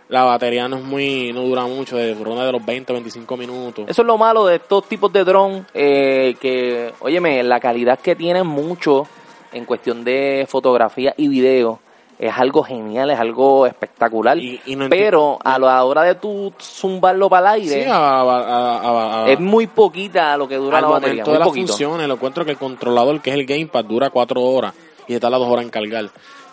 la 0.07 0.23
batería 0.23 0.67
no 0.67 0.77
es 0.77 0.83
muy, 0.83 1.31
no 1.33 1.41
dura 1.41 1.63
mucho, 1.67 1.95
de 1.95 2.15
ronda 2.15 2.45
de 2.45 2.51
los 2.51 2.65
20 2.65 2.93
25 2.93 3.37
minutos. 3.37 3.85
Eso 3.87 4.01
es 4.01 4.05
lo 4.07 4.17
malo 4.17 4.45
de 4.47 4.55
estos 4.55 4.87
tipos 4.87 5.13
de 5.13 5.23
dron, 5.23 5.67
eh, 5.73 6.35
que, 6.41 6.91
óyeme, 7.01 7.43
la 7.43 7.59
calidad 7.59 7.99
que 7.99 8.15
tienen 8.15 8.47
mucho 8.47 9.05
en 9.51 9.65
cuestión 9.65 10.03
de 10.03 10.47
fotografía 10.49 11.13
y 11.17 11.27
video 11.27 11.79
es 12.17 12.33
algo 12.37 12.63
genial, 12.63 13.09
es 13.11 13.19
algo 13.19 13.65
espectacular. 13.65 14.37
Y- 14.37 14.59
y 14.65 14.75
no 14.75 14.85
enti- 14.87 14.89
pero 14.89 15.37
a 15.43 15.57
la 15.57 15.83
hora 15.85 16.03
de 16.03 16.15
tú 16.15 16.51
zumbarlo 16.59 17.29
para 17.29 17.55
el 17.55 17.61
aire, 17.61 17.85
a- 17.87 17.95
a- 18.21 18.79
a- 18.79 19.25
a- 19.25 19.29
es 19.31 19.39
muy 19.39 19.67
poquita 19.67 20.35
lo 20.37 20.47
que 20.47 20.55
dura 20.55 20.79
al 20.79 20.83
la 20.83 20.89
batería, 20.89 21.23
de 21.23 21.39
las 21.39 21.47
poquito. 21.47 21.67
funciones, 21.67 22.07
lo 22.07 22.15
encuentro 22.15 22.43
que 22.43 22.51
el 22.51 22.57
controlador, 22.57 23.21
que 23.21 23.29
es 23.29 23.35
el 23.37 23.45
gamepad, 23.45 23.85
dura 23.85 24.09
4 24.09 24.41
horas 24.41 24.73
y 25.07 25.13
se 25.13 25.19
tarda 25.19 25.37
2 25.37 25.47
horas 25.47 25.63
en 25.63 25.69
cargar. 25.69 26.09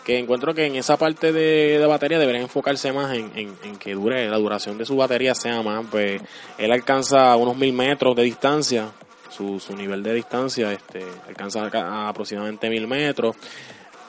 Que 0.07 0.17
encuentro 0.17 0.53
que 0.55 0.65
en 0.65 0.75
esa 0.77 0.97
parte 0.97 1.31
de, 1.33 1.77
de 1.79 1.85
batería 1.85 2.17
deberían 2.17 2.43
enfocarse 2.45 2.91
más 2.93 3.13
en, 3.13 3.29
en- 3.35 3.57
en 3.63 3.75
que 3.75 3.93
dure, 3.93 4.27
la 4.29 4.37
duración 4.37 4.77
de 4.77 4.85
su 4.85 4.95
batería 4.95 5.35
sea 5.35 5.61
más. 5.61 5.85
Pues 5.91 6.21
él 6.57 6.71
alcanza 6.71 7.35
unos 7.35 7.57
mil 7.57 7.73
metros 7.73 8.15
de 8.15 8.23
distancia, 8.23 8.89
su, 9.29 9.59
su 9.59 9.75
nivel 9.75 10.01
de 10.01 10.13
distancia 10.13 10.71
este 10.71 11.03
alcanza 11.27 11.69
a- 11.71 12.07
aproximadamente 12.09 12.69
mil 12.69 12.87
metros. 12.87 13.35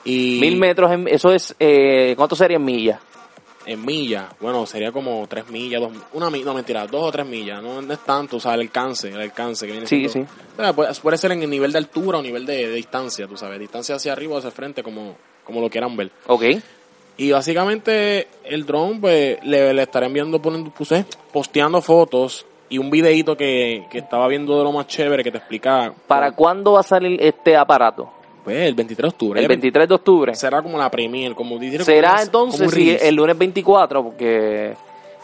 Y 0.05 0.39
Mil 0.39 0.55
metros, 0.57 0.89
en- 0.91 1.07
eso 1.09 1.33
es, 1.33 1.53
eh, 1.59 2.13
¿cuánto 2.15 2.35
sería 2.35 2.55
en 2.57 2.63
millas? 2.65 2.99
en 3.65 3.85
millas, 3.85 4.25
bueno, 4.39 4.65
sería 4.65 4.91
como 4.91 5.27
tres 5.27 5.47
millas, 5.49 5.79
dos, 5.81 5.91
una 6.13 6.29
no 6.31 6.53
mentira, 6.55 6.87
dos 6.87 7.03
o 7.03 7.11
tres 7.11 7.27
millas, 7.27 7.61
no, 7.61 7.79
es 7.81 7.99
tanto, 7.99 8.37
o 8.37 8.39
sea, 8.39 8.55
el 8.55 8.61
alcance, 8.61 9.09
el 9.09 9.19
alcance 9.21 9.67
que 9.67 9.73
viene 9.73 9.85
Sí, 9.85 10.07
siendo- 10.09 10.31
sí. 10.31 10.41
O 10.57 10.61
sea, 10.63 10.73
puede, 10.73 10.91
puede 10.95 11.17
ser 11.19 11.33
en 11.33 11.43
el 11.43 11.49
nivel 11.51 11.71
de 11.71 11.77
altura 11.77 12.17
o 12.17 12.21
nivel 12.23 12.47
de, 12.47 12.67
de 12.67 12.73
distancia, 12.73 13.27
tú 13.27 13.37
sabes, 13.37 13.59
distancia 13.59 13.95
hacia 13.95 14.13
arriba 14.13 14.33
o 14.35 14.37
hacia 14.39 14.49
frente, 14.49 14.81
como, 14.81 15.17
como 15.49 15.61
lo 15.61 15.69
quieran 15.69 15.95
ver. 15.97 16.11
Ok. 16.27 16.43
Y 17.17 17.31
básicamente 17.31 18.27
el 18.45 18.65
drone, 18.65 18.99
pues, 19.01 19.43
le, 19.43 19.73
le 19.73 19.81
estaré 19.81 20.05
enviando, 20.05 20.41
poniendo, 20.41 20.71
puse, 20.71 21.05
posteando 21.33 21.81
fotos 21.81 22.45
y 22.69 22.77
un 22.77 22.89
videito 22.89 23.35
que, 23.35 23.85
que 23.91 23.97
estaba 23.97 24.27
viendo 24.27 24.57
de 24.57 24.63
lo 24.63 24.71
más 24.71 24.87
chévere 24.87 25.23
que 25.23 25.31
te 25.31 25.39
explica. 25.39 25.93
¿Para 26.07 26.31
cuándo 26.31 26.73
va 26.73 26.79
a 26.79 26.83
salir 26.83 27.21
este 27.21 27.57
aparato? 27.57 28.09
Pues 28.43 28.57
el 28.67 28.73
23 28.73 29.03
de 29.03 29.07
octubre. 29.09 29.41
El 29.41 29.47
23 29.47 29.89
de 29.89 29.95
octubre. 29.95 30.35
Será 30.35 30.61
como 30.61 30.77
la 30.77 30.89
premier, 30.89 31.35
como 31.35 31.59
dijeron. 31.59 31.85
Será 31.85 32.11
como 32.11 32.21
entonces 32.23 32.73
como 32.73 33.07
el 33.07 33.15
lunes 33.15 33.37
24, 33.37 34.03
porque 34.03 34.75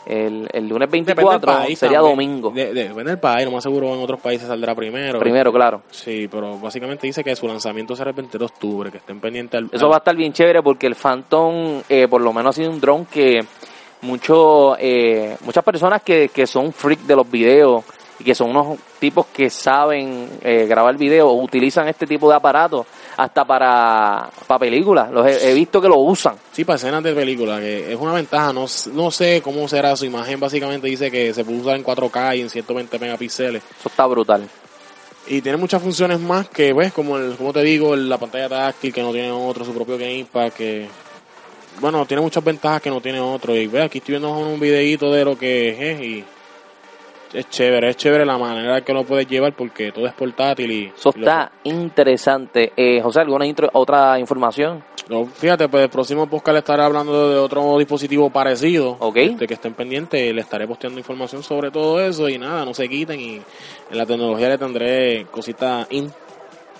el, 0.06 0.48
el 0.52 0.68
lunes 0.68 0.88
Depende 0.89 1.13
del 1.13 1.26
24 1.26 1.52
país 1.52 1.80
sería 1.80 1.98
también. 2.00 2.15
domingo. 2.41 2.52
De- 2.52 2.74
de- 2.74 2.84
depende 2.89 3.12
del 3.12 3.20
país, 3.20 3.46
lo 3.46 3.52
más 3.52 3.63
seguro 3.63 3.94
en 3.94 4.00
otros 4.02 4.20
países 4.20 4.48
saldrá 4.48 4.76
primero. 4.76 5.20
Primero, 5.20 5.52
claro. 5.52 5.82
Sí, 5.91 6.28
pero 6.30 6.58
básicamente 6.60 7.08
dice 7.08 7.24
que 7.24 7.36
su 7.36 7.48
lanzamiento 7.48 7.96
será 7.96 8.12
el 8.12 8.15
22 8.15 8.39
de 8.50 8.54
octubre, 8.54 8.91
que 8.91 8.98
estén 8.98 9.20
pendientes 9.20 9.58
al... 9.58 9.70
Eso 9.72 9.89
va 9.89 9.96
a 9.96 9.98
estar 10.00 10.15
bien 10.15 10.32
chévere 10.34 10.62
porque 10.62 10.88
el 10.88 10.96
Phantom, 10.96 11.82
eh, 11.89 12.08
por 12.08 12.22
lo 12.22 12.32
menos 12.34 12.56
ha 12.56 12.60
sido 12.62 12.72
un 12.72 12.80
dron 12.80 13.06
que 13.06 13.44
mucho, 14.02 14.76
eh, 14.80 15.36
muchas 15.41 15.63
personas 15.63 16.02
que, 16.04 16.30
que 16.30 16.46
son 16.46 16.72
freak 16.72 17.00
de 17.02 17.15
los 17.15 17.30
videos 17.30 17.84
y 18.19 18.23
que 18.23 18.36
son 18.36 18.51
unos 18.51 18.78
tipos 18.99 19.25
que 19.28 19.49
saben 19.49 20.30
eh, 20.41 20.65
grabar 20.67 20.97
videos 20.97 21.32
utilizan 21.34 21.88
este 21.88 22.08
tipo 22.08 22.30
de 22.30 22.36
aparatos 22.36 22.86
hasta 23.17 23.45
para, 23.45 24.30
para 24.47 24.60
películas. 24.60 25.12
Los 25.12 25.28
he, 25.28 25.51
he 25.51 25.54
visto 25.54 25.82
que 25.82 25.89
lo 25.89 25.97
usan. 25.97 26.36
Sí, 26.51 26.63
para 26.63 26.78
escenas 26.78 27.04
de 27.04 27.13
película, 27.13 27.60
que 27.60 27.91
es 27.91 27.99
una 27.99 28.13
ventaja. 28.13 28.54
No, 28.54 28.65
no 28.93 29.12
sé 29.12 29.41
cómo 29.41 29.67
será 29.67 29.95
su 29.95 30.06
imagen. 30.06 30.39
Básicamente 30.39 30.88
dice 30.88 31.12
que 31.12 31.34
se 31.34 31.43
puede 31.43 31.60
usar 31.60 31.75
en 31.75 31.84
4K 31.84 32.38
y 32.38 32.41
en 32.41 32.49
120 32.49 32.99
megapíxeles. 32.99 33.63
Eso 33.80 33.89
está 33.89 34.06
brutal. 34.06 34.47
Y 35.28 35.41
tiene 35.41 35.58
muchas 35.58 35.82
funciones 35.82 36.19
más 36.19 36.47
que, 36.49 36.71
ves, 36.73 36.93
como 36.93 37.17
el, 37.17 37.36
como 37.36 37.51
te 37.51 37.63
digo, 37.63 37.95
la 37.95 38.19
pantalla 38.19 38.47
táctil 38.47 38.93
que 38.93 39.01
no 39.01 39.12
tiene 39.12 39.32
otro, 39.32 39.65
su 39.65 39.73
propio 39.73 39.97
gamepad, 39.97 40.51
que... 40.51 40.88
Bueno, 41.82 42.06
tiene 42.06 42.21
muchas 42.21 42.43
ventajas 42.43 42.82
que 42.82 42.89
no 42.89 43.01
tiene 43.01 43.19
otro. 43.19 43.56
Y 43.56 43.67
ve, 43.67 43.82
aquí 43.82 43.97
estoy 43.97 44.13
viendo 44.13 44.32
un 44.32 44.60
videito 44.60 45.12
de 45.12 45.25
lo 45.25 45.38
que 45.38 45.91
es 45.91 46.01
y... 46.01 46.23
Es 47.36 47.50
chévere, 47.50 47.89
es 47.89 47.98
chévere 47.98 48.26
la 48.26 48.38
manera 48.38 48.82
que 48.82 48.93
lo 48.93 49.04
puedes 49.04 49.28
llevar 49.28 49.54
porque 49.54 49.91
todo 49.91 50.08
es 50.08 50.13
portátil 50.13 50.71
y... 50.71 50.86
Eso 50.95 51.12
y 51.15 51.19
lo- 51.19 51.26
está 51.28 51.52
interesante. 51.63 52.71
Eh, 52.78 53.02
José, 53.02 53.19
¿alguna 53.21 53.45
intro- 53.45 53.69
otra 53.74 54.17
información? 54.19 54.84
No, 55.10 55.26
fíjate, 55.26 55.68
pues 55.68 55.84
el 55.84 55.89
próximo 55.89 56.28
podcast 56.28 56.53
le 56.53 56.59
estaré 56.59 56.84
hablando 56.84 57.30
de 57.30 57.38
otro 57.38 57.78
dispositivo 57.78 58.30
parecido. 58.30 58.95
Ok. 58.99 59.18
Este, 59.18 59.47
que 59.47 59.53
estén 59.53 59.74
pendientes, 59.74 60.34
le 60.34 60.41
estaré 60.41 60.68
posteando 60.68 60.97
información 60.97 61.43
sobre 61.43 61.70
todo 61.72 61.99
eso 61.99 62.28
y 62.30 62.38
nada, 62.39 62.66
no 62.66 62.74
se 62.74 62.88
quiten 62.89 63.20
y 63.20 63.36
en 63.91 63.97
la 63.97 64.05
tecnología 64.05 64.49
le 64.49 64.57
tendré 64.57 65.26
cositas 65.30 65.86
in 65.91 66.12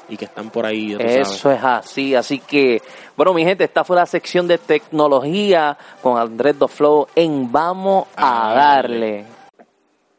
y 0.08 0.18
que 0.18 0.26
están 0.26 0.50
por 0.52 0.66
ahí, 0.66 0.94
sabes. 0.94 1.18
Eso 1.18 1.52
es 1.52 1.64
así, 1.64 2.16
así 2.16 2.40
que, 2.40 2.82
bueno, 3.18 3.34
mi 3.34 3.44
gente, 3.44 3.64
esta 3.64 3.84
fue 3.84 3.96
la 3.96 4.06
sección 4.06 4.48
de 4.48 4.58
tecnología 4.60 5.78
con 6.02 6.18
Andrés 6.18 6.58
Doflow 6.58 7.08
en 7.16 7.52
Vamos 7.52 8.08
a 8.16 8.52
A 8.52 8.56
darle. 8.56 9.26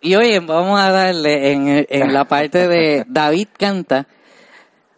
Y 0.06 0.14
oye, 0.14 0.38
vamos 0.38 0.78
a 0.78 0.92
darle 0.92 1.50
en, 1.50 1.84
en 1.88 2.12
la 2.12 2.26
parte 2.26 2.68
de 2.68 3.04
David 3.08 3.48
canta. 3.58 4.06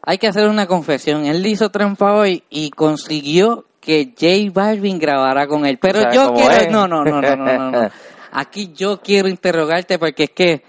hay 0.02 0.18
que 0.18 0.26
hacer 0.26 0.46
una 0.46 0.66
confesión. 0.66 1.24
Él 1.24 1.46
hizo 1.46 1.70
trampa 1.70 2.12
hoy 2.12 2.44
y 2.50 2.68
consiguió 2.68 3.64
que 3.80 4.12
J 4.14 4.52
Balvin 4.52 4.98
grabara 4.98 5.46
con 5.46 5.64
él. 5.64 5.78
Pero 5.80 6.02
¿Sabes 6.02 6.14
yo 6.14 6.34
quiero, 6.34 6.54
es? 6.54 6.70
no, 6.70 6.86
no, 6.86 7.04
no, 7.04 7.22
no, 7.22 7.36
no, 7.36 7.70
no. 7.70 7.88
Aquí 8.32 8.70
yo 8.74 9.00
quiero 9.00 9.28
interrogarte 9.28 9.98
porque 9.98 10.24
es 10.24 10.30
que 10.32 10.62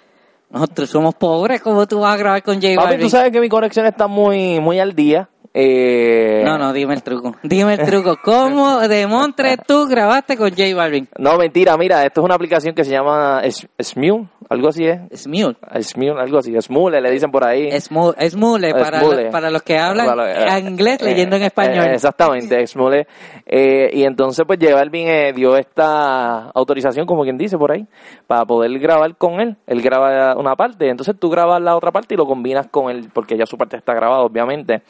nosotros 0.49 0.89
somos 0.89 1.15
pobres, 1.15 1.61
¿cómo 1.61 1.85
tú 1.85 1.99
vas 1.99 2.13
a 2.13 2.17
grabar 2.17 2.41
con 2.41 2.61
J 2.61 2.75
Papi, 2.75 2.87
Balvin? 2.91 3.01
tú 3.01 3.09
sabes 3.09 3.33
que 3.33 3.41
mi 3.41 3.49
conexión 3.49 3.87
está 3.87 4.07
muy, 4.07 4.61
muy 4.61 4.79
al 4.79 4.95
día. 4.95 5.27
Eh, 5.53 6.43
No, 6.45 6.57
no, 6.57 6.71
dime 6.73 6.93
el 6.93 7.01
truco. 7.03 7.35
Dime 7.43 7.73
el 7.73 7.85
truco. 7.85 8.17
¿Cómo 8.23 8.79
de 8.87 9.07
Montre 9.07 9.57
tú 9.57 9.87
grabaste 9.87 10.37
con 10.37 10.49
J 10.49 10.63
Balvin? 10.75 11.07
No, 11.17 11.37
mentira, 11.37 11.75
mira, 11.77 12.05
esto 12.05 12.21
es 12.21 12.25
una 12.25 12.35
aplicación 12.35 12.75
que 12.75 12.83
se 12.83 12.91
llama 12.91 13.41
Smule, 13.81 14.27
algo 14.49 14.67
así 14.69 14.85
es. 14.85 14.99
Smule. 15.23 15.55
Smule, 15.81 16.21
algo 16.21 16.37
así, 16.37 16.53
Smule, 16.61 17.01
le 17.01 17.09
dicen 17.11 17.31
por 17.31 17.43
ahí. 17.45 17.71
Smule, 17.81 18.29
Smule 18.29 18.71
para, 18.73 18.99
Smule. 18.99 19.23
los- 19.23 19.31
para 19.31 19.49
los 19.49 19.63
que 19.63 19.77
hablan 19.79 20.67
inglés 20.67 21.01
eh, 21.01 21.05
leyendo 21.05 21.35
en 21.35 21.43
eh, 21.43 21.47
español. 21.47 21.85
eh, 21.87 21.93
exactamente, 21.95 22.67
Smule. 22.67 23.07
Eh, 23.45 23.89
y 23.93 24.03
entonces, 24.03 24.45
pues, 24.45 24.59
J 24.61 24.75
Balvin 24.75 25.07
eh, 25.07 25.33
dio 25.33 25.57
esta 25.57 26.49
autorización, 26.51 27.05
como 27.07 27.23
quien 27.23 27.37
dice 27.37 27.57
por 27.57 27.71
ahí, 27.71 27.87
para 28.27 28.45
poder 28.45 28.77
grabar 28.79 29.15
con 29.17 29.39
él. 29.39 29.57
Él 29.65 29.81
graba 29.81 30.35
una 30.37 30.55
parte, 30.55 30.89
entonces 30.89 31.15
tú 31.19 31.29
grabas 31.29 31.59
la 31.61 31.75
otra 31.75 31.91
parte 31.91 32.13
y 32.13 32.17
lo 32.17 32.27
combinas 32.27 32.67
con 32.67 32.91
él, 32.91 33.09
porque 33.13 33.35
ya 33.35 33.45
su 33.47 33.57
parte 33.57 33.77
está 33.77 33.93
grabada, 33.95 34.21
obviamente. 34.21 34.83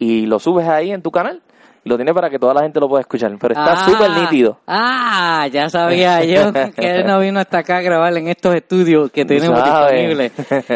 Y 0.00 0.26
lo 0.26 0.40
subes 0.40 0.66
ahí 0.66 0.90
en 0.90 1.02
tu 1.02 1.12
canal. 1.12 1.40
Y 1.84 1.88
lo 1.88 1.96
tienes 1.96 2.12
para 2.14 2.28
que 2.28 2.38
toda 2.38 2.52
la 2.52 2.62
gente 2.62 2.80
lo 2.80 2.88
pueda 2.88 3.02
escuchar. 3.02 3.32
Pero 3.40 3.54
está 3.54 3.72
Ah, 3.72 3.84
súper 3.88 4.10
nítido. 4.10 4.58
Ah, 4.66 5.46
ya 5.50 5.68
sabía 5.70 6.24
yo 6.24 6.52
que 6.76 6.90
él 6.90 7.06
no 7.06 7.20
vino 7.20 7.38
hasta 7.40 7.58
acá 7.60 7.76
a 7.78 7.82
grabar 7.82 8.14
en 8.18 8.26
estos 8.28 8.54
estudios 8.54 9.10
que 9.12 9.24
tenemos 9.24 9.62
disponibles. 9.62 10.32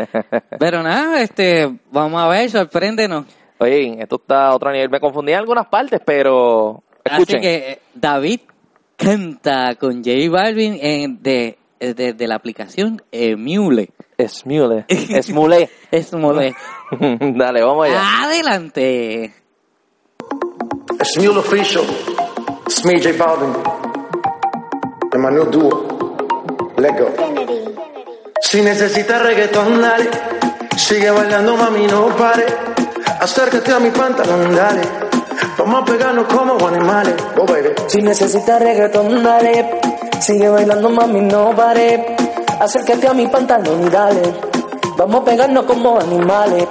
Pero 0.59 0.83
nada, 0.83 1.21
este, 1.21 1.79
vamos 1.91 2.23
a 2.23 2.29
ver, 2.29 2.49
sorpréndenos. 2.49 3.27
Oye, 3.59 3.97
esto 4.01 4.17
está 4.17 4.47
a 4.49 4.55
otro 4.55 4.71
nivel. 4.71 4.89
Me 4.91 5.01
confundí 5.01 5.33
en 5.33 5.39
algunas 5.39 5.67
partes, 5.67 6.01
pero 6.05 6.83
escuchen. 7.05 7.39
Así 7.39 7.41
que 7.41 7.55
eh, 7.73 7.79
David 7.95 8.41
canta 8.97 9.75
con 9.77 10.03
J 10.05 10.31
Balvin 10.31 10.79
en, 10.81 11.23
de, 11.23 11.59
eh, 11.85 11.95
de, 11.95 12.13
de 12.13 12.27
la 12.27 12.37
aplicación 12.37 13.03
Emule. 13.13 13.91
Smule. 14.29 14.87
Smule. 15.23 15.71
Es 15.91 16.13
mole. 16.13 16.55
Dale, 17.01 17.63
vamos 17.63 17.87
allá. 17.87 18.25
Adelante. 18.25 19.35
It's 21.01 21.19
Mule 21.19 21.39
Official. 21.39 21.85
It's 22.67 22.85
me, 22.85 23.01
J 23.01 23.13
Balvin. 23.13 23.55
And 25.13 25.23
my 25.23 25.31
new 25.31 25.51
duo. 25.51 26.15
Let 26.77 26.99
go. 26.99 27.09
Si 28.41 28.61
necesitas 28.63 29.23
reggaetón, 29.23 29.81
dale. 29.81 30.11
Sigue 30.77 31.11
bailando, 31.11 31.57
mami, 31.57 31.87
no 31.87 32.09
pare. 32.17 32.47
Acércate 33.21 33.73
a 33.73 33.81
mi 33.81 33.91
pantalón, 33.91 34.55
dale. 34.55 34.83
Vamos 35.59 35.83
a 35.83 35.85
pegarnos 35.85 36.27
como 36.27 36.67
animales. 36.67 37.15
Oh, 37.37 37.47
baby. 37.47 37.71
Si 37.89 38.03
necesitas 38.03 38.61
reggaetón, 38.61 39.23
dale. 39.23 39.81
Sigue 40.25 40.49
bailando, 40.49 40.89
mami, 40.89 41.21
no 41.21 41.55
pare. 41.55 42.17
Acércate 42.59 43.09
a 43.09 43.13
mi 43.13 43.27
pantalón 43.27 43.87
y 43.87 43.91
dale. 43.91 44.23
Vamos 44.97 45.21
a 45.21 45.25
pegarnos 45.27 45.67
como 45.67 46.01
animales. 46.01 46.67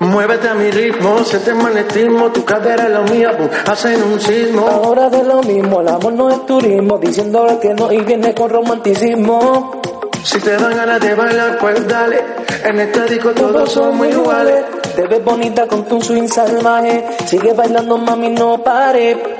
Muévete 0.00 0.46
a 0.46 0.52
mi 0.52 0.70
ritmo, 0.70 1.24
siente 1.24 1.52
el 1.52 1.56
magnetismo. 1.56 2.30
Tu 2.32 2.44
cadera 2.44 2.84
es 2.84 2.90
la 2.90 3.00
mía, 3.00 3.32
boom, 3.32 3.48
hacen 3.66 4.02
un 4.02 4.20
sismo. 4.20 4.66
Ahora 4.68 5.08
de 5.08 5.24
lo 5.24 5.42
mismo, 5.42 5.80
el 5.80 5.88
amor 5.88 6.12
no 6.12 6.28
es 6.28 6.44
turismo. 6.44 6.98
Diciéndole 6.98 7.58
que 7.60 7.72
no 7.72 7.90
y 7.90 8.02
viene 8.02 8.34
con 8.34 8.50
romanticismo. 8.50 9.80
Si 10.22 10.38
te 10.38 10.54
dan 10.58 10.76
ganas 10.76 11.00
de 11.00 11.14
bailar, 11.14 11.56
pues 11.58 11.88
dale. 11.88 12.22
En 12.62 12.78
este 12.78 13.06
disco 13.06 13.30
todos 13.30 13.72
somos 13.72 14.06
iguales. 14.06 14.66
Te 14.94 15.06
ves 15.06 15.24
bonita 15.24 15.66
con 15.66 15.86
tu 15.86 16.02
swing 16.02 16.28
salvaje. 16.28 17.06
Sigue 17.24 17.54
bailando, 17.54 17.96
mami, 17.96 18.28
no 18.28 18.62
pare. 18.62 19.39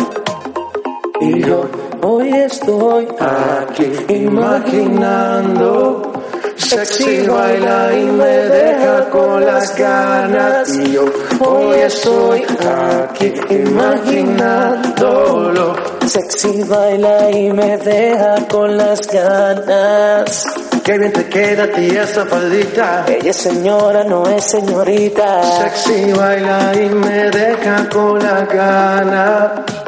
Y 1.21 1.43
yo 1.43 1.69
Hoy 2.03 2.33
estoy 2.33 3.07
aquí 3.19 3.91
imaginando. 4.09 6.13
Sexy 6.55 7.27
baila 7.27 7.95
y 7.95 8.05
me 8.05 8.25
deja 8.25 9.07
con 9.11 9.45
las 9.45 9.77
ganas. 9.77 10.75
Y 10.79 10.93
yo 10.93 11.05
hoy 11.39 11.75
estoy 11.75 12.41
aquí 12.41 13.31
imaginándolo. 13.51 15.75
Sexy 16.07 16.63
baila 16.63 17.29
y 17.29 17.53
me 17.53 17.77
deja 17.77 18.47
con 18.49 18.75
las 18.75 19.07
ganas. 19.07 20.43
Qué 20.83 20.97
bien 20.97 21.13
te 21.13 21.29
queda 21.29 21.65
a 21.65 21.71
ti 21.71 21.95
esa 21.95 22.25
faldita. 22.25 23.05
Ella 23.07 23.29
es 23.29 23.37
señora, 23.37 24.03
no 24.05 24.25
es 24.25 24.43
señorita. 24.43 25.43
Sexy 25.43 26.13
baila 26.13 26.73
y 26.73 26.89
me 26.89 27.29
deja 27.29 27.87
con 27.89 28.17
las 28.17 28.49
ganas. 28.49 29.80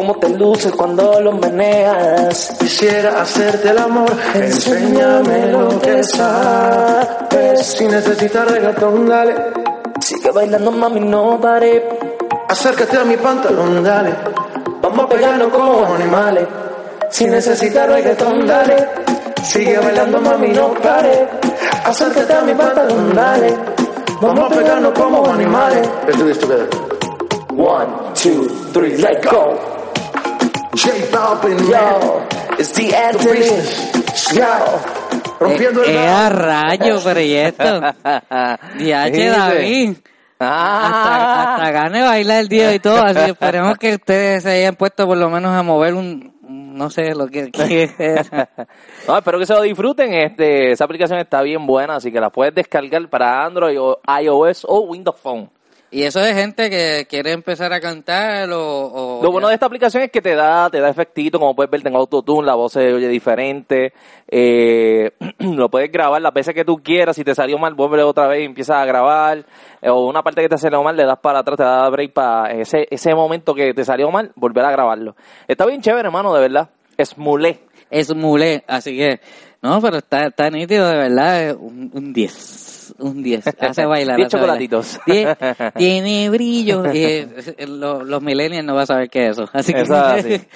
Cómo 0.00 0.14
te 0.14 0.30
luces 0.30 0.72
cuando 0.72 1.20
lo 1.20 1.32
meneas. 1.32 2.56
Quisiera 2.58 3.20
hacerte 3.20 3.68
el 3.68 3.76
amor, 3.76 4.10
enséñame 4.34 5.52
lo 5.52 5.78
que 5.78 6.02
sabes. 6.02 7.66
Si 7.66 7.86
necesitas 7.86 8.50
reggaetón, 8.50 9.06
dale. 9.06 9.34
Sigue 10.00 10.30
bailando, 10.30 10.72
mami, 10.72 11.00
no 11.00 11.38
pare. 11.38 11.86
Acércate 12.48 12.96
a 12.96 13.04
mi 13.04 13.18
pantalón, 13.18 13.84
dale. 13.84 14.14
Vamos 14.80 15.04
a 15.04 15.08
pegarnos 15.10 15.48
como 15.48 15.94
animales. 15.94 16.48
Si 17.10 17.26
necesitas 17.26 17.86
reggaetón, 17.86 18.46
dale. 18.46 18.88
Sigue 19.42 19.76
bailando, 19.76 20.18
mami, 20.18 20.48
no 20.48 20.72
pare. 20.82 21.28
Acércate 21.84 22.32
a 22.32 22.40
mi 22.40 22.54
pantalón, 22.54 23.14
dale. 23.14 23.54
Vamos 24.22 24.50
a 24.50 24.56
pegarnos 24.56 24.98
como 24.98 25.30
animales. 25.30 25.86
Let's 26.06 26.18
do 26.18 26.24
this 26.24 26.38
together. 26.38 26.70
One, 27.50 28.14
two, 28.14 28.48
three, 28.72 28.96
let 28.96 29.22
go. 29.22 29.79
J 30.72 30.90
Balvin. 31.12 31.58
Yo, 31.68 32.26
it's 32.58 32.72
the 32.72 32.94
Anthony. 32.94 33.62
Yo. 34.34 34.46
Rompiendo 35.40 35.82
el 35.84 35.90
Eh, 35.90 35.94
eh, 35.94 36.08
a 36.08 36.28
rayo, 36.28 36.98
pero 37.02 37.20
y 37.20 37.32
esto. 37.34 37.80
DH 38.02 38.58
¿Viste? 38.78 39.28
David. 39.30 39.96
Hasta, 40.38 40.40
Ah. 40.42 41.54
hasta 41.56 41.70
gane 41.70 42.02
bailar 42.02 42.40
el 42.40 42.48
día 42.48 42.74
y 42.74 42.78
todo, 42.78 43.02
así 43.04 43.14
que 43.14 43.30
esperemos 43.32 43.76
que 43.76 43.94
ustedes 43.94 44.42
se 44.42 44.50
hayan 44.52 44.74
puesto 44.74 45.06
por 45.06 45.18
lo 45.18 45.28
menos 45.28 45.50
a 45.52 45.62
mover 45.62 45.92
un, 45.92 46.32
no 46.48 46.88
sé, 46.88 47.14
lo 47.14 47.26
que, 47.28 47.50
que 47.50 47.90
No, 49.08 49.18
espero 49.18 49.38
que 49.38 49.44
se 49.44 49.52
lo 49.52 49.60
disfruten. 49.62 50.14
Este, 50.14 50.72
esa 50.72 50.84
aplicación 50.84 51.18
está 51.18 51.42
bien 51.42 51.66
buena, 51.66 51.96
así 51.96 52.10
que 52.10 52.20
la 52.20 52.30
puedes 52.30 52.54
descargar 52.54 53.06
para 53.10 53.44
Android 53.44 53.78
o 53.78 54.00
iOS 54.22 54.64
o 54.66 54.80
Windows 54.80 55.18
Phone. 55.20 55.50
Y 55.92 56.04
eso 56.04 56.20
de 56.20 56.32
gente 56.34 56.70
que 56.70 57.06
quiere 57.10 57.32
empezar 57.32 57.72
a 57.72 57.80
cantar 57.80 58.48
o... 58.52 58.58
o- 59.18 59.22
Lo 59.24 59.32
bueno 59.32 59.48
de 59.48 59.54
esta 59.54 59.66
aplicación 59.66 60.04
es 60.04 60.10
que 60.12 60.22
te 60.22 60.36
da, 60.36 60.70
te 60.70 60.78
da 60.78 60.88
efectito, 60.88 61.40
como 61.40 61.56
puedes 61.56 61.68
ver, 61.70 61.82
tengo 61.82 61.98
autotune, 61.98 62.46
la 62.46 62.54
voz 62.54 62.74
se 62.74 62.92
oye 62.92 63.08
diferente, 63.08 63.92
eh, 64.28 65.10
lo 65.40 65.68
puedes 65.68 65.90
grabar 65.90 66.22
las 66.22 66.32
veces 66.32 66.54
que 66.54 66.64
tú 66.64 66.76
quieras, 66.80 67.16
si 67.16 67.24
te 67.24 67.34
salió 67.34 67.58
mal, 67.58 67.74
vuelve 67.74 68.02
otra 68.04 68.28
vez 68.28 68.42
y 68.42 68.44
empiezas 68.44 68.76
a 68.76 68.84
grabar, 68.84 69.44
eh, 69.82 69.88
o 69.90 70.06
una 70.08 70.22
parte 70.22 70.42
que 70.42 70.48
te 70.48 70.58
salió 70.58 70.80
mal, 70.84 70.96
le 70.96 71.04
das 71.04 71.18
para 71.18 71.40
atrás, 71.40 71.56
te 71.56 71.64
da 71.64 71.88
break 71.90 72.12
para 72.12 72.52
ese, 72.52 72.86
ese 72.88 73.12
momento 73.14 73.52
que 73.52 73.74
te 73.74 73.84
salió 73.84 74.12
mal, 74.12 74.30
volver 74.36 74.64
a 74.64 74.70
grabarlo. 74.70 75.16
Está 75.48 75.66
bien 75.66 75.80
chévere, 75.80 76.06
hermano, 76.06 76.32
de 76.32 76.40
verdad. 76.40 76.70
Es 76.96 77.18
mulé. 77.18 77.60
Es 77.90 78.14
mulé, 78.14 78.62
así 78.68 78.96
que... 78.96 79.20
No, 79.62 79.80
pero 79.82 79.98
está, 79.98 80.26
está 80.28 80.48
nítido, 80.50 80.88
de 80.88 80.96
verdad, 80.96 81.56
un 81.58 81.90
un 81.92 82.12
10. 82.98 83.00
Un 83.00 83.22
10. 83.22 83.46
Hace 83.60 83.86
bailar. 83.86 84.16
Diez 84.16 84.26
hace 84.26 84.36
bailar. 84.36 84.58
chocolatitos. 84.58 85.00
Tie- 85.06 85.72
Tiene 85.76 86.30
brillo. 86.30 86.92
y, 86.92 87.02
eh, 87.04 87.28
lo- 87.66 88.02
los 88.04 88.22
millennials 88.22 88.64
no 88.64 88.74
van 88.74 88.82
a 88.82 88.86
saber 88.86 89.08
qué 89.10 89.26
es 89.28 89.38
eso. 89.38 89.48
Así 89.52 89.72
que... 89.72 89.80
Así. 89.80 90.40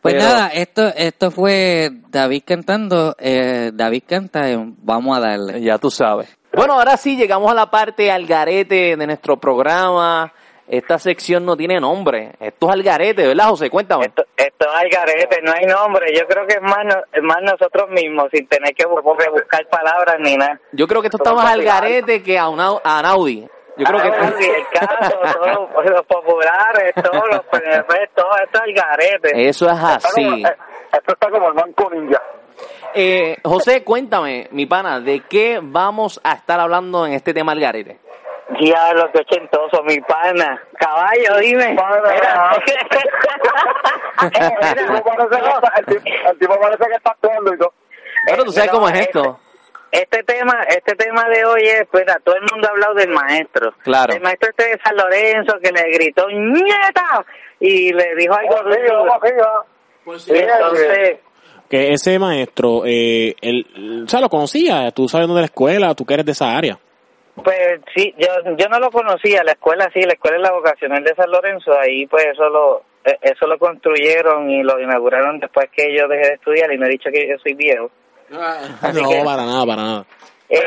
Pues 0.00 0.14
Pero- 0.14 0.24
nada, 0.24 0.48
esto 0.48 0.86
esto 0.96 1.30
fue 1.30 1.90
David 2.08 2.42
cantando. 2.46 3.14
Eh, 3.18 3.70
David 3.74 4.04
canta, 4.06 4.50
eh, 4.50 4.56
vamos 4.82 5.14
a 5.14 5.20
darle. 5.20 5.60
Ya 5.60 5.76
tú 5.76 5.90
sabes. 5.90 6.26
Bueno, 6.54 6.72
ahora 6.72 6.96
sí 6.96 7.16
llegamos 7.16 7.50
a 7.50 7.54
la 7.54 7.70
parte 7.70 8.10
al 8.10 8.24
garete 8.26 8.96
de 8.96 9.06
nuestro 9.06 9.38
programa. 9.38 10.32
Esta 10.70 10.98
sección 11.00 11.44
no 11.44 11.56
tiene 11.56 11.80
nombre. 11.80 12.30
Esto 12.38 12.68
es 12.68 12.72
al 12.74 12.82
garete, 12.84 13.26
¿verdad, 13.26 13.48
José? 13.48 13.68
Cuéntame. 13.68 14.06
Esto, 14.06 14.24
esto 14.36 14.66
es 14.68 14.80
al 14.80 14.88
garete, 14.88 15.40
no 15.42 15.52
hay 15.52 15.66
nombre. 15.66 16.14
Yo 16.16 16.24
creo 16.28 16.46
que 16.46 16.54
es 16.54 16.62
más, 16.62 16.84
no- 16.84 17.02
es 17.12 17.22
más 17.24 17.38
nosotros 17.42 17.90
mismos, 17.90 18.28
sin 18.32 18.46
tener 18.46 18.72
que 18.74 18.84
bu- 18.84 19.02
buscar 19.02 19.66
palabras 19.68 20.16
ni 20.20 20.36
nada. 20.36 20.60
Yo 20.72 20.86
creo 20.86 21.00
que 21.02 21.08
esto 21.08 21.16
está 21.16 21.32
más 21.34 21.44
al 21.46 21.58
populares. 21.58 21.90
garete 22.04 22.22
que 22.22 22.38
a, 22.38 22.48
una, 22.48 22.70
a 22.84 23.02
Naudi. 23.02 23.48
Yo 23.76 23.84
creo 23.86 24.00
que... 24.02 24.08
Ah, 24.08 24.32
el 24.38 24.78
caso, 24.78 25.18
todos 25.74 25.90
los 25.90 26.06
populares, 26.06 26.94
todos 26.94 27.24
los 27.32 27.40
PNP, 27.46 28.10
todo 28.14 28.30
esto 28.44 28.58
es 28.58 28.64
el 28.68 28.74
garete. 28.74 29.48
Eso 29.48 29.66
es 29.66 29.78
así. 29.78 30.22
eh, 30.22 30.56
Esto 30.92 31.12
está 31.14 31.30
como 31.30 31.48
el 31.48 31.54
banco 31.54 31.90
ninja. 31.90 32.22
Eh, 32.94 33.36
José, 33.42 33.82
cuéntame, 33.84 34.48
mi 34.50 34.66
pana, 34.66 35.00
¿de 35.00 35.20
qué 35.28 35.60
vamos 35.62 36.20
a 36.22 36.34
estar 36.34 36.60
hablando 36.60 37.06
en 37.06 37.12
este 37.14 37.32
tema 37.34 37.52
al 37.52 37.60
garete? 37.60 37.98
Diablo, 38.58 39.10
qué 39.12 39.20
ochentoso, 39.20 39.82
mi 39.84 40.00
pana. 40.00 40.60
Caballo, 40.78 41.38
dime. 41.40 41.68
Mira. 41.70 42.56
El 46.30 46.38
tipo 46.38 46.58
parece 46.60 46.84
que 46.86 46.94
está 46.94 47.10
actuando 47.10 47.54
y 47.54 47.58
todo. 47.58 47.72
Bueno, 48.28 48.44
tú 48.44 48.52
sabes 48.52 48.70
cómo 48.70 48.88
es 48.88 49.00
esto. 49.00 49.38
Este 49.92 50.22
tema, 50.22 50.54
este 50.68 50.94
tema 50.94 51.28
de 51.28 51.44
hoy 51.44 51.62
es, 51.62 51.82
pues, 51.90 52.04
todo 52.24 52.36
el 52.36 52.42
mundo 52.52 52.68
ha 52.68 52.70
hablado 52.70 52.94
del 52.94 53.10
maestro. 53.10 53.72
Claro. 53.82 54.14
El 54.14 54.20
maestro 54.20 54.50
este 54.50 54.68
de 54.68 54.78
San 54.84 54.96
Lorenzo 54.96 55.58
que 55.60 55.72
le 55.72 55.82
gritó 55.90 56.28
¡Nieta! 56.28 57.24
y 57.58 57.92
le 57.92 58.14
dijo 58.16 58.34
algo 58.34 58.62
rudo. 58.62 59.66
Y 60.26 60.38
entonces, 60.38 61.18
Que 61.68 61.92
ese 61.92 62.18
maestro, 62.18 62.82
eh, 62.86 63.34
él, 63.40 64.04
o 64.04 64.08
sea, 64.08 64.20
lo 64.20 64.28
conocía, 64.28 64.90
tú 64.92 65.08
sabes 65.08 65.26
dónde 65.26 65.40
es 65.40 65.42
la 65.42 65.52
escuela, 65.52 65.94
tú 65.94 66.04
que 66.04 66.14
eres 66.14 66.26
de 66.26 66.32
esa 66.32 66.56
área. 66.56 66.78
Pues 67.42 67.80
sí, 67.94 68.14
yo, 68.18 68.28
yo 68.56 68.68
no 68.68 68.78
lo 68.78 68.90
conocía, 68.90 69.42
la 69.44 69.52
escuela 69.52 69.90
sí, 69.92 70.00
la 70.02 70.12
escuela 70.14 70.36
es 70.36 70.42
la 70.42 70.52
vocacional 70.52 71.02
de 71.04 71.14
San 71.14 71.30
Lorenzo, 71.30 71.78
ahí 71.78 72.06
pues 72.06 72.26
eso 72.26 72.48
lo, 72.48 72.82
eh, 73.04 73.18
eso 73.22 73.46
lo 73.46 73.58
construyeron 73.58 74.50
y 74.50 74.62
lo 74.62 74.80
inauguraron 74.80 75.38
después 75.40 75.68
que 75.70 75.96
yo 75.96 76.08
dejé 76.08 76.28
de 76.28 76.34
estudiar 76.34 76.72
y 76.72 76.78
me 76.78 76.86
he 76.86 76.90
dicho 76.90 77.10
que 77.10 77.28
yo 77.28 77.36
soy 77.38 77.54
viejo. 77.54 77.90
Así 78.82 79.02
no, 79.02 79.08
que- 79.08 79.22
para 79.24 79.44
nada, 79.44 79.66
para 79.66 79.82
nada. 79.82 80.04
Eh, 80.48 80.60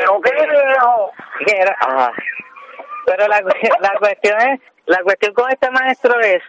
¿qué 1.46 1.56
era? 1.56 1.76
Ah. 1.80 2.10
Pero 3.06 3.28
la, 3.28 3.40
la 3.80 3.92
cuestión 3.98 4.40
es, 4.40 4.60
la 4.86 4.98
cuestión 5.02 5.34
con 5.34 5.50
este 5.50 5.70
maestro 5.70 6.18
es 6.20 6.42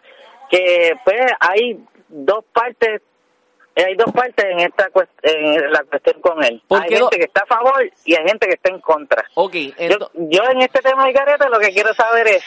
que 0.49 0.93
pues 1.03 1.21
hay 1.39 1.79
dos 2.07 2.45
partes, 2.53 3.01
hay 3.83 3.95
dos 3.95 4.11
partes 4.13 4.45
en 4.45 4.59
esta 4.59 4.89
cuest- 4.91 5.09
en 5.23 5.71
la 5.71 5.83
cuestión 5.83 6.21
con 6.21 6.43
él. 6.43 6.61
¿Por 6.67 6.81
Hay 6.81 6.89
gente 6.89 7.17
que 7.17 7.25
está 7.25 7.41
a 7.43 7.45
favor 7.45 7.83
y 8.05 8.15
hay 8.15 8.25
gente 8.27 8.47
que 8.47 8.53
está 8.55 8.69
en 8.69 8.79
contra. 8.81 9.25
Ok, 9.35 9.53
Yo, 9.89 9.97
yo 10.13 10.43
en 10.51 10.61
este 10.61 10.81
tema 10.81 11.05
de 11.05 11.13
careta 11.13 11.49
lo 11.49 11.59
que 11.59 11.69
quiero 11.73 11.93
saber 11.93 12.27
es 12.27 12.43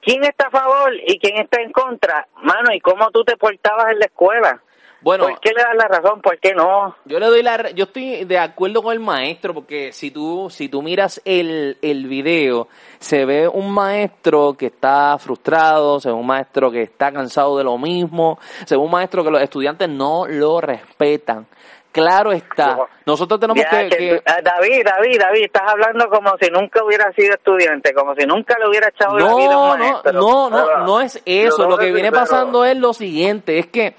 quién 0.00 0.22
está 0.24 0.48
a 0.48 0.50
favor 0.50 0.92
y 1.06 1.18
quién 1.18 1.38
está 1.38 1.60
en 1.60 1.72
contra, 1.72 2.26
mano, 2.42 2.72
y 2.72 2.80
cómo 2.80 3.10
tú 3.10 3.24
te 3.24 3.36
portabas 3.36 3.90
en 3.92 3.98
la 3.98 4.06
escuela. 4.06 4.62
Bueno, 5.04 5.26
¿Por 5.28 5.38
qué 5.40 5.50
le 5.50 5.62
das 5.62 5.76
la 5.76 5.86
razón? 5.98 6.20
¿Por 6.22 6.38
qué 6.40 6.54
no? 6.54 6.96
Yo 7.04 7.18
le 7.20 7.26
doy 7.26 7.42
la, 7.42 7.70
yo 7.70 7.84
estoy 7.84 8.24
de 8.24 8.38
acuerdo 8.38 8.82
con 8.82 8.92
el 8.92 9.00
maestro 9.00 9.52
porque 9.54 9.92
si 9.92 10.10
tú, 10.10 10.48
si 10.50 10.68
tú 10.70 10.80
miras 10.82 11.20
el, 11.26 11.76
el 11.82 12.06
video, 12.06 12.68
se 12.98 13.24
ve 13.26 13.46
un 13.46 13.70
maestro 13.72 14.54
que 14.54 14.66
está 14.66 15.16
frustrado, 15.18 16.00
se 16.00 16.08
ve 16.08 16.14
un 16.14 16.26
maestro 16.26 16.70
que 16.70 16.82
está 16.82 17.12
cansado 17.12 17.58
de 17.58 17.64
lo 17.64 17.76
mismo, 17.76 18.38
se 18.64 18.76
ve 18.76 18.82
un 18.82 18.90
maestro 18.90 19.22
que 19.22 19.30
los 19.30 19.42
estudiantes 19.42 19.88
no 19.90 20.26
lo 20.26 20.60
respetan. 20.60 21.46
Claro 21.92 22.32
está. 22.32 22.76
Nosotros 23.06 23.38
tenemos 23.38 23.62
Ya, 23.62 23.88
que, 23.88 23.96
que 23.96 24.22
ah, 24.26 24.38
David, 24.42 24.82
David, 24.84 25.16
David, 25.20 25.44
estás 25.44 25.62
hablando 25.64 26.08
como 26.08 26.36
si 26.40 26.50
nunca 26.50 26.82
hubiera 26.84 27.12
sido 27.12 27.34
estudiante, 27.34 27.94
como 27.94 28.16
si 28.16 28.26
nunca 28.26 28.56
le 28.58 28.68
hubiera 28.68 28.88
echado 28.88 29.16
la 29.16 29.32
vida 29.36 29.44
a 29.44 29.52
No, 29.52 29.72
un 29.74 29.78
no, 29.78 29.84
maestro. 29.86 30.12
no, 30.12 30.50
no, 30.50 30.78
no 30.84 31.00
es 31.00 31.22
eso. 31.24 31.62
Lo 31.62 31.68
no 31.68 31.78
que 31.78 31.92
viene 31.92 32.10
pasando 32.10 32.64
es 32.64 32.76
lo 32.76 32.92
siguiente, 32.94 33.60
es 33.60 33.68
que, 33.68 33.94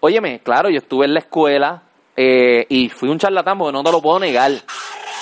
óyeme, 0.00 0.40
claro, 0.40 0.68
yo 0.70 0.78
estuve 0.78 1.06
en 1.06 1.14
la 1.14 1.20
escuela 1.20 1.82
eh, 2.16 2.66
y 2.68 2.88
fui 2.88 3.08
un 3.08 3.18
charlatán 3.18 3.58
porque 3.58 3.72
no 3.72 3.82
te 3.82 3.92
lo 3.92 4.00
puedo 4.02 4.18
negar. 4.18 4.50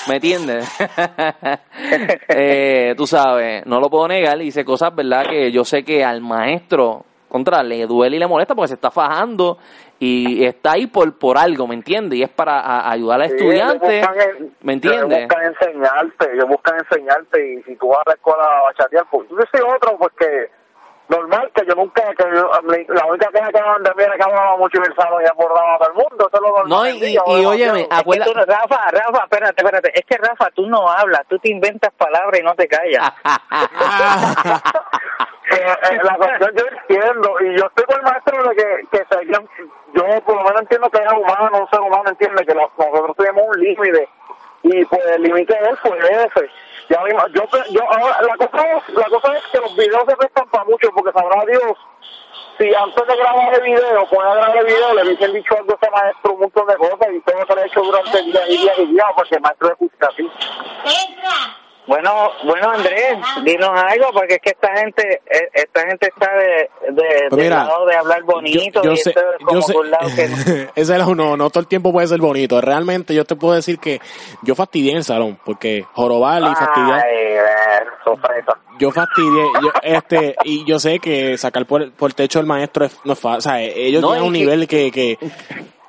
¿Me 0.08 0.14
entiendes? 0.16 0.66
eh, 2.28 2.94
tú 2.96 3.06
sabes, 3.06 3.64
no 3.66 3.80
lo 3.80 3.90
puedo 3.90 4.08
negar. 4.08 4.40
Hice 4.40 4.64
cosas, 4.64 4.94
¿verdad? 4.94 5.24
Que 5.28 5.50
yo 5.52 5.64
sé 5.64 5.84
que 5.84 6.04
al 6.04 6.20
maestro, 6.20 7.04
contra, 7.28 7.62
le 7.62 7.86
duele 7.86 8.16
y 8.16 8.18
le 8.18 8.26
molesta 8.26 8.54
porque 8.54 8.68
se 8.68 8.74
está 8.74 8.90
fajando 8.90 9.58
y 9.98 10.44
está 10.44 10.72
ahí 10.72 10.86
por, 10.86 11.18
por 11.18 11.36
algo, 11.36 11.66
¿me 11.66 11.74
entiendes? 11.74 12.18
Y 12.18 12.22
es 12.22 12.30
para 12.30 12.60
a- 12.60 12.90
ayudar 12.90 13.20
al 13.20 13.28
Sí, 13.28 13.34
estudiante, 13.36 13.98
ellos 13.98 14.08
buscan 14.08 14.48
¿me 14.62 14.72
Ellos 14.74 14.84
entiendes? 14.84 15.18
buscan 15.28 15.44
enseñarte, 15.44 16.32
ellos 16.32 16.48
buscan 16.48 16.74
enseñarte 16.78 17.52
y 17.54 17.62
si 17.64 17.76
tú 17.76 17.88
vas 17.88 17.98
a 18.06 18.10
la 18.10 18.14
escuela 18.14 18.44
a 18.70 18.74
chatear, 18.74 19.04
pues 19.10 19.28
yo 19.28 19.36
soy 19.52 19.60
otro 19.76 19.98
porque 19.98 20.26
normal 21.08 21.47
yo 21.68 21.74
nunca, 21.74 22.02
que 22.14 22.24
yo- 22.34 22.50
la 22.88 23.06
única 23.06 23.28
queja 23.32 23.48
que 23.52 23.60
me 23.60 23.66
mandé 23.68 23.90
era 23.96 24.16
que 24.16 24.22
hablaba 24.22 24.56
mucho 24.56 24.78
el 24.82 24.94
salón 24.96 25.22
y 25.22 25.26
abordaba 25.28 25.74
a 25.74 25.78
todo 25.78 25.88
el 25.90 25.94
mundo, 25.94 26.28
eso 26.32 26.40
lo. 26.40 26.64
No, 26.66 26.86
y, 26.86 26.90
y, 27.04 27.14
y 27.14 27.18
óyeme, 27.18 27.46
demasiado. 27.48 27.76
Es 27.76 27.88
que 27.88 27.94
acuerda... 27.94 28.24
tú 28.24 28.32
Rafa, 28.34 28.90
Rafa, 28.90 29.22
espérate, 29.24 29.62
espérate. 29.62 29.92
Es 30.00 30.04
que 30.06 30.16
Rafa, 30.16 30.50
tú 30.54 30.66
no 30.66 30.88
hablas, 30.90 31.22
tú 31.28 31.38
te 31.38 31.50
inventas 31.50 31.92
palabras 31.94 32.40
y 32.40 32.42
no 32.42 32.54
te 32.54 32.66
callas. 32.68 33.12
Eh, 35.50 35.56
eh, 35.90 35.98
la 36.04 36.14
cuestión 36.16 36.50
yo 36.56 36.64
entiendo 36.76 37.34
y 37.40 37.58
yo 37.58 37.64
estoy 37.68 37.84
con 37.86 37.96
el 37.96 38.02
maestro 38.02 38.48
de 38.50 38.54
que, 38.54 38.86
que 38.92 38.98
se 38.98 39.26
yo 39.32 39.42
por 40.26 40.36
lo 40.36 40.42
menos 40.44 40.60
entiendo 40.60 40.90
que 40.90 40.98
es 41.02 41.10
humano, 41.10 41.60
un 41.62 41.70
ser 41.70 41.80
humano 41.80 42.04
entiende 42.10 42.44
que 42.44 42.52
los- 42.54 42.70
nosotros 42.76 43.16
tenemos 43.16 43.44
un 43.48 43.58
límite 43.58 44.08
y 44.64 44.84
pues 44.84 45.00
el 45.06 45.22
límite 45.22 45.54
de 45.58 45.68
él 45.70 45.76
fue 45.78 45.98
ese. 46.00 46.50
Ya 46.88 47.02
mismo, 47.02 47.20
yo, 47.28 47.42
yo 47.70 47.82
ahora, 47.82 48.22
la 48.22 48.36
cosa 48.46 48.72
es, 48.72 48.88
la 48.94 49.08
cosa 49.08 49.36
es 49.36 49.44
que 49.52 49.58
los 49.58 49.76
videos 49.76 50.04
se 50.08 50.16
prestan 50.16 50.48
para 50.48 50.64
mucho 50.64 50.90
porque 50.94 51.12
sabrá 51.12 51.44
Dios 51.44 51.76
si 52.58 52.74
antes 52.74 53.06
de 53.06 53.16
grabar 53.16 53.54
el 53.54 53.62
video, 53.62 54.06
poner 54.08 54.32
a 54.32 54.34
grabar 54.34 54.56
el 54.56 54.66
video, 54.66 54.94
le 54.94 55.02
hubiesen 55.04 55.32
dicho 55.32 55.54
algo 55.56 55.72
a 55.72 55.76
ese 55.76 55.90
maestro 55.90 56.32
un 56.32 56.40
montón 56.40 56.66
de 56.66 56.76
cosas 56.76 57.08
y 57.12 57.20
todo 57.20 57.46
se 57.46 57.54
lo 57.54 57.60
he 57.60 57.66
hecho 57.66 57.80
durante 57.82 58.22
días 58.22 58.44
y 58.48 58.56
días 58.56 58.78
y 58.78 58.86
días 58.86 59.06
porque 59.14 59.34
el 59.36 59.40
maestro 59.42 59.68
es 59.68 59.78
justo 59.78 60.08
así. 60.08 60.30
Bueno, 61.88 62.12
bueno, 62.44 62.70
Andrés, 62.70 63.16
dinos 63.44 63.70
algo, 63.74 64.10
porque 64.12 64.34
es 64.34 64.40
que 64.40 64.50
esta 64.50 64.76
gente, 64.76 65.22
eh, 65.26 65.48
esta 65.54 65.80
gente 65.88 66.08
está 66.08 66.30
de, 66.34 66.92
de, 66.92 67.28
Pues 67.30 67.42
mira, 67.42 67.64
lado 67.64 67.86
de 67.86 67.96
hablar 67.96 68.22
bonito 68.24 68.82
yo 68.82 68.92
y 68.92 68.96
sé, 68.98 69.08
esto 69.10 69.20
es 69.38 69.44
como 69.44 69.52
yo 69.54 69.62
sé, 69.62 69.72
por 69.72 69.84
un 69.86 69.90
lado 69.90 70.08
que 70.14 70.28
no. 70.28 70.36
ese 70.74 70.96
es 70.96 71.06
no, 71.16 71.36
no 71.38 71.48
todo 71.48 71.60
el 71.60 71.66
tiempo 71.66 71.90
puede 71.90 72.06
ser 72.06 72.20
bonito. 72.20 72.60
Realmente 72.60 73.14
yo 73.14 73.24
te 73.24 73.36
puedo 73.36 73.54
decir 73.54 73.78
que 73.78 74.00
yo 74.42 74.54
fastidié 74.54 74.90
en 74.92 74.96
el 74.98 75.04
salón, 75.04 75.38
porque 75.44 75.84
jorobar 75.94 76.42
y 76.42 76.54
fastidiar, 76.54 77.04
Ay, 77.06 77.86
sorpresa. 78.04 78.52
yo 78.78 78.90
fastidié, 78.90 79.44
yo, 79.62 79.70
este, 79.82 80.36
y 80.44 80.66
yo 80.66 80.78
sé 80.78 80.98
que 80.98 81.38
sacar 81.38 81.64
por, 81.64 81.90
por 81.92 82.10
el 82.10 82.14
techo 82.14 82.38
del 82.38 82.46
maestro 82.46 82.84
es, 82.84 82.98
no 83.04 83.14
es 83.14 83.18
fácil, 83.18 83.38
o 83.38 83.40
sea, 83.40 83.62
ellos 83.62 84.02
No, 84.02 84.08
tienen 84.08 84.26
un 84.26 84.32
que- 84.34 84.38
nivel 84.38 84.68
que, 84.68 84.90
que 84.92 85.18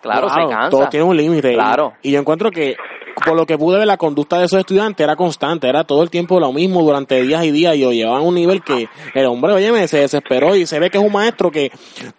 Claro, 0.01 0.29
se 0.29 0.39
cansa. 0.47 0.69
Todo 0.69 0.87
tiene 0.89 1.05
un 1.05 1.17
límite. 1.17 1.53
Claro. 1.53 1.93
Y, 2.01 2.09
y 2.09 2.11
yo 2.13 2.19
encuentro 2.19 2.51
que, 2.51 2.75
por 3.25 3.35
lo 3.35 3.45
que 3.45 3.57
pude 3.57 3.77
ver, 3.77 3.87
la 3.87 3.97
conducta 3.97 4.39
de 4.39 4.45
esos 4.45 4.59
estudiantes 4.59 5.03
era 5.03 5.15
constante, 5.15 5.67
era 5.67 5.83
todo 5.83 6.03
el 6.03 6.09
tiempo 6.09 6.39
lo 6.39 6.53
mismo 6.53 6.81
durante 6.81 7.21
días 7.21 7.43
y 7.43 7.51
días, 7.51 7.75
y 7.75 7.83
lo 7.83 7.91
llevaban 7.91 8.21
a 8.21 8.25
un 8.25 8.35
nivel 8.35 8.63
que 8.63 8.87
el 9.13 9.25
hombre, 9.25 9.53
oye, 9.53 9.87
se 9.87 9.99
desesperó 9.99 10.55
y 10.55 10.65
se 10.65 10.79
ve 10.79 10.89
que 10.89 10.97
es 10.97 11.03
un 11.03 11.11
maestro 11.11 11.51
que 11.51 11.71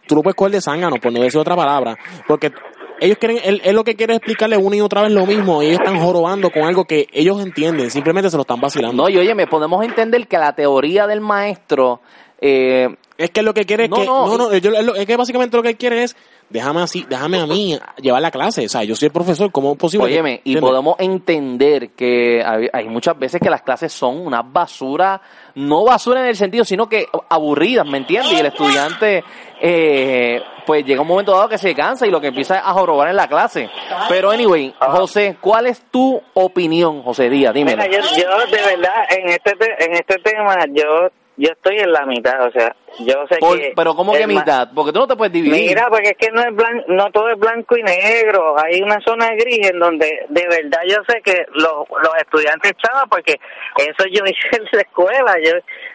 tú 0.07 0.15
lo 0.15 0.23
puedes 0.23 0.37
coger 0.37 0.53
de 0.53 0.61
zángano, 0.61 0.97
por 0.97 1.13
no 1.13 1.21
decir 1.21 1.41
otra 1.41 1.57
palabra, 1.57 1.97
porque 2.29 2.53
ellos 3.01 3.17
quieren, 3.19 3.39
él, 3.43 3.63
él 3.65 3.75
lo 3.75 3.83
que 3.83 3.95
quiere 3.95 4.13
es 4.13 4.19
explicarle 4.19 4.59
una 4.59 4.77
y 4.77 4.81
otra 4.83 5.03
vez 5.03 5.13
lo 5.13 5.25
mismo, 5.25 5.63
y 5.63 5.67
ellos 5.69 5.81
están 5.81 5.99
jorobando 5.99 6.51
con 6.51 6.65
algo 6.65 6.85
que 6.85 7.09
ellos 7.13 7.41
entienden, 7.43 7.91
simplemente 7.91 8.29
se 8.29 8.37
lo 8.37 8.43
están 8.43 8.61
vacilando. 8.61 9.05
No, 9.05 9.09
y 9.09 9.17
oye, 9.17 9.35
me 9.35 9.47
podemos 9.47 9.83
entender 9.85 10.27
que 10.29 10.37
la 10.39 10.53
teoría 10.55 11.07
del 11.07 11.21
maestro... 11.21 12.01
Eh, 12.43 12.89
Es 13.21 13.31
que 13.31 13.43
lo 13.43 13.53
que 13.53 13.67
quiere 13.67 13.85
es 13.85 13.91
No, 13.91 13.97
que, 13.97 14.07
no, 14.07 14.27
no, 14.27 14.39
no, 14.39 14.57
yo- 14.57 14.95
es 14.95 15.07
que 15.07 15.17
básicamente 15.17 15.57
lo 15.57 15.63
que 15.63 15.69
él 15.71 15.77
quiere 15.77 16.05
es, 16.05 16.17
déjame 16.49 16.81
así, 16.81 17.05
déjame 17.09 17.39
a 17.39 17.47
mí 17.47 17.79
llevar 18.01 18.23
la 18.23 18.31
clase, 18.31 18.65
o 18.65 18.69
sea, 18.69 18.83
yo 18.83 18.97
soy 18.97 19.07
el 19.07 19.13
profesor, 19.13 19.53
¿cómo 19.53 19.73
es 19.73 19.79
posible? 19.79 20.07
que- 20.07 20.13
Óyeme, 20.15 20.41
y 20.43 20.57
podemos 20.57 20.97
entender 20.99 21.91
que 21.91 22.43
hay, 22.43 22.69
hay 22.73 22.89
muchas 22.89 23.19
veces 23.19 23.39
que 23.41 23.51
las 23.51 23.61
clases 23.63 23.93
son 23.93 24.27
una 24.27 24.41
basura, 24.43 25.21
no 25.55 25.85
basura 25.85 26.21
en 26.21 26.29
el 26.29 26.37
sentido, 26.37 26.65
sino 26.65 26.89
que 26.89 27.07
aburridas, 27.29 27.87
¿me 27.87 27.99
entiendes? 27.99 28.33
Y 28.33 28.37
el 28.37 28.47
estudiante, 28.47 29.23
eh, 29.61 30.41
pues 30.67 30.85
llega 30.87 31.03
un 31.03 31.09
momento 31.09 31.33
dado 31.33 31.49
que 31.49 31.59
se 31.59 31.75
cansa 31.75 32.07
y 32.07 32.11
lo 32.11 32.21
que 32.21 32.29
empieza 32.29 32.57
es 32.57 32.63
a 32.65 32.73
jorobar 32.73 33.09
en 33.09 33.17
la 33.17 33.29
clase. 33.29 33.69
Pero 34.09 34.31
anyway, 34.31 34.75
José, 34.81 35.37
¿cuál 35.41 35.67
es 35.67 35.83
tu 35.91 36.21
opinión, 36.35 37.03
José 37.03 37.29
Díaz? 37.29 37.53
Dímelo. 37.53 37.83
Mira, 37.83 37.93
yo, 37.93 38.01
yo 38.17 38.47
de 38.51 38.63
verdad 38.77 38.95
en 39.11 39.29
este 39.29 39.53
te- 39.57 39.85
en 39.85 39.93
este 39.95 40.17
tema 40.25 40.57
yo 40.73 41.09
yo 41.41 41.53
estoy 41.53 41.79
en 41.79 41.91
la 41.91 42.05
mitad, 42.05 42.47
o 42.47 42.51
sea, 42.53 42.77
yo 42.99 43.25
sé 43.31 43.39
Por- 43.39 43.59
que 43.59 43.73
pero 43.75 43.95
¿cómo 43.95 44.13
que 44.13 44.27
mitad? 44.27 44.69
Porque 44.75 44.93
tú 44.93 44.99
no 44.99 45.07
te 45.07 45.17
puedes 45.17 45.33
dividir. 45.33 45.69
Mira, 45.69 45.87
porque 45.89 46.11
es 46.11 46.17
que 46.19 46.31
no 46.33 46.43
es 46.43 46.49
blan- 46.49 46.85
no 46.89 47.11
todo 47.13 47.31
es 47.31 47.39
blanco 47.39 47.79
y 47.79 47.83
negro, 47.83 48.57
hay 48.63 48.83
una 48.83 49.01
zona 49.01 49.31
gris 49.31 49.71
en 49.71 49.79
donde 49.79 50.27
de 50.29 50.47
verdad 50.49 50.81
yo 50.87 50.99
sé 51.09 51.23
que 51.23 51.47
los, 51.55 51.89
los 51.89 52.15
estudiantes 52.19 52.73
chavan 52.77 53.09
porque 53.09 53.41
eso 53.79 54.05
yo 54.13 54.23
hice 54.27 54.49
en 54.59 54.65
la 54.73 54.81
escuela, 54.83 55.35
yo 55.43 55.53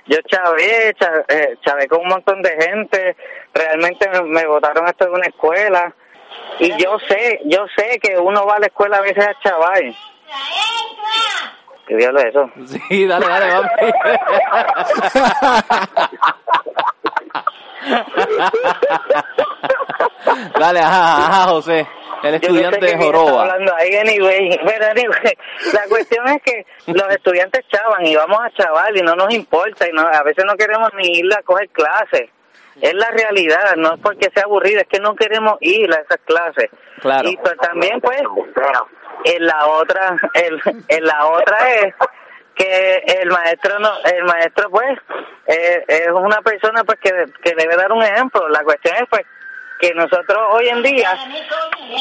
yo 0.07 0.17
chavé, 0.27 0.93
cha- 0.99 1.25
eh, 1.27 1.55
chavé 1.63 1.87
con 1.87 2.01
un 2.01 2.07
montón 2.07 2.41
de 2.41 2.49
gente, 2.59 3.15
realmente 3.53 4.09
me, 4.23 4.47
botaron 4.47 4.87
esto 4.87 5.05
de 5.05 5.11
una 5.11 5.27
escuela 5.27 5.93
y 6.59 6.69
yo 6.81 6.97
sé, 7.07 7.41
yo 7.45 7.65
sé 7.77 7.99
que 8.01 8.17
uno 8.17 8.45
va 8.47 8.55
a 8.55 8.59
la 8.59 8.65
escuela 8.67 8.97
a 8.97 9.01
veces 9.01 9.25
a 9.27 9.39
chaval. 9.43 9.95
¿Qué 11.87 11.95
diablo 11.95 12.19
es 12.19 12.25
eso? 12.27 12.49
Sí, 12.89 13.05
dale, 13.05 13.27
dale, 13.27 13.47
vamos. 13.47 13.69
dale, 20.59 20.79
ajá, 20.79 21.27
ajá, 21.27 21.43
José. 21.51 21.87
El 22.23 22.31
yo 22.41 22.49
no 22.49 22.55
sé 22.55 22.63
estudiante 22.63 22.85
de 22.87 22.97
Joroba. 22.97 23.41
hablando 23.43 23.75
ahí, 23.75 23.95
anyway. 23.95 24.59
Pero 24.65 24.85
anyway, 24.87 25.37
la 25.73 25.83
cuestión 25.87 26.27
es 26.29 26.41
que 26.41 26.65
los 26.87 27.07
estudiantes 27.09 27.67
chavan 27.67 28.03
y 28.05 28.15
vamos 28.15 28.39
a 28.41 28.49
chaval 28.51 28.97
y 28.97 29.01
no 29.01 29.13
nos 29.13 29.31
importa 29.33 29.87
y 29.87 29.91
no, 29.91 30.01
a 30.01 30.23
veces 30.23 30.43
no 30.45 30.55
queremos 30.55 30.89
ni 30.95 31.19
ir 31.19 31.31
a 31.37 31.43
coger 31.43 31.69
clases. 31.69 32.31
Es 32.81 32.93
la 32.93 33.09
realidad, 33.11 33.75
no 33.77 33.93
es 33.93 33.99
porque 34.01 34.29
sea 34.33 34.43
aburrido, 34.43 34.81
es 34.81 34.87
que 34.87 34.99
no 34.99 35.15
queremos 35.15 35.57
ir 35.61 35.89
a 35.93 36.01
esas 36.01 36.19
clases. 36.25 36.69
Claro. 36.99 37.29
Y 37.29 37.37
pues 37.37 37.55
también 37.57 38.01
pues 38.01 38.21
en 39.23 39.45
la 39.45 39.67
otra, 39.67 40.17
el, 40.33 40.61
en 40.87 41.03
la 41.05 41.25
otra 41.27 41.71
es 41.75 41.95
que 42.55 43.03
el 43.21 43.29
maestro 43.29 43.79
no, 43.79 43.91
el 44.03 44.23
maestro 44.23 44.69
pues 44.69 44.97
eh, 45.47 45.83
es 45.87 46.11
una 46.11 46.41
persona 46.41 46.83
pues 46.83 46.99
que, 46.99 47.11
que 47.43 47.55
debe 47.55 47.75
dar 47.75 47.91
un 47.91 48.03
ejemplo. 48.03 48.47
La 48.49 48.63
cuestión 48.63 48.95
es 48.95 49.03
pues 49.09 49.25
que 49.79 49.93
nosotros 49.93 50.37
hoy 50.51 50.69
en 50.69 50.81
día, 50.81 51.17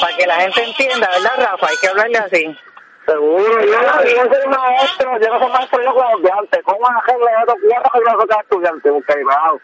para 0.01 0.17
que 0.17 0.27
la 0.27 0.37
gente 0.37 0.63
entienda, 0.65 1.09
¿verdad, 1.09 1.51
Rafa? 1.51 1.67
Hay 1.69 1.77
que 1.81 1.89
hablarle 1.89 2.19
así. 2.19 2.59
Seguro, 3.07 3.61
yo, 3.61 3.71
yo 3.71 4.23
soy 4.33 4.49
maestro, 4.49 5.21
yo 5.21 5.29
no 5.29 5.39
soy 5.41 5.53
maestro 5.53 5.83
yo 5.83 5.93
como 5.93 6.09
estudiante. 6.15 6.63
¿Cómo 6.63 6.89
hacerle 6.89 7.27
esto? 7.41 7.55
¿Cuántos 7.69 7.93
que 7.93 8.01
no 8.01 8.21
soy 8.21 8.41
estudiante? 8.41 8.91
Porque, 8.91 9.25
wow. 9.25 9.61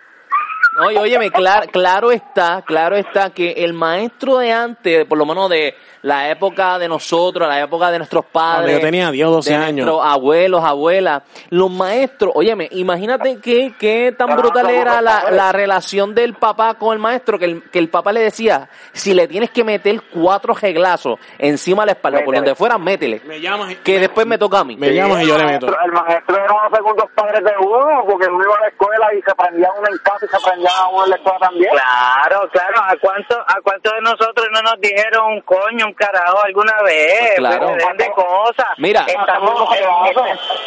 Oye, 0.87 0.99
óyeme, 0.99 1.31
claro, 1.31 1.67
claro 1.73 2.13
está, 2.13 2.63
claro 2.63 2.97
está 2.97 3.31
que 3.31 3.53
el 3.65 3.73
maestro 3.73 4.39
de 4.39 4.53
antes, 4.53 5.05
por 5.07 5.19
lo 5.19 5.27
menos 5.27 5.49
de 5.49 5.75
la 6.03 6.31
época 6.31 6.79
de 6.79 6.89
nosotros, 6.89 7.49
la 7.49 7.61
época 7.61 7.91
de 7.91 7.99
nuestros 7.99 8.25
padres. 8.25 8.65
Cuando 8.65 8.73
yo 8.73 8.81
tenía 8.81 9.11
10 9.11 9.27
o 9.27 9.31
12 9.33 9.51
de 9.51 9.57
años. 9.57 9.87
nuestros 9.87 10.05
abuelos, 10.05 10.65
abuelas, 10.65 11.23
los 11.51 11.71
maestros, 11.71 12.33
óyeme, 12.35 12.69
imagínate 12.73 13.39
qué, 13.41 13.75
qué 13.79 14.15
tan 14.17 14.37
brutal 14.37 14.71
era 14.71 15.01
la, 15.01 15.31
la 15.31 15.53
relación 15.53 16.15
del 16.15 16.35
papá 16.35 16.75
con 16.75 16.93
el 16.93 16.99
maestro, 16.99 17.39
que 17.39 17.45
el, 17.45 17.63
que 17.71 17.79
el 17.79 17.89
papá 17.89 18.13
le 18.13 18.21
decía, 18.21 18.69
si 18.93 19.15
le 19.15 19.29
tienes 19.29 19.51
que 19.51 19.65
meter 19.65 20.01
cuatro 20.13 20.55
reglazos 20.55 21.19
encima 21.39 21.83
de 21.83 21.87
la 21.87 21.93
espalda, 21.93 22.21
por 22.25 22.35
donde 22.35 22.55
fuera, 22.55 22.79
métele. 22.79 23.21
Me 23.25 23.41
llamas 23.41 23.73
y, 23.73 23.77
Que 23.77 23.99
después 23.99 24.27
me 24.27 24.39
toca 24.39 24.61
a 24.61 24.65
mí. 24.65 24.77
me 24.77 24.93
llamas 24.95 25.23
y 25.23 25.27
yo 25.27 25.39
le 25.39 25.45
meto. 25.45 25.67
El 25.67 25.93
maestro 25.93 26.37
era 26.37 26.47
los 26.47 26.73
segundos 26.77 27.07
padres 27.15 27.45
de 27.45 27.53
uno, 27.61 28.05
porque 28.07 28.27
uno 28.27 28.45
iba 28.45 28.57
a 28.57 28.61
la 28.61 28.69
escuela 28.69 29.15
y 29.15 29.23
se 29.23 29.35
prendía 29.35 29.69
uno 29.79 29.89
en 29.89 29.99
casa 29.99 30.27
y 30.27 30.29
se 30.29 30.45
prendía 30.45 30.71
uno 30.93 31.05
en 31.05 31.11
la 31.11 31.17
escuela 31.17 31.39
también. 31.39 31.71
Claro, 31.71 32.49
claro. 32.51 32.81
¿A 32.83 32.97
cuánto, 33.01 33.41
a 33.41 33.61
cuántos 33.63 33.93
de 33.93 34.01
nosotros 34.01 34.47
no 34.53 34.63
nos 34.63 34.81
dijeron 34.81 35.33
un 35.33 35.41
coño, 35.43 35.90
un 35.91 35.95
carajo 35.95 36.43
alguna 36.45 36.83
vez? 36.83 37.19
Pues 37.19 37.39
claro. 37.39 37.67
Pues, 37.79 37.97
de 37.99 38.11
cosas. 38.13 38.67
Mira. 38.79 39.05
estamos, 39.07 39.77
están, 39.77 40.27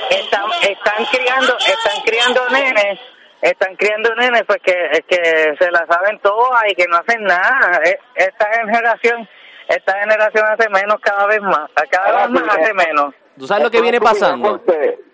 están, 0.09 0.45
están 0.61 1.05
criando, 1.11 1.57
están 1.57 2.01
criando 2.05 2.49
nenes. 2.49 2.99
Están 3.41 3.75
criando 3.75 4.15
nenes 4.15 4.43
pues 4.47 4.59
que, 4.63 5.03
que 5.05 5.55
se 5.59 5.71
la 5.71 5.85
saben 5.85 6.17
todas 6.19 6.63
y 6.69 6.75
que 6.75 6.85
no 6.87 6.97
hacen 6.97 7.23
nada. 7.23 7.81
E- 7.83 7.99
Esta 8.15 8.45
generación, 8.53 9.27
esta 9.67 9.99
generación 9.99 10.45
hace 10.45 10.69
menos 10.69 10.97
cada 11.01 11.25
vez 11.27 11.41
más. 11.41 11.69
Cada 11.89 12.27
vez 12.27 12.41
más 12.41 12.57
hace 12.57 12.73
menos. 12.73 13.13
¿Tú 13.37 13.45
sabes 13.45 13.63
lo 13.65 13.71
que 13.71 13.81
viene 13.81 13.99
pasando? 13.99 14.61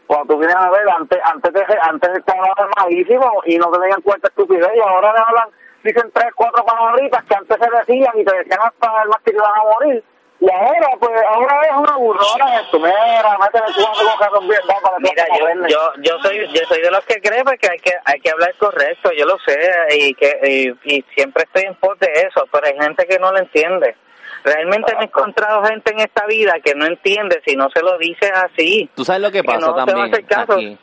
Cuando 0.05 0.33
tú 0.33 0.39
vienes 0.39 0.55
a 0.55 0.69
ver, 0.71 0.89
antes, 0.89 1.19
antes, 1.23 1.53
de, 1.53 1.65
antes 1.81 2.25
te 2.25 2.31
hablaban 2.31 2.69
malísimo 2.79 3.41
y 3.45 3.57
no 3.57 3.71
te 3.71 3.79
tenían 3.79 4.01
cuenta 4.01 4.27
estupidez 4.27 4.69
y 4.75 4.79
ahora 4.79 5.13
le 5.13 5.19
hablan, 5.27 5.49
dicen 5.83 6.11
tres, 6.13 6.27
cuatro 6.35 6.63
palabritas 6.65 7.23
que 7.25 7.35
antes 7.35 7.57
se 7.59 7.77
decían 7.77 8.13
y 8.19 8.23
te 8.25 8.35
decían 8.37 8.59
hasta 8.61 9.03
el 9.03 9.09
más 9.09 9.21
que 9.23 9.31
te 9.31 9.37
ibas 9.37 9.49
a 9.49 9.63
morir. 9.63 10.03
Y 10.41 10.49
ahora, 10.49 10.87
pues, 10.97 11.11
ahora 11.27 11.61
es 11.63 11.75
una 11.75 11.97
burrona 11.97 12.61
esto. 12.61 12.79
Mira, 12.79 13.37
métele 13.39 13.65
bien, 13.75 13.91
para 14.17 14.31
que 14.31 15.01
Mira, 15.01 15.25
yo, 15.37 15.67
yo, 15.67 15.91
yo 16.01 16.19
soy, 16.23 16.47
yo 16.53 16.61
soy 16.65 16.81
de 16.81 16.91
los 16.91 17.03
que 17.05 17.19
cree 17.21 17.43
pues, 17.43 17.59
que 17.59 17.69
hay 17.69 17.77
que, 17.79 17.91
hay 18.05 18.21
que 18.21 18.29
hablar 18.29 18.55
correcto, 18.57 19.11
yo 19.17 19.25
lo 19.25 19.37
sé, 19.39 19.57
y 19.97 20.13
que, 20.13 20.39
y, 20.85 20.95
y 20.95 21.05
siempre 21.13 21.43
estoy 21.43 21.63
en 21.63 21.75
pos 21.75 21.99
de 21.99 22.07
eso, 22.13 22.45
pero 22.53 22.67
hay 22.67 22.77
gente 22.79 23.05
que 23.05 23.19
no 23.19 23.33
lo 23.33 23.39
entiende. 23.39 23.97
Realmente 24.45 24.95
me 24.95 25.01
he 25.01 25.05
encontrado 25.05 25.61
gente 25.65 25.91
en 25.91 25.99
esta 25.99 26.25
vida 26.25 26.53
que 26.63 26.73
no 26.73 26.85
entiende 26.85 27.41
si 27.45 27.57
no 27.57 27.69
se 27.71 27.81
lo 27.81 27.97
dices 27.97 28.31
así. 28.31 28.89
Tú 28.95 29.03
sabes 29.03 29.21
lo 29.21 29.31
que 29.31 29.41
Que 29.41 29.47
pasa 29.47 29.59
no 29.59 29.73
te 29.73 29.77
va 29.79 29.83
a 29.83 29.85
también 29.85 30.13
hacer 30.13 30.25
caso. 30.25 30.53
aquí. 30.53 30.79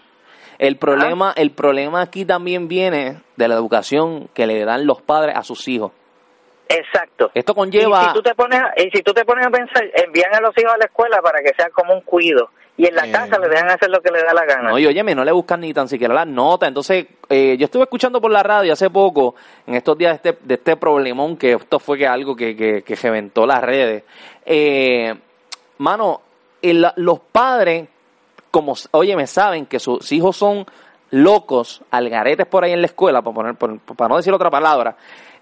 El 0.59 0.77
problema, 0.77 1.33
el 1.37 1.51
problema 1.51 2.01
aquí 2.03 2.25
también 2.25 2.69
viene 2.69 3.21
de 3.37 3.49
la 3.49 3.55
educación 3.55 4.29
que 4.35 4.47
le 4.47 4.65
dan 4.65 4.87
los 4.87 5.03
padres 5.03 5.37
a 5.37 5.43
sus 5.43 5.67
hijos. 5.69 5.93
Exacto. 6.69 7.31
Esto 7.35 7.53
Y 7.53 7.55
conlleva 7.55 8.05
si 8.09 8.13
tú 8.15 8.23
te 8.23 8.35
pones, 8.35 8.61
a- 8.61 8.73
y 8.77 8.91
si 8.91 9.03
tú 9.03 9.13
te 9.13 9.25
pones 9.25 9.47
a 9.47 9.51
pensar, 9.51 9.85
envían 9.95 10.35
a 10.35 10.41
los 10.41 10.53
hijos 10.59 10.73
a 10.75 10.79
la 10.79 10.87
escuela 10.87 11.21
para 11.23 11.41
que 11.41 11.53
sea 11.57 11.71
como 11.71 11.95
un 11.95 12.01
cuido, 12.01 12.51
y 12.77 12.87
en 12.89 12.95
la 12.97 13.07
Eh. 13.07 13.13
casa 13.13 13.39
le 13.39 13.49
dejan 13.49 13.71
hacer 13.71 13.89
lo 13.89 14.01
que 14.01 14.11
le 14.11 14.21
da 14.23 14.35
la 14.35 14.45
gana. 14.45 14.71
No, 14.71 14.79
y 14.79 14.85
óyeme, 14.87 15.15
no 15.15 15.25
le 15.25 15.31
buscan 15.31 15.61
ni 15.61 15.73
tan 15.73 15.89
siquiera 15.89 16.13
las 16.13 16.27
notas. 16.27 16.67
Entonces, 16.69 17.07
eh, 17.29 17.57
yo 17.57 17.67
estuve 17.67 17.85
escuchando 17.85 18.21
por 18.21 18.33
la 18.33 18.43
radio 18.43 18.73
hace 18.73 18.91
poco, 18.91 19.37
en 19.67 19.75
estos 19.75 19.97
días 19.97 20.21
de 20.21 20.31
este, 20.31 20.43
de 20.45 20.55
este 20.55 20.77
problemón, 20.77 21.37
que 21.37 21.53
esto 21.53 21.79
fue 21.79 21.99
que 21.99 22.07
algo 22.09 22.35
que, 22.35 22.57
que, 22.57 22.83
que 22.83 22.97
reventó 22.97 23.47
las 23.47 23.63
redes. 23.63 24.03
Eh, 24.45 25.15
mano, 25.79 26.21
el- 26.63 26.87
los 26.97 27.21
padres, 27.21 27.89
como, 28.57 28.75
óyeme, 28.93 29.27
saben 29.27 29.67
que 29.67 29.79
sus 29.79 30.11
hijos 30.13 30.35
son 30.35 30.65
locos, 31.11 31.83
algaretes 31.91 32.47
por 32.47 32.65
ahí 32.65 32.73
en 32.73 32.81
la 32.81 32.87
escuela, 32.87 33.21
para, 33.21 33.35
poner, 33.35 33.55
por- 33.55 33.79
para 33.81 34.09
no 34.09 34.17
decir 34.17 34.33
otra 34.33 34.49
palabra. 34.51 34.97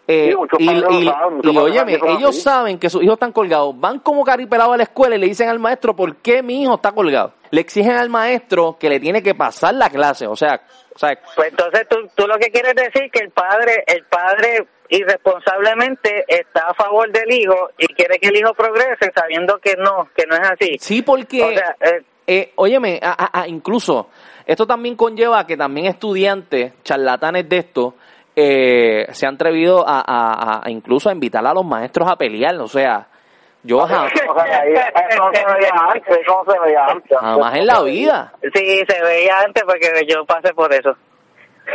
Eh, 0.09 0.35
Sí, 0.59 0.65
y, 0.65 0.71
y- 0.71 1.07
saben, 1.07 1.41
y 1.45 1.57
óyeme, 1.57 1.99
ellos 2.09 2.43
saben 2.43 2.79
que 2.79 2.91
sus 2.91 3.03
hijos 3.05 3.15
están 3.15 3.31
colgados, 3.31 3.79
van 3.79 4.01
como 4.01 4.25
caripelados 4.25 4.75
a 4.75 4.77
la 4.79 4.83
escuela 4.83 5.15
y 5.15 5.19
le 5.21 5.27
dicen 5.27 5.49
al 5.49 5.61
maestro, 5.61 5.95
¿por 5.95 6.17
qué 6.17 6.43
mi 6.43 6.61
hijo 6.63 6.75
está 6.75 6.91
colgado? 6.93 7.33
Le 7.51 7.61
exigen 7.61 7.93
al 7.93 8.11
maestro 8.11 8.77
que 8.81 8.89
le 8.89 8.99
tiene 8.99 9.23
que 9.23 9.35
pasar 9.37 9.75
la 9.75 9.89
clase, 9.89 10.27
o 10.27 10.35
sea, 10.35 10.61
o 10.95 10.99
sea 10.99 11.17
Pues 11.37 11.51
entonces 11.51 11.87
tú, 11.89 11.97
tú 12.17 12.27
lo 12.27 12.37
que 12.37 12.51
quieres 12.51 12.75
decir 12.75 13.11
que 13.13 13.21
el 13.21 13.31
padre, 13.31 13.85
el 13.87 14.03
padre 14.05 14.67
irresponsablemente 14.91 16.25
está 16.29 16.69
a 16.69 16.75
favor 16.75 17.11
del 17.11 17.33
hijo 17.33 17.71
y 17.79 17.87
quiere 17.95 18.19
que 18.19 18.29
el 18.29 18.37
hijo 18.37 18.53
progrese 18.55 19.11
sabiendo 19.15 19.59
que 19.59 19.77
no, 19.77 20.09
que 20.15 20.27
no 20.27 20.35
es 20.37 20.51
así. 20.51 20.77
sí 20.81 21.01
porque, 21.03 21.43
O 21.43 21.49
sea, 21.51 21.77
eh, 21.81 22.03
eh, 22.27 22.53
óyeme, 22.57 22.99
a- 23.03 23.41
a- 23.43 23.49
incluso, 23.49 24.09
esto 24.47 24.67
también 24.67 24.97
conlleva 24.97 25.47
que 25.47 25.57
también 25.57 25.87
estudiantes, 25.87 26.73
charlatanes 26.83 27.49
de 27.49 27.57
esto, 27.59 27.95
eh, 28.37 29.07
se 29.13 29.27
han 29.27 29.35
atrevido 29.37 29.87
a, 29.87 30.01
a- 30.01 30.61
a- 30.65 30.71
incluso 30.71 31.09
a 31.09 31.13
invitar 31.13 31.47
a 31.47 31.55
los 31.55 31.65
maestros 31.65 32.11
a 32.11 32.17
pelear, 32.17 32.55
o 32.57 32.69
sea, 32.69 33.07
yo 33.63 33.81
ja- 33.87 34.05
O 34.07 34.35
sea, 34.45 34.61
ahí, 34.61 34.73
eso 34.75 35.19
no 35.25 35.33
se 35.33 35.45
veía 35.45 35.71
antes, 35.89 36.19
eso 36.19 36.43
no 36.45 36.53
se 36.53 36.59
veía 36.61 36.85
antes. 36.87 37.19
jamás 37.19 37.55
en 37.57 37.67
la 37.67 37.83
vida. 37.83 38.33
sí, 38.55 38.83
se 38.89 39.03
veía 39.03 39.39
antes 39.41 39.63
porque 39.65 39.89
yo 40.09 40.25
pasé 40.27 40.53
por 40.53 40.73
eso. 40.75 40.97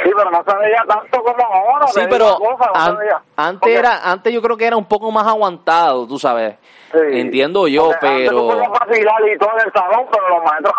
Sí, 0.04 0.12
pero 0.16 0.30
no 0.30 0.44
se 0.48 0.56
veía 0.58 0.84
tanto 0.88 1.24
como 1.24 1.46
ahora. 1.54 1.88
Sí, 1.88 2.02
pero 2.10 2.38
cosa, 2.38 2.72
no 2.74 2.80
an- 2.80 2.98
antes 3.36 3.76
era, 3.76 4.12
antes 4.12 4.32
yo 4.34 4.42
creo 4.42 4.56
que 4.56 4.68
era 4.68 4.78
un 4.78 4.86
poco 4.86 5.12
más 5.12 5.26
aguantado, 5.28 6.08
tú 6.08 6.20
sabes. 6.20 6.56
Sí. 6.92 7.00
Entiendo 7.20 7.68
yo, 7.68 7.86
antes 7.92 8.30
tú 8.30 8.48
pero 8.48 8.48
podías 8.48 8.70
vacilar 8.70 9.28
y 9.28 9.38
todo 9.38 9.52
en 9.60 9.66
el 9.66 9.74
salón, 9.74 10.06
pero 10.12 10.30
los 10.30 10.44
maestros 10.44 10.74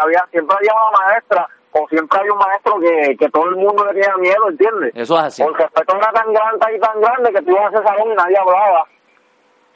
había, 0.00 0.26
siempre 0.30 0.56
había 0.56 0.72
una 0.74 0.98
maestra 1.06 1.48
o 1.72 1.88
siempre 1.88 2.20
hay 2.20 2.28
un 2.28 2.38
maestro 2.38 2.80
que, 2.80 3.16
que 3.18 3.28
todo 3.28 3.44
el 3.50 3.56
mundo 3.56 3.84
le 3.84 3.92
tenía 4.00 4.16
miedo, 4.16 4.48
¿entiendes? 4.48 4.92
eso 4.94 5.16
es 5.18 5.22
así. 5.24 5.42
Porque 5.42 5.62
el 5.62 5.68
respeto 5.68 5.96
era 5.96 6.12
tan 6.12 6.32
grande 6.32 6.76
y 6.76 6.80
tan 6.80 7.00
grande 7.00 7.32
que 7.32 7.42
tú 7.42 7.50
ibas 7.50 7.64
a 7.66 7.68
ese 7.76 7.86
salón 7.86 8.12
y 8.12 8.14
nadie 8.14 8.36
hablaba. 8.38 8.86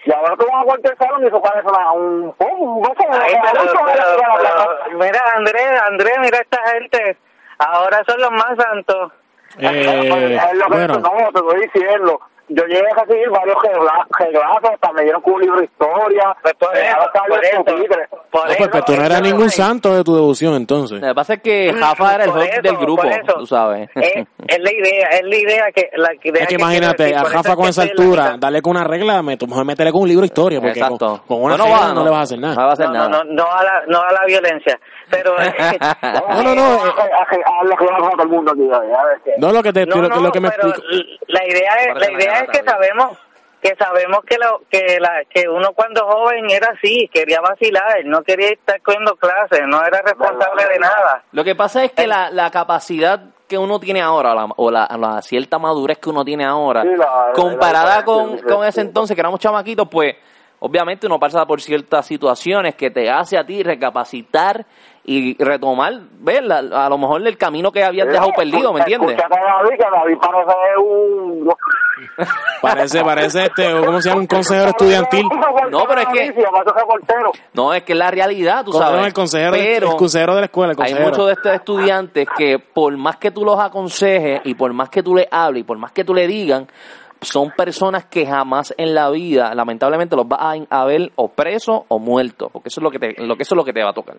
Y 0.04 0.12
ahora 0.12 0.34
tú 0.36 0.46
vas 0.50 0.62
a 0.62 0.64
cualquier 0.64 0.96
salón 0.96 1.22
y 1.22 1.26
eso 1.26 1.42
parece 1.42 1.68
una, 1.68 1.92
un... 1.92 2.34
un 2.38 2.82
mira, 4.94 5.20
Andrés, 5.36 5.82
Andrés, 5.88 6.14
mira 6.20 6.38
esta 6.38 6.58
gente. 6.72 7.18
Ahora 7.60 8.02
son 8.06 8.20
los 8.20 8.30
más 8.32 8.56
santos. 8.56 9.12
Eh, 9.58 10.38
es 10.50 10.58
lo 10.58 10.64
que 10.64 10.72
bueno, 10.72 10.98
no, 10.98 11.10
te 11.32 11.38
estoy 11.38 11.60
diciendo. 11.62 12.20
Yo 12.52 12.64
llegué 12.64 12.82
a 12.90 13.04
recibir 13.04 13.30
varios 13.30 13.56
regla- 13.62 14.06
reglazos, 14.18 14.70
hasta 14.74 14.92
me 14.92 15.02
dieron 15.04 15.22
con 15.22 15.34
un 15.34 15.40
libro 15.42 15.58
de 15.58 15.64
historia. 15.66 16.36
Pues 16.42 16.54
por 16.54 16.76
Eh, 16.76 16.80
eso, 16.88 16.96
por 17.28 17.44
eso, 17.44 17.64
por 17.64 17.74
no, 17.78 17.84
pues, 18.30 18.58
eso, 18.58 18.70
pues 18.70 18.84
tú 18.84 18.96
no 18.96 19.04
eras 19.04 19.22
ningún 19.22 19.44
ay. 19.44 19.50
santo 19.50 19.94
de 19.94 20.02
tu 20.04 20.14
devoción 20.16 20.54
entonces. 20.54 21.00
Lo 21.00 21.08
que 21.08 21.14
pasa 21.14 21.34
es 21.34 21.42
que 21.42 21.72
Jafa 21.78 22.14
era 22.16 22.24
el 22.24 22.30
host 22.30 22.52
del 22.62 22.76
grupo, 22.76 23.02
tú 23.38 23.46
sabes. 23.46 23.88
Es, 23.94 24.26
es 24.48 24.58
la 24.58 24.72
idea, 24.72 25.08
es 25.10 25.22
la 25.24 25.36
idea 25.36 25.64
que... 25.72 25.90
La 25.94 26.10
idea 26.22 26.42
Es 26.42 26.48
que 26.48 26.54
imagínate, 26.54 27.02
decir, 27.04 27.18
a 27.18 27.22
es 27.22 27.54
con 27.54 27.62
que 27.64 27.68
esa 27.70 27.82
altura, 27.82 28.34
dale 28.38 28.62
con 28.62 28.76
una 28.76 28.84
regla, 28.84 29.22
me- 29.22 29.36
mejor 29.46 29.64
métele 29.64 29.92
con 29.92 30.02
un 30.02 30.08
libro 30.08 30.22
de 30.22 30.26
historia, 30.26 30.60
porque 30.60 30.80
con, 30.80 30.92
Exacto. 30.92 31.22
con 31.28 31.42
una 31.42 31.56
Bueno, 31.56 31.64
regla 31.64 31.86
va, 31.88 31.94
no, 31.94 32.04
le 32.04 32.10
vas 32.10 32.18
a 32.18 32.22
hacer 32.22 32.38
nada. 32.40 32.54
No 32.56 32.66
vas 32.66 32.70
a 32.70 32.72
hacer 32.72 32.86
No, 32.86 32.92
nada. 32.92 33.08
no, 33.08 33.24
no, 33.24 33.32
no 33.44 33.52
a 33.52 33.62
la, 33.64 33.82
no 33.86 34.00
a 34.00 34.12
la 34.12 34.24
violencia. 34.26 34.80
Pero... 35.10 35.34
No, 35.38 36.42
no, 36.42 36.54
no, 36.54 36.86
eh, 36.86 36.92
A 37.44 37.64
lo 37.64 37.76
que 37.76 37.84
va 37.86 37.96
a 37.96 38.10
todo 38.10 38.22
el 38.22 38.28
mundo 38.28 38.52
aquí, 38.52 38.68
a 38.72 39.04
ver 39.04 39.20
qué. 39.24 39.32
No, 39.38 39.52
lo 39.52 39.62
que, 39.62 39.72
te, 39.72 39.86
No, 39.86 39.96
lo, 39.96 40.08
no, 40.08 40.20
lo 40.20 40.32
que 40.32 40.40
me 40.40 40.50
pero 40.50 40.68
explico. 40.68 41.24
la 41.28 41.44
idea 41.46 41.74
es, 41.76 41.94
la 41.96 42.12
idea 42.12 42.39
es 42.42 42.48
que 42.50 42.64
sabemos 42.64 43.18
que 43.62 43.74
sabemos 43.78 44.20
que 44.26 44.38
lo, 44.38 44.62
que 44.70 44.98
la 45.00 45.22
que 45.28 45.46
uno 45.46 45.72
cuando 45.74 46.06
joven 46.06 46.48
era 46.50 46.68
así, 46.72 47.10
quería 47.12 47.42
vacilar, 47.42 48.02
no 48.06 48.22
quería 48.22 48.48
estar 48.52 48.80
cogiendo 48.80 49.16
clases, 49.16 49.60
no 49.66 49.84
era 49.84 50.00
responsable 50.00 50.64
de 50.66 50.78
nada. 50.78 51.22
Lo 51.32 51.44
que 51.44 51.54
pasa 51.54 51.84
es 51.84 51.92
que 51.92 52.06
la, 52.06 52.30
la 52.30 52.50
capacidad 52.50 53.20
que 53.46 53.58
uno 53.58 53.78
tiene 53.78 54.00
ahora, 54.00 54.34
la- 54.34 54.48
o 54.56 54.70
la, 54.70 54.88
la 54.98 55.20
cierta 55.20 55.58
madurez 55.58 55.98
que 55.98 56.08
uno 56.08 56.24
tiene 56.24 56.46
ahora, 56.46 56.82
Sí, 56.82 56.88
la- 56.88 57.26
la- 57.26 57.32
comparada 57.34 57.96
la- 57.96 58.04
con, 58.04 58.38
con 58.38 58.64
ese 58.66 58.80
entonces 58.80 59.14
que 59.14 59.20
éramos 59.20 59.40
chamaquitos, 59.40 59.86
pues 59.90 60.14
obviamente 60.60 61.06
uno 61.06 61.18
pasa 61.18 61.44
por 61.44 61.60
ciertas 61.60 62.06
situaciones 62.06 62.74
que 62.76 62.90
te 62.90 63.10
hace 63.10 63.36
a 63.36 63.44
ti 63.44 63.62
recapacitar 63.62 64.64
y 65.12 65.34
retomar, 65.42 65.92
ver 66.20 66.44
la- 66.44 66.58
a 66.86 66.88
lo 66.88 66.96
mejor 66.98 67.26
el 67.26 67.36
camino 67.36 67.72
que 67.72 67.82
habías 67.82 68.06
dejado 68.12 68.30
perdido, 68.36 68.72
¿me 68.72 68.78
entiendes? 68.80 69.16
Un... 70.78 71.52
Parece, 72.62 73.02
parece 73.02 73.44
este, 73.46 73.70
¿cómo 73.84 74.00
se 74.00 74.08
llama? 74.08 74.20
Un 74.20 74.26
consejero 74.28 74.68
estudiantil. 74.70 75.26
No, 75.70 75.84
pero 75.88 76.00
es 76.02 76.06
que- 76.08 76.26
No, 77.54 77.74
es 77.74 77.82
que 77.82 77.92
es 77.92 77.98
la 77.98 78.10
realidad, 78.10 78.64
tú 78.64 78.72
sabes. 78.72 79.00
no, 79.00 79.06
el 79.06 79.12
consejero, 79.12 79.52
Pero 79.52 79.90
el 79.90 79.96
consejero 79.96 80.34
de 80.34 80.40
la 80.40 80.44
escuela, 80.46 80.72
el 80.72 80.82
hay 80.82 80.94
muchos 81.10 81.26
de 81.26 81.32
estos 81.32 81.52
estudiantes 81.54 82.28
que 82.36 82.58
por 82.58 82.96
más 82.96 83.16
que 83.16 83.30
tú 83.32 83.44
los 83.44 83.58
aconsejes 83.58 84.40
y 84.44 84.54
por 84.54 84.72
más 84.72 84.88
que 84.90 85.02
tú 85.02 85.14
le 85.16 85.26
hables 85.30 85.62
y 85.62 85.64
por 85.64 85.76
más 85.78 85.92
que 85.92 86.04
tú 86.04 86.14
le 86.14 86.26
digan, 86.26 86.68
son 87.20 87.50
personas 87.50 88.06
que 88.06 88.24
jamás 88.26 88.72
en 88.78 88.94
la 88.94 89.10
vida, 89.10 89.54
lamentablemente, 89.54 90.16
los 90.16 90.26
vas 90.26 90.40
a, 90.40 90.80
a 90.82 90.84
ver 90.86 91.10
o 91.16 91.28
presos 91.28 91.82
o 91.88 91.98
muertos, 91.98 92.48
porque 92.52 92.68
eso 92.68 92.80
es 92.80 92.82
lo 92.84 92.90
que 92.90 92.98
te, 92.98 93.14
lo 93.22 93.36
que 93.36 93.42
eso 93.42 93.54
es 93.54 93.56
lo 93.56 93.64
que 93.64 93.72
te 93.74 93.82
va 93.82 93.90
a 93.90 93.94
tocar. 93.94 94.16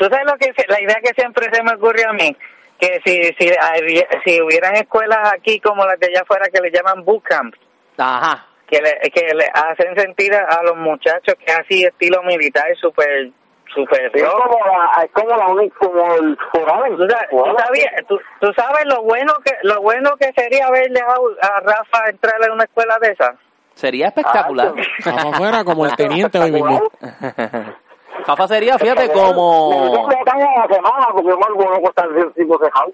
Tú 0.00 0.06
sabes 0.06 0.24
lo 0.26 0.36
que 0.38 0.50
la 0.66 0.80
idea 0.80 0.96
que 1.02 1.12
siempre 1.14 1.46
se 1.52 1.62
me 1.62 1.74
ocurrió 1.74 2.08
a 2.08 2.12
mí, 2.14 2.34
que 2.80 3.00
si 3.04 3.22
si 3.38 3.52
había- 3.60 4.08
si 4.24 4.40
hubieran 4.40 4.74
escuelas 4.76 5.30
aquí 5.34 5.60
como 5.60 5.84
las 5.84 6.00
de 6.00 6.06
allá 6.06 6.22
afuera 6.22 6.46
que 6.52 6.58
le 6.62 6.70
llaman 6.70 7.04
bootcamp, 7.04 7.54
Ajá. 7.98 8.46
que 8.66 8.80
le, 8.80 9.10
que 9.10 9.34
le 9.34 9.44
hacen 9.52 9.94
sentir 9.96 10.34
a, 10.34 10.62
los 10.62 10.76
muchachos 10.78 11.34
que 11.38 11.44
es 11.52 11.58
así 11.58 11.84
estilo 11.84 12.22
militar 12.22 12.64
súper 12.80 13.28
súper 13.74 14.10
Es 14.16 14.24
como 14.24 14.58
la, 14.66 15.04
es 15.04 15.10
como 15.12 15.36
la 15.36 15.46
única, 15.48 15.76
como 15.78 16.14
el 16.14 16.36
foral. 16.50 16.96
¿Tú, 16.96 17.06
sabes, 17.08 17.28
tú 17.30 17.54
sabías- 17.58 18.06
tú- 18.08 18.20
tú 18.40 18.52
sabes 18.56 18.84
lo 18.86 19.02
bueno 19.02 19.34
que 19.44 19.52
lo 19.64 19.82
bueno 19.82 20.16
que 20.18 20.32
sería 20.34 20.66
haber 20.68 20.90
dejado 20.90 21.36
a 21.42 21.60
Rafa 21.60 22.08
entrar 22.08 22.42
en 22.42 22.52
una 22.52 22.64
escuela 22.64 22.96
de 23.02 23.12
esas 23.12 23.36
Sería 23.74 24.06
espectacular. 24.08 24.72
Rafa 25.04 25.28
afuera 25.28 25.62
como 25.64 25.84
el 25.86 25.94
teniente 25.94 26.38
hoy 26.38 26.50
mismo. 26.52 26.90
Rafa 28.26 28.48
sería, 28.48 28.78
fíjate, 28.78 29.10
como... 29.12 30.06
Me 30.08 30.16
caen 30.24 30.42
a 30.56 30.66
la 30.66 30.74
semana 30.74 31.06
porque 31.12 31.30
es 31.30 31.36
más 31.38 31.50
bueno 31.54 31.76
estar 31.88 32.08
tipo 32.34 32.58
cejado. 32.58 32.92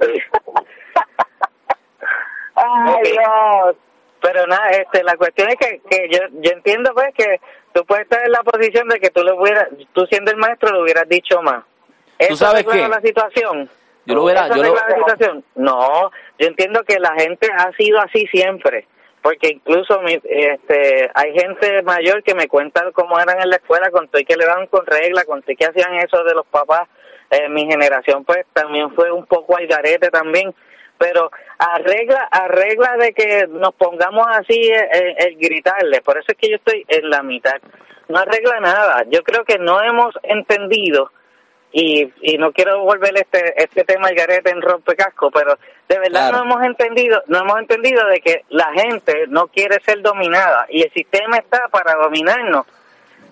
Ay, 2.54 2.94
Ok. 2.94 3.02
Dios. 3.02 3.76
pero 4.20 4.46
nada 4.46 4.70
este 4.70 5.02
la 5.04 5.16
cuestión 5.16 5.48
es 5.50 5.56
que, 5.56 5.80
que 5.90 6.08
yo 6.10 6.20
yo 6.40 6.50
entiendo 6.52 6.92
pues 6.94 7.08
que 7.14 7.40
tú 7.72 7.84
puedes 7.84 8.04
estar 8.04 8.24
en 8.24 8.32
la 8.32 8.42
posición 8.42 8.88
de 8.88 8.98
que 8.98 9.10
tú 9.10 9.22
le 9.22 9.32
hubieras 9.32 9.68
tú 9.92 10.06
siendo 10.06 10.30
el 10.30 10.36
maestro 10.38 10.72
le 10.74 10.82
hubieras 10.82 11.08
dicho 11.08 11.40
más 11.42 11.64
¿Eso 12.18 12.36
sabes 12.36 12.66
arregla 12.66 12.84
qué? 12.84 12.88
la 12.94 13.00
situación 13.02 13.70
Yo 14.06 14.14
lo 14.14 14.24
hubiera- 14.24 14.46
¿Eso 14.46 14.56
yo 14.56 14.62
lo- 14.62 14.74
la 14.74 14.96
situación? 14.96 15.44
no 15.56 16.10
yo 16.38 16.46
entiendo 16.48 16.82
que 16.84 16.98
la 16.98 17.12
gente 17.14 17.48
ha 17.56 17.70
sido 17.72 18.00
así 18.00 18.26
siempre 18.28 18.88
porque 19.26 19.48
incluso 19.48 20.00
mi, 20.02 20.20
este 20.22 21.10
hay 21.12 21.32
gente 21.32 21.82
mayor 21.82 22.22
que 22.22 22.36
me 22.36 22.46
cuenta 22.46 22.92
cómo 22.92 23.18
eran 23.18 23.42
en 23.42 23.50
la 23.50 23.56
escuela 23.56 23.90
con 23.90 24.06
todo 24.06 24.22
y 24.22 24.24
que 24.24 24.36
le 24.36 24.46
daban 24.46 24.68
con 24.68 24.86
regla 24.86 25.24
con 25.24 25.42
todo 25.42 25.50
y 25.50 25.56
que 25.56 25.66
hacían 25.66 25.96
eso 25.96 26.22
de 26.22 26.32
los 26.32 26.46
papás. 26.46 26.88
Eh, 27.32 27.48
mi 27.48 27.66
generación 27.66 28.24
pues 28.24 28.46
también 28.52 28.94
fue 28.94 29.10
un 29.10 29.26
poco 29.26 29.56
al 29.56 29.66
garete 29.66 30.10
también. 30.10 30.54
Pero 30.96 31.32
arregla 31.58 32.28
arregla 32.30 32.96
de 32.98 33.12
que 33.14 33.48
nos 33.48 33.74
pongamos 33.74 34.28
así 34.30 34.60
eh, 34.60 34.88
eh, 34.92 35.16
el, 35.18 35.36
gritarle 35.38 36.02
por 36.02 36.18
eso 36.18 36.26
es 36.28 36.38
que 36.38 36.48
yo 36.48 36.56
estoy 36.58 36.84
en 36.86 37.10
la 37.10 37.24
mitad. 37.24 37.60
No 38.06 38.20
arregla 38.20 38.60
nada. 38.60 39.06
Yo 39.08 39.24
creo 39.24 39.44
que 39.44 39.58
no 39.58 39.82
hemos 39.82 40.14
entendido 40.22 41.10
y, 41.78 42.10
y 42.22 42.38
no 42.38 42.52
quiero 42.52 42.80
volver 42.80 43.14
este 43.18 43.52
este 43.62 43.84
tema 43.84 44.08
al 44.08 44.14
garete 44.14 44.48
en 44.50 44.62
rompecasco 44.62 45.30
pero 45.30 45.58
de 45.88 45.98
verdad 45.98 46.30
Claro. 46.30 46.38
no 46.38 46.50
hemos 46.54 46.64
entendido 46.66 47.22
no 47.26 47.40
hemos 47.40 47.58
entendido 47.58 48.06
de 48.06 48.20
que 48.20 48.44
la 48.48 48.72
gente 48.72 49.26
no 49.28 49.48
quiere 49.48 49.78
ser 49.84 50.00
dominada 50.00 50.64
y 50.70 50.82
el 50.82 50.92
sistema 50.92 51.36
está 51.36 51.68
para 51.70 51.94
dominarnos 51.96 52.64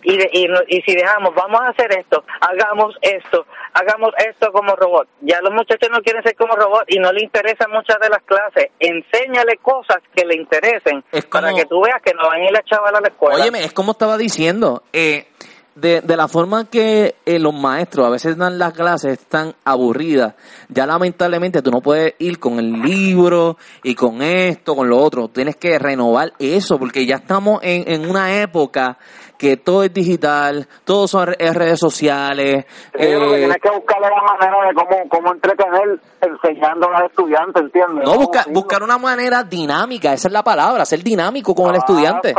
y, 0.02 0.18
de- 0.18 0.28
y, 0.34 0.46
no- 0.48 0.60
y 0.68 0.82
si 0.82 0.94
dejamos, 0.94 1.34
vamos 1.34 1.62
a 1.62 1.68
hacer 1.70 1.90
esto, 1.98 2.22
hagamos 2.42 2.94
esto, 3.00 3.46
hagamos 3.72 4.10
esto 4.18 4.52
como 4.52 4.76
robot. 4.76 5.08
Ya 5.22 5.40
los 5.40 5.50
muchachos 5.54 5.88
no 5.90 6.02
quieren 6.02 6.22
ser 6.22 6.36
como 6.36 6.54
robot 6.54 6.84
y 6.88 6.98
no 6.98 7.10
le 7.10 7.22
interesan 7.24 7.70
muchas 7.70 7.98
de 8.00 8.10
las 8.10 8.22
clases. 8.24 8.68
Enséñale 8.78 9.56
cosas 9.62 9.96
que 10.14 10.26
le 10.26 10.34
interesen 10.34 11.02
como- 11.10 11.30
para 11.30 11.54
que 11.54 11.64
tú 11.64 11.80
veas 11.80 12.02
que 12.02 12.12
no 12.12 12.28
van 12.28 12.42
a 12.42 12.44
ir 12.44 12.50
la 12.52 12.62
chaval 12.64 12.94
a 12.96 13.00
la 13.00 13.08
escuela. 13.08 13.36
Óyeme, 13.42 13.64
es 13.64 13.72
como 13.72 13.92
estaba 13.92 14.18
diciendo, 14.18 14.82
eh, 14.92 15.26
de, 15.74 16.00
de 16.00 16.16
la 16.16 16.28
forma 16.28 16.66
que 16.66 17.16
eh, 17.26 17.38
los 17.38 17.54
maestros 17.54 18.06
a 18.06 18.10
veces 18.10 18.36
dan 18.36 18.58
las 18.58 18.72
clases 18.72 19.18
tan 19.18 19.54
aburridas, 19.64 20.34
ya 20.68 20.86
lamentablemente 20.86 21.62
tú 21.62 21.70
no 21.70 21.80
puedes 21.80 22.14
ir 22.18 22.38
con 22.38 22.58
el 22.58 22.72
libro 22.82 23.56
y 23.82 23.94
con 23.94 24.22
esto, 24.22 24.76
con 24.76 24.88
lo 24.88 24.98
otro, 24.98 25.28
tienes 25.28 25.56
que 25.56 25.78
renovar 25.78 26.32
eso, 26.38 26.78
porque 26.78 27.06
ya 27.06 27.16
estamos 27.16 27.60
en, 27.62 27.84
en 27.90 28.08
una 28.08 28.40
época 28.40 28.98
que 29.44 29.56
todo 29.58 29.84
es 29.84 29.92
digital, 29.92 30.66
todo 30.84 31.06
son 31.06 31.26
re- 31.28 31.36
es 31.38 31.54
redes 31.54 31.78
sociales, 31.78 32.64
Sí, 32.98 33.12
lo 33.12 33.30
que 33.30 33.34
eh, 33.34 33.38
tienes 33.38 33.56
que 33.62 33.70
buscarle 33.70 34.08
la 34.08 34.22
manera 34.22 34.56
de 34.68 34.74
cómo, 34.74 35.08
cómo 35.08 35.32
entretener 35.32 36.00
enseñando 36.20 36.88
a 36.88 37.00
los 37.00 37.10
estudiantes, 37.10 37.62
¿entiendes? 37.62 38.04
no 38.08 38.14
busca, 38.16 38.44
buscar 38.50 38.82
una 38.82 38.98
manera 38.98 39.42
dinámica, 39.44 40.12
esa 40.12 40.28
es 40.28 40.32
la 40.32 40.42
palabra, 40.42 40.84
ser 40.84 41.02
dinámico 41.02 41.54
con 41.54 41.70
el 41.70 41.76
estudiante. 41.76 42.34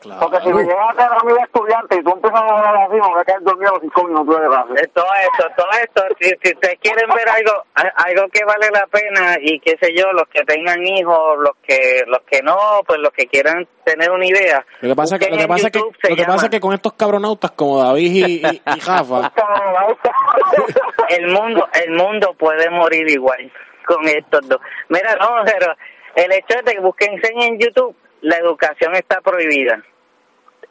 Porque 0.00 0.38
si 0.44 0.52
me 0.52 0.62
llegas 0.62 0.90
a 0.90 0.94
tener 0.94 1.10
a 1.12 1.24
mi 1.24 1.42
estudiante 1.42 1.96
y 1.98 2.02
tú 2.04 2.10
empiezas 2.12 2.40
a 2.40 2.44
hablar 2.44 2.76
así, 2.86 2.94
me 2.94 3.00
voy 3.00 3.20
a 3.20 3.24
quedar 3.24 3.42
dormido 3.42 3.70
a 3.70 3.74
los 3.74 3.82
cinco 3.82 4.04
minutos 4.04 4.40
de 4.40 4.46
clase. 4.46 4.88
Todo 4.94 5.06
esto, 5.26 5.44
todo 5.56 5.66
esto, 5.82 6.02
si, 6.20 6.28
si 6.40 6.54
ustedes 6.54 6.78
quieren 6.80 7.08
ver 7.10 7.28
algo, 7.28 7.64
algo 7.74 8.28
que 8.32 8.44
vale 8.44 8.68
la 8.72 8.86
pena 8.86 9.36
y 9.42 9.58
qué 9.58 9.76
sé 9.80 9.92
yo, 9.96 10.12
los 10.12 10.28
que 10.28 10.44
tengan 10.44 10.86
hijos, 10.86 11.38
los 11.40 11.56
que, 11.66 12.02
los 12.06 12.20
que 12.30 12.42
no, 12.42 12.56
pues 12.86 13.00
los 13.00 13.10
que 13.12 13.26
quieran 13.26 13.66
tener 13.84 14.10
una 14.12 14.24
idea. 14.26 14.64
Lo 14.82 14.90
que 14.90 14.94
pasa 14.94 15.16
es 15.16 15.26
que, 15.26 15.46
pasa 15.48 15.68
lo 16.08 16.16
que, 16.16 16.24
pasa 16.24 16.47
que 16.50 16.60
con 16.60 16.72
estos 16.74 16.92
cabronautas 16.94 17.50
como 17.52 17.82
David 17.82 18.26
y, 18.26 18.46
y, 18.46 18.62
y 18.64 18.80
Rafa, 18.80 19.32
el 21.10 21.28
mundo 21.28 21.68
el 21.84 21.90
mundo 21.92 22.34
puede 22.38 22.70
morir 22.70 23.08
igual 23.08 23.50
con 23.86 24.06
estos 24.06 24.48
dos. 24.48 24.60
Mira 24.88 25.16
no 25.16 25.28
pero 25.44 25.74
el 26.14 26.32
hecho 26.32 26.58
de 26.64 26.72
que 26.72 26.80
busquen 26.80 27.14
enseñen 27.14 27.54
en 27.54 27.58
YouTube 27.60 27.96
la 28.20 28.36
educación 28.36 28.94
está 28.94 29.20
prohibida. 29.20 29.82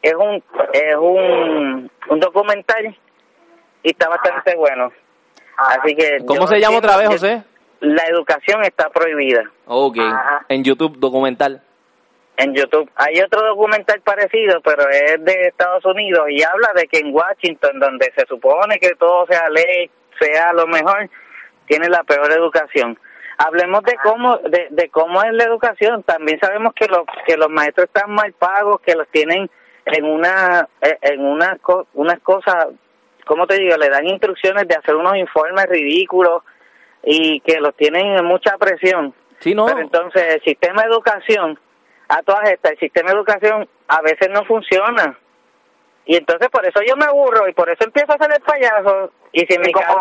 Es 0.02 0.14
un 0.14 0.42
es 0.72 0.96
un 0.96 1.90
un 2.08 2.20
documental 2.20 2.96
y 3.82 3.90
está 3.90 4.08
bastante 4.08 4.54
bueno. 4.56 4.92
Así 5.56 5.94
que 5.94 6.18
¿Cómo 6.26 6.46
se 6.46 6.60
llama 6.60 6.78
otra 6.78 6.96
vez, 6.96 7.08
José? 7.08 7.42
la 7.80 8.02
educación 8.04 8.64
está 8.64 8.90
prohibida. 8.90 9.50
Ok, 9.66 9.98
en 10.48 10.64
YouTube 10.64 10.98
documental. 10.98 11.62
En 12.38 12.54
YouTube. 12.54 12.88
Hay 12.96 13.20
otro 13.20 13.42
documental 13.46 14.00
parecido, 14.00 14.60
pero 14.62 14.88
es 14.88 15.22
de 15.24 15.48
Estados 15.48 15.84
Unidos 15.84 16.26
y 16.30 16.42
habla 16.42 16.68
de 16.74 16.86
que 16.86 16.98
en 17.00 17.14
Washington, 17.14 17.78
donde 17.78 18.12
se 18.16 18.24
supone 18.26 18.78
que 18.78 18.94
todo 18.94 19.26
sea 19.26 19.48
ley, 19.50 19.90
sea 20.20 20.52
lo 20.52 20.66
mejor, 20.66 21.10
tiene 21.66 21.88
la 21.88 22.02
peor 22.04 22.30
educación. 22.32 22.98
Hablemos 23.38 23.82
de 23.82 23.94
cómo 24.02 24.38
de, 24.38 24.68
de 24.70 24.88
cómo 24.88 25.22
es 25.22 25.32
la 25.32 25.44
educación. 25.44 26.02
También 26.02 26.40
sabemos 26.40 26.72
que 26.74 26.86
los 26.86 27.02
que 27.26 27.36
los 27.36 27.48
maestros 27.50 27.86
están 27.86 28.10
mal 28.12 28.32
pagos, 28.32 28.80
que 28.80 28.94
los 28.96 29.06
tienen 29.08 29.50
en 29.84 30.04
una 30.04 30.68
eh, 30.80 30.98
en 31.02 31.24
una 31.24 31.56
co- 31.58 31.86
unas 31.94 32.18
cosas, 32.20 32.66
¿cómo 33.26 33.46
te 33.46 33.58
digo? 33.58 33.76
Le 33.76 33.88
dan 33.90 34.06
instrucciones 34.06 34.66
de 34.66 34.74
hacer 34.74 34.96
unos 34.96 35.16
informes 35.16 35.66
ridículos 35.66 36.42
y 37.02 37.40
que 37.40 37.60
los 37.60 37.74
tienen 37.76 38.06
en 38.18 38.24
mucha 38.24 38.56
presión. 38.58 39.14
Sí, 39.38 39.54
no. 39.54 39.66
Pero 39.66 39.80
entonces 39.80 40.34
el 40.34 40.42
sistema 40.42 40.82
de 40.82 40.88
educación, 40.88 41.58
a 42.08 42.22
todas 42.22 42.50
estas, 42.50 42.72
el 42.72 42.78
sistema 42.78 43.10
de 43.10 43.16
educación 43.16 43.68
a 43.88 44.00
veces 44.02 44.28
no 44.30 44.44
funciona. 44.44 45.18
Y 46.06 46.16
entonces 46.16 46.48
por 46.48 46.64
eso 46.66 46.80
yo 46.86 46.96
me 46.96 47.04
aburro 47.04 47.48
y 47.48 47.52
por 47.52 47.68
eso 47.68 47.84
empiezo 47.84 48.12
a 48.12 48.14
hacer 48.14 48.32
el 48.32 48.40
payaso. 48.42 49.12
Y 49.32 49.40
si 49.46 49.54
en 49.54 49.60
mi 49.60 49.72
casa, 49.72 49.94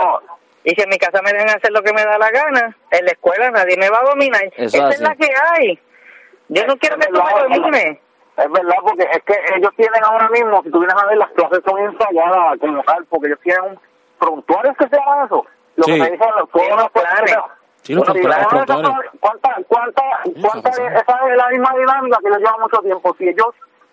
y 0.63 0.71
si 0.71 0.81
en 0.81 0.89
mi 0.89 0.97
casa 0.97 1.21
me 1.21 1.33
dejan 1.33 1.49
hacer 1.49 1.71
lo 1.71 1.81
que 1.83 1.91
me 1.93 2.03
da 2.05 2.17
la 2.17 2.31
gana, 2.31 2.75
en 2.91 3.05
la 3.05 3.11
escuela 3.11 3.51
nadie 3.51 3.75
me 3.77 3.89
va 3.89 3.99
a 3.99 4.09
dominar. 4.09 4.43
Eso 4.55 4.77
Esa 4.77 4.89
es 4.89 5.01
la 5.01 5.15
que 5.15 5.27
hay. 5.51 5.79
Yo 6.49 6.65
no 6.65 6.77
quiero 6.77 6.97
que 6.97 7.07
tú 7.07 7.13
verdad, 7.13 7.49
me 7.49 7.57
domines. 7.57 7.99
Es 8.37 8.51
verdad, 8.51 8.75
porque 8.83 9.03
es 9.11 9.23
que 9.23 9.35
ellos 9.57 9.71
tienen 9.75 10.01
ahora 10.05 10.29
mismo, 10.29 10.63
si 10.63 10.69
tú 10.71 10.79
vienes 10.79 10.95
a 10.95 11.07
ver, 11.07 11.17
las 11.17 11.31
clases 11.31 11.59
son 11.65 11.79
ensayadas 11.79 12.59
como 12.59 12.83
tal, 12.83 13.05
porque 13.07 13.27
ellos 13.27 13.39
tienen 13.43 13.63
un 13.65 13.79
prontuarios 14.19 14.77
que 14.77 14.87
se 14.87 14.95
llama 14.95 15.25
eso. 15.25 15.45
Lo 15.75 15.83
Sí. 15.83 15.91
que 15.93 15.99
me 15.99 16.11
dicen 16.11 16.29
los 16.37 16.49
todos 16.51 16.69
los 16.69 16.91
planes. 16.91 17.37
Sí, 17.87 17.95
Bueno, 17.95 18.13
¿Cuánta, 19.19 19.55
cuánta, 19.69 20.03
cuánta, 20.41 20.69
esa 20.69 20.99
es 21.31 21.37
la 21.37 21.49
misma 21.49 21.69
dinámica 21.79 22.17
que 22.21 22.29
les 22.29 22.37
lleva 22.39 22.57
mucho 22.59 22.77
tiempo? 22.81 23.15
Si 23.17 23.23
ellos 23.29 23.47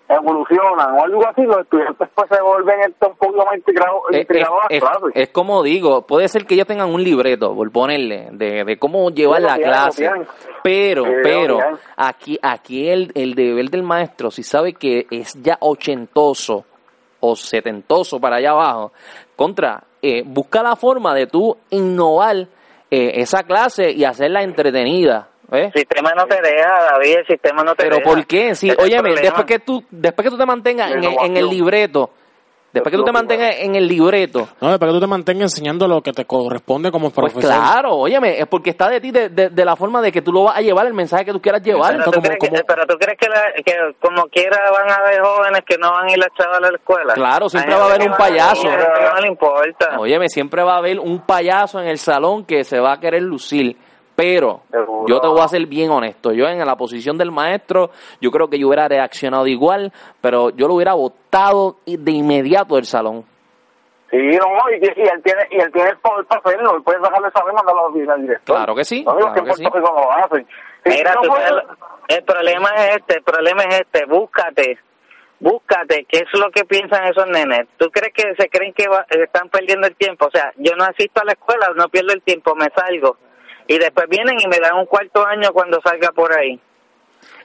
evolucionan 0.08 0.94
o 0.98 1.04
algo 1.04 1.26
así, 1.28 1.42
los 1.42 1.58
estudiantes 1.60 2.08
pues 2.14 2.28
se 2.28 2.42
vuelven 2.42 2.80
un 3.00 3.16
poco 3.16 3.36
más 3.44 3.54
integrados 3.56 4.02
Es, 4.10 4.20
integrados 4.20 4.58
a 4.64 4.66
es- 4.74 4.82
las 4.82 4.90
clases. 4.98 5.10
es 5.14 5.28
como 5.30 5.62
digo, 5.62 6.02
puede 6.02 6.28
ser 6.28 6.44
que 6.44 6.54
ellos 6.54 6.66
tengan 6.66 6.92
un 6.92 7.02
libreto, 7.02 7.54
por 7.54 7.70
ponerle, 7.70 8.28
de, 8.32 8.64
de 8.64 8.78
cómo 8.78 9.10
llevar 9.10 9.40
Sí, 9.40 9.46
la 9.46 9.56
lo 9.56 9.62
clase. 9.62 10.10
Pero, 10.62 11.04
Sí, 11.04 11.10
pero, 11.22 11.56
tienen. 11.56 11.76
aquí, 11.96 12.38
aquí 12.42 12.88
el, 12.88 13.12
el 13.14 13.34
deber 13.34 13.70
del 13.70 13.82
maestro, 13.82 14.30
si 14.30 14.42
sabe 14.42 14.74
que 14.74 15.06
es 15.10 15.40
ya 15.40 15.56
ochentoso 15.60 16.64
o 17.20 17.36
setentoso 17.36 18.20
para 18.20 18.36
allá 18.36 18.50
abajo, 18.50 18.92
contra, 19.36 19.84
eh, 20.02 20.22
busca 20.26 20.62
la 20.62 20.76
forma 20.76 21.14
de 21.14 21.26
tú 21.28 21.56
innovar 21.70 22.46
eh, 22.90 23.12
esa 23.16 23.42
clase 23.42 23.90
y 23.90 24.04
hacerla 24.04 24.42
entretenida. 24.42 25.28
¿ves? 25.50 25.66
El 25.74 25.80
sistema 25.80 26.12
no 26.16 26.26
te 26.26 26.40
deja, 26.40 26.92
David, 26.92 27.18
el 27.18 27.26
sistema 27.26 27.62
no 27.62 27.74
te 27.74 27.84
Pero 27.84 27.96
deja. 27.96 28.08
¿por 28.08 28.26
qué? 28.26 28.50
El 28.50 28.76
óyeme, 28.78 29.14
después 29.14 29.46
que 29.46 29.58
tú, 29.58 29.84
después 29.90 30.24
que 30.24 30.30
tú 30.30 30.38
te 30.38 30.46
mantengas 30.46 30.92
en 30.92 31.04
el, 31.04 31.14
en 31.22 31.36
el 31.36 31.48
libreto, 31.48 32.10
Después 32.74 32.90
que 32.90 32.98
tú 32.98 33.04
te 33.04 33.12
mantengas 33.12 33.54
en 33.60 33.74
el 33.76 33.86
libreto, 33.88 34.48
No, 34.60 34.68
después 34.70 34.90
que 34.90 34.94
tú 34.94 35.00
te 35.00 35.06
mantengas 35.06 35.52
enseñando 35.52 35.86
lo 35.88 36.02
que 36.02 36.12
te 36.12 36.24
corresponde 36.24 36.90
como 36.90 37.10
pues 37.10 37.32
profesor. 37.32 37.56
claro, 37.56 37.94
óyeme, 37.96 38.38
es 38.38 38.46
porque 38.46 38.70
está 38.70 38.88
de 38.88 39.00
ti 39.00 39.10
de, 39.12 39.28
de- 39.28 39.48
de 39.50 39.64
la 39.64 39.76
forma 39.76 40.02
de 40.02 40.10
que 40.10 40.20
tú 40.22 40.32
lo 40.32 40.42
vas 40.44 40.56
a 40.56 40.60
llevar, 40.60 40.86
el 40.86 40.92
mensaje 40.92 41.24
que 41.24 41.32
tú 41.32 41.40
quieras 41.40 41.62
llevar. 41.62 41.92
Pero, 41.92 42.04
¿tú 42.04 42.10
Entonces, 42.10 42.30
crees 42.36 42.40
como- 42.40 42.56
que, 42.58 42.64
pero 42.66 42.86
tú 42.86 42.94
crees 42.98 43.18
que, 43.18 43.28
la- 43.28 43.52
que 43.64 43.94
como 44.00 44.26
quiera 44.26 44.58
van 44.72 44.90
a 44.90 44.94
haber 44.96 45.20
jóvenes 45.22 45.60
que 45.66 45.78
no 45.78 45.90
van 45.92 46.08
a 46.08 46.12
ir 46.12 46.22
a 46.22 46.28
chavales 46.36 46.68
a 46.68 46.72
la 46.72 46.76
escuela? 46.78 47.14
Claro, 47.14 47.48
siempre 47.48 47.74
va 47.74 47.82
a 47.82 47.94
haber 47.94 48.10
un 48.10 48.16
payaso. 48.16 48.64
ir, 48.66 48.70
que 48.76 49.14
no 49.14 49.20
le 49.20 49.28
importa. 49.28 49.96
Óyeme, 49.98 50.28
siempre 50.28 50.62
va 50.64 50.74
a 50.74 50.78
haber 50.78 50.98
un 50.98 51.20
payaso 51.24 51.78
en 51.80 51.86
el 51.86 51.98
salón 51.98 52.44
que 52.44 52.64
se 52.64 52.80
va 52.80 52.94
a 52.94 53.00
querer 53.00 53.22
lucir. 53.22 53.76
Pero 54.16 54.62
Seguro. 54.70 55.06
yo 55.08 55.20
te 55.20 55.26
voy 55.26 55.40
a 55.40 55.48
ser 55.48 55.66
bien 55.66 55.90
honesto. 55.90 56.32
Yo 56.32 56.46
en 56.46 56.58
la 56.64 56.76
posición 56.76 57.18
del 57.18 57.32
maestro, 57.32 57.90
yo 58.20 58.30
creo 58.30 58.48
que 58.48 58.58
yo 58.58 58.68
hubiera 58.68 58.86
reaccionado 58.86 59.46
igual, 59.48 59.92
pero 60.20 60.50
yo 60.50 60.68
lo 60.68 60.74
hubiera 60.74 60.94
votado 60.94 61.76
de 61.84 62.12
inmediato 62.12 62.76
del 62.76 62.84
salón. 62.84 63.24
Sí, 64.10 64.18
no, 64.18 64.46
y, 64.70 64.74
y 64.84 65.02
él 65.08 65.22
tiene, 65.24 65.42
y 65.50 65.56
él 65.60 65.72
tiene 65.72 65.90
el 65.90 65.98
poder 65.98 66.24
para 66.26 66.40
hacerlo, 66.44 66.76
él 66.76 66.82
puede 66.84 67.00
sacarle 67.00 67.30
saber 67.32 67.52
y 67.52 67.56
mandarlo 67.56 67.86
al 67.86 67.92
director. 68.22 68.40
Claro 68.44 68.74
que 68.76 68.84
sí, 68.84 69.02
No 69.02 69.16
digo 69.16 69.32
claro 69.32 69.54
que 69.54 69.70
no 69.80 69.80
lo 69.80 70.12
hacen. 70.12 70.46
Sí, 70.84 70.90
Mira, 70.90 71.14
no 71.14 71.22
tú 71.22 71.34
el 72.08 72.22
problema 72.22 72.68
es 72.76 72.96
este, 72.98 73.16
el 73.16 73.22
problema 73.24 73.62
es 73.64 73.80
este, 73.80 74.04
búscate, 74.06 74.78
búscate, 75.40 76.06
¿qué 76.08 76.18
es 76.18 76.38
lo 76.38 76.50
que 76.52 76.64
piensan 76.64 77.06
esos 77.06 77.26
nenes? 77.26 77.66
¿Tú 77.78 77.90
crees 77.90 78.12
que 78.14 78.34
se 78.40 78.48
creen 78.48 78.72
que 78.74 78.86
va- 78.86 79.06
están 79.08 79.48
perdiendo 79.48 79.86
el 79.88 79.96
tiempo? 79.96 80.26
O 80.26 80.30
sea, 80.30 80.52
yo 80.58 80.76
no 80.76 80.84
asisto 80.84 81.20
a 81.20 81.24
la 81.24 81.32
escuela, 81.32 81.70
no 81.74 81.88
pierdo 81.88 82.12
el 82.12 82.22
tiempo, 82.22 82.54
me 82.54 82.68
salgo. 82.76 83.16
Y 83.66 83.78
después 83.78 84.06
vienen 84.08 84.36
y 84.40 84.46
me 84.48 84.58
dan 84.58 84.76
un 84.76 84.86
cuarto 84.86 85.26
año 85.26 85.50
cuando 85.52 85.80
salga 85.82 86.10
por 86.12 86.32
ahí. 86.36 86.60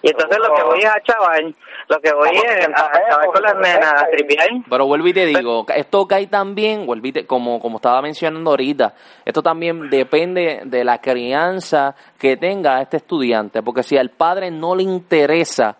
Y 0.01 0.09
entonces 0.09 0.37
lo 0.39 0.53
que 0.53 0.63
voy 0.63 0.79
es 0.79 0.85
a 0.89 1.01
chaval, 1.01 1.55
lo 1.89 1.99
que 1.99 2.13
voy 2.13 2.29
es 2.35 2.67
a, 2.67 2.85
a 2.85 2.91
chaval 3.09 3.27
con 3.33 3.41
las 3.43 3.55
nenas, 3.55 4.01
a 4.03 4.05
tripear. 4.09 4.47
Pero 4.69 4.85
vuelvo 4.85 5.07
y 5.07 5.13
te 5.13 5.25
digo, 5.25 5.65
esto 5.75 6.05
cae 6.07 6.27
también, 6.27 6.85
vuelvo 6.85 7.07
y 7.07 7.11
te- 7.11 7.25
como, 7.25 7.59
como 7.59 7.77
estaba 7.77 8.01
mencionando 8.01 8.49
ahorita, 8.51 8.93
esto 9.25 9.41
también 9.41 9.89
depende 9.89 10.61
de 10.65 10.83
la 10.85 10.99
crianza 10.99 11.95
que 12.17 12.37
tenga 12.37 12.81
este 12.81 12.97
estudiante, 12.97 13.61
porque 13.61 13.83
si 13.83 13.97
al 13.97 14.09
padre 14.09 14.51
no 14.51 14.73
le 14.75 14.83
interesa 14.83 15.77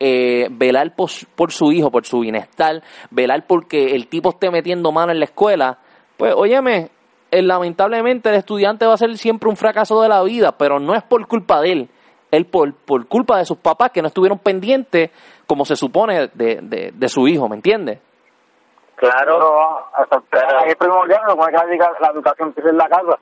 eh, 0.00 0.48
velar 0.50 0.94
por, 0.94 1.10
su- 1.10 1.26
por 1.26 1.52
su 1.52 1.70
hijo, 1.72 1.90
por 1.90 2.06
su 2.06 2.20
bienestar, 2.20 2.82
velar 3.10 3.46
porque 3.46 3.94
el 3.94 4.08
tipo 4.08 4.30
esté 4.30 4.50
metiendo 4.50 4.92
mano 4.92 5.12
en 5.12 5.18
la 5.18 5.24
escuela, 5.26 5.78
pues 6.16 6.32
óyeme, 6.34 6.90
lamentablemente 7.30 8.28
el 8.28 8.36
estudiante 8.36 8.86
va 8.86 8.94
a 8.94 8.98
ser 8.98 9.16
siempre 9.16 9.48
un 9.48 9.56
fracaso 9.56 10.00
de 10.02 10.08
la 10.08 10.22
vida, 10.22 10.52
pero 10.52 10.78
no 10.78 10.94
es 10.94 11.02
por 11.02 11.26
culpa 11.26 11.60
de 11.60 11.72
él, 11.72 11.90
él 12.30 12.46
por, 12.46 12.74
por 12.74 13.06
culpa 13.06 13.38
de 13.38 13.44
sus 13.44 13.58
papás 13.58 13.90
que 13.90 14.02
no 14.02 14.08
estuvieron 14.08 14.38
pendientes 14.38 15.10
como 15.46 15.64
se 15.64 15.76
supone 15.76 16.28
de, 16.34 16.60
de, 16.62 16.90
de 16.94 17.08
su 17.08 17.26
hijo, 17.26 17.48
¿me 17.48 17.56
entiendes? 17.56 18.00
Claro. 18.98 19.38
Pero, 19.38 19.86
hasta, 19.94 20.20
Pero- 20.30 20.64
es 20.66 20.76
primordial, 20.76 21.20
que 21.24 21.56
hay 21.56 21.78
que 21.78 21.84
la, 22.00 22.10
educación 22.10 22.48
empieza 22.48 22.70
en 22.70 22.78
la 22.78 22.88
casa. 22.88 23.18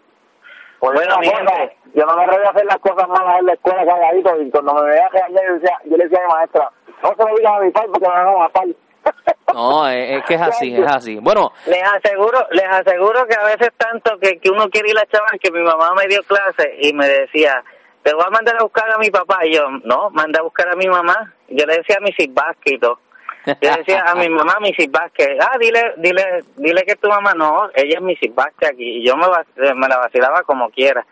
Pues 0.79 0.93
Bueno, 0.95 1.17
cosa, 1.17 1.71
yo 1.95 2.05
no 2.05 2.17
me 2.17 2.25
atrevo 2.25 2.47
a 2.47 2.51
hacer 2.51 2.67
las 2.67 2.79
cosas 2.79 3.09
malas 3.09 3.39
en 3.41 3.47
la 3.47 3.53
escuela 3.55 3.85
calladito 3.87 4.43
y 4.43 4.51
cuando 4.51 4.75
me 4.75 4.83
veía 4.83 5.09
que 5.11 5.21
yo, 5.31 5.55
decía, 5.55 5.79
yo 5.85 5.97
le 5.97 6.05
decía 6.05 6.19
a 6.19 6.27
mi 6.27 6.35
maestra, 6.35 6.71
no 7.03 7.09
se 7.17 7.31
lo 7.31 7.37
digas 7.37 7.53
a 7.55 7.61
mi 7.61 7.71
padre 7.71 7.89
porque 7.93 8.09
me 8.09 8.15
van 8.15 8.29
a 8.29 8.39
matar. 8.39 8.67
No, 9.55 9.89
es, 9.89 10.19
es 10.19 10.25
que 10.25 10.35
es 10.35 10.41
así, 10.43 10.75
es 10.75 10.87
así. 10.93 11.19
Bueno, 11.21 11.53
Les 11.67 11.83
aseguro, 11.83 12.47
les 12.51 12.65
aseguro 12.65 13.27
que 13.27 13.35
a 13.37 13.45
veces 13.45 13.71
tanto 13.77 14.19
que, 14.19 14.39
que 14.39 14.51
uno 14.51 14.69
quiere 14.69 14.91
ir 14.91 14.99
a 14.99 15.07
chaval 15.07 15.39
que 15.41 15.51
mi 15.51 15.61
mamá 15.63 15.93
me 15.97 16.07
dio 16.09 16.23
clase 16.25 16.77
y 16.81 16.93
me 16.93 17.09
decía, 17.09 17.63
te 18.03 18.13
voy 18.15 18.25
a 18.27 18.31
mandar 18.31 18.57
a 18.59 18.63
buscar 18.65 18.91
a 18.91 18.99
mi 18.99 19.11
papá. 19.11 19.47
Y 19.47 19.55
yo, 19.55 19.69
no, 19.85 20.11
manda 20.11 20.41
a 20.41 20.43
buscar 20.43 20.69
a 20.69 20.77
mi 20.77 20.87
mamá. 20.89 21.33
Yo 21.49 21.65
le 21.65 21.77
decía 21.79 21.97
a 21.99 22.01
Mrs. 22.01 22.35
Vázquez 22.35 22.75
y 22.75 22.79
todo. 22.79 22.99
Yo 23.47 23.55
le 23.71 23.77
decía 23.79 24.03
a 24.05 24.15
mi 24.17 24.29
mamá, 24.29 24.57
Mrs. 24.61 24.91
Vázquez, 24.91 25.29
ah, 25.41 25.57
dile, 25.61 25.95
dile, 25.99 26.43
dile 26.57 26.83
que 26.83 26.97
tu 26.97 27.09
mamá 27.09 27.33
no, 27.35 27.71
ella 27.77 27.99
es 27.99 28.03
Mrs. 28.03 28.35
Vázquez 28.35 28.71
aquí. 28.71 28.99
Y 28.99 29.07
yo 29.07 29.17
me, 29.17 29.27
vac- 29.27 29.75
me 29.77 29.87
la 29.89 29.99
vacilaba 29.99 30.43
como 30.43 30.69
quiera. 30.71 31.07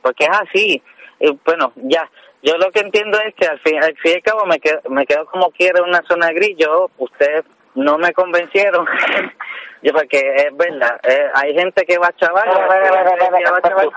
Porque 0.00 0.24
es 0.24 0.30
así. 0.30 0.82
Y 1.18 1.38
bueno, 1.44 1.72
ya. 1.74 2.08
Yo 2.42 2.56
lo 2.56 2.70
que 2.70 2.80
entiendo 2.80 3.18
es 3.20 3.34
que 3.34 3.46
al 3.46 3.58
fin, 3.58 3.82
al 3.82 3.96
fin 3.98 4.12
y 4.12 4.14
al 4.14 4.22
cabo 4.22 4.46
me 4.46 4.60
quedo, 4.60 4.80
me 4.88 5.04
quedo 5.04 5.26
como 5.26 5.50
quiera 5.50 5.80
en 5.80 5.88
una 5.88 6.02
zona 6.08 6.30
gris. 6.30 6.56
Yo, 6.56 6.88
ustedes 6.98 7.44
no 7.74 7.98
me 7.98 8.12
convencieron. 8.12 8.86
yo 9.82 9.92
porque 9.92 10.18
es 10.18 10.56
verdad, 10.56 11.00
eh, 11.02 11.30
hay 11.34 11.54
gente 11.54 11.84
que 11.84 11.98
va 11.98 12.08
a 12.08 12.12
chaval, 12.12 12.48
hay 12.48 13.18
gente 13.18 13.44
que 13.44 13.50
va 13.50 13.58
a 13.58 13.62
chaval. 13.62 13.90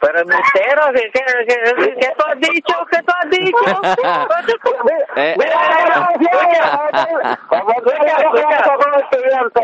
Pero 0.00 0.18
el 0.18 0.26
mistero, 0.26 0.82
¿qué, 0.94 1.10
qué, 1.12 1.20
qué, 1.46 1.94
qué 2.00 2.08
tú 2.16 2.24
has 2.26 2.40
dicho? 2.40 2.74
¿Qué 2.90 3.02
tú 3.02 3.12
has 3.12 3.30
dicho? 3.30 3.82
Eh. 5.16 5.36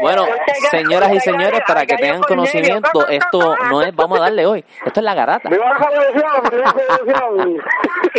Bueno, 0.02 0.26
señoras 0.70 1.12
y 1.14 1.20
señores, 1.20 1.60
para 1.66 1.86
que 1.86 1.96
tengan 1.96 2.20
conocimiento, 2.22 3.08
esto 3.08 3.56
no 3.70 3.80
es, 3.80 3.96
vamos 3.96 4.18
a 4.18 4.24
darle 4.24 4.44
hoy, 4.44 4.62
esto 4.84 5.00
es 5.00 5.04
la 5.04 5.14
garata. 5.14 5.48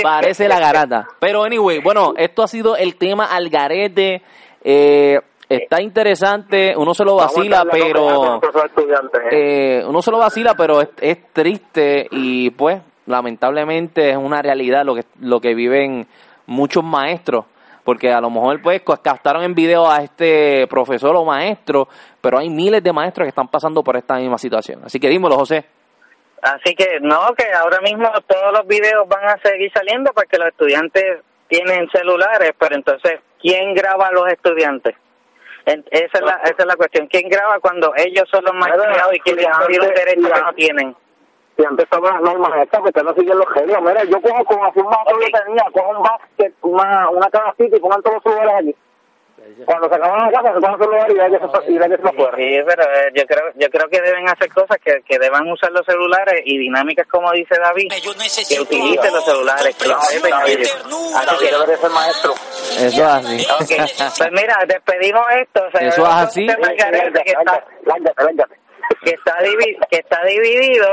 Parece 0.01 0.47
la 0.47 0.59
garata. 0.59 1.07
Pero 1.19 1.43
anyway, 1.43 1.79
bueno, 1.81 2.13
esto 2.17 2.41
ha 2.41 2.47
sido 2.47 2.75
el 2.77 2.97
tema 2.97 3.25
al 3.25 3.49
garete. 3.49 4.23
Eh, 4.69 5.17
está 5.47 5.81
interesante, 5.81 6.73
uno 6.75 6.93
se 6.93 7.05
lo 7.05 7.15
vacila, 7.15 7.63
pero 7.71 8.41
eh, 9.31 9.81
uno 9.87 10.01
se 10.01 10.11
lo 10.11 10.17
vacila, 10.17 10.55
pero 10.57 10.81
es, 10.81 10.89
es 10.99 11.31
triste 11.31 12.05
y 12.11 12.49
pues 12.49 12.81
lamentablemente 13.05 14.09
es 14.09 14.17
una 14.17 14.41
realidad 14.41 14.83
lo 14.83 14.95
que 14.95 15.05
lo 15.21 15.39
que 15.39 15.55
viven 15.55 16.05
muchos 16.47 16.83
maestros, 16.83 17.45
porque 17.85 18.11
a 18.11 18.19
lo 18.19 18.29
mejor 18.29 18.61
pues 18.61 18.81
captaron 19.01 19.43
en 19.43 19.55
video 19.55 19.89
a 19.89 19.99
este 19.99 20.67
profesor 20.67 21.15
o 21.15 21.23
maestro, 21.23 21.87
pero 22.19 22.37
hay 22.37 22.49
miles 22.49 22.83
de 22.83 22.91
maestros 22.91 23.23
que 23.23 23.29
están 23.29 23.47
pasando 23.47 23.81
por 23.85 23.95
esta 23.95 24.15
misma 24.15 24.37
situación. 24.37 24.81
Así 24.83 24.99
que 24.99 25.07
dímelo, 25.07 25.37
José. 25.37 25.63
Así 26.41 26.75
que 26.75 26.99
no, 26.99 27.33
que 27.37 27.45
ahora 27.53 27.79
mismo 27.79 28.11
todos 28.27 28.51
los 28.51 28.67
videos 28.67 29.07
van 29.07 29.29
a 29.29 29.37
seguir 29.41 29.71
saliendo 29.71 30.11
porque 30.13 30.37
los 30.37 30.49
estudiantes 30.49 31.21
tienen 31.47 31.87
celulares, 31.89 32.51
pero 32.59 32.75
entonces, 32.75 33.21
¿quién 33.41 33.73
graba 33.73 34.07
a 34.07 34.11
los 34.11 34.27
estudiantes? 34.27 34.95
En- 35.65 35.85
esa, 35.91 36.17
es 36.19 36.21
la, 36.21 36.39
esa 36.43 36.55
es 36.59 36.65
la 36.65 36.75
cuestión. 36.75 37.07
¿Quién 37.07 37.27
graba 37.29 37.59
cuando 37.59 37.93
ellos 37.97 38.23
son 38.31 38.43
los 38.45 38.53
más 38.53 38.71
criados 38.71 39.13
y 39.13 39.19
quieren 39.19 39.45
pedir 39.65 39.81
un 39.81 39.93
derecho 39.93 40.33
que 40.33 40.41
no 40.41 40.53
tienen? 40.53 40.95
Y 41.57 41.65
antes 41.65 41.85
estaban 41.85 42.13
las 42.13 42.21
normas 42.21 42.51
estas, 42.61 42.81
que 42.91 43.03
no 43.03 43.13
siguen 43.15 43.37
los 43.37 43.49
genios. 43.53 43.81
Mira, 43.81 44.03
yo 44.03 44.21
cojo 44.21 44.45
como 44.45 44.65
así 44.65 44.79
un 44.79 44.85
mato 44.85 45.17
que 45.19 45.31
tenía, 45.31 45.65
cojo 45.73 45.89
un 45.97 46.03
basket, 46.03 46.53
una, 46.61 47.09
una 47.09 47.29
canastita 47.29 47.75
y 47.75 47.79
pongan 47.79 48.01
todos 48.03 48.15
los 48.15 48.23
celulares 48.23 48.53
allí. 48.59 48.75
Cuando 49.65 49.89
se 49.89 49.95
acaban 49.95 50.31
la 50.31 50.31
casa, 50.31 50.53
se 50.53 50.59
y 50.59 50.61
ve 50.61 50.67
que 51.07 51.39
se, 51.39 51.71
y 51.71 51.77
que 51.77 51.97
se 51.97 52.03
lo 52.03 52.13
fuera. 52.13 52.37
Sí, 52.37 52.59
pero 52.67 52.83
eh, 52.83 53.11
yo 53.15 53.25
creo 53.25 53.43
yo 53.55 53.69
creo 53.69 53.87
que 53.89 54.01
deben 54.01 54.29
hacer 54.29 54.49
cosas 54.53 54.77
que, 54.83 55.01
que 55.07 55.17
deban 55.19 55.49
usar 55.49 55.71
los 55.71 55.85
celulares 55.85 56.41
y 56.45 56.57
dinámicas 56.57 57.07
como 57.07 57.31
dice 57.31 57.55
David, 57.59 57.91
que 58.49 58.59
utilicen 58.59 59.13
los 59.13 59.25
celulares, 59.25 59.75
que 59.75 59.87
los 59.87 60.07
deben 60.09 60.33
Así 60.33 61.37
que 61.39 61.51
debería 61.51 61.77
ser 61.77 61.89
maestro. 61.91 62.33
Eso 62.33 62.85
es 62.85 63.01
así. 63.01 63.75
Pues 64.17 64.31
mira, 64.31 64.57
despedimos 64.67 65.25
esto. 65.41 65.63
o 65.65 65.71
sea, 65.71 65.87
Eso 65.87 66.01
es 66.03 66.13
así. 66.13 66.45
que 66.45 66.51
está, 67.31 67.63
que 69.03 69.09
está, 69.11 69.37
divi- 69.39 69.77
que 69.89 69.97
está 69.97 70.23
dividido. 70.25 70.87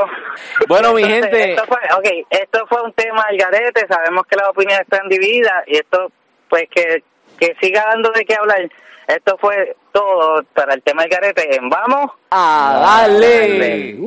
Bueno, 0.68 0.92
mi 0.94 1.04
gente. 1.04 1.52
Esto 1.52 1.64
fue, 1.66 1.78
okay, 1.98 2.24
esto 2.30 2.66
fue 2.68 2.82
un 2.82 2.92
tema 2.92 3.22
al 3.28 3.36
garete, 3.36 3.86
sabemos 3.88 4.24
que 4.26 4.36
las 4.36 4.48
opiniones 4.48 4.80
están 4.80 5.08
divididas 5.08 5.62
y 5.66 5.76
esto, 5.76 6.10
pues 6.48 6.64
que, 6.70 7.02
que 7.38 7.54
siga 7.60 7.84
dando 7.90 8.10
de 8.10 8.24
qué 8.24 8.34
hablar. 8.34 8.68
Esto 9.06 9.36
fue 9.38 9.76
todo 9.92 10.42
para 10.54 10.74
el 10.74 10.82
tema 10.82 11.02
del 11.02 11.10
garete 11.10 11.56
en 11.56 11.68
Vamos. 11.68 12.10
A 12.30 13.02
darle. 13.06 13.98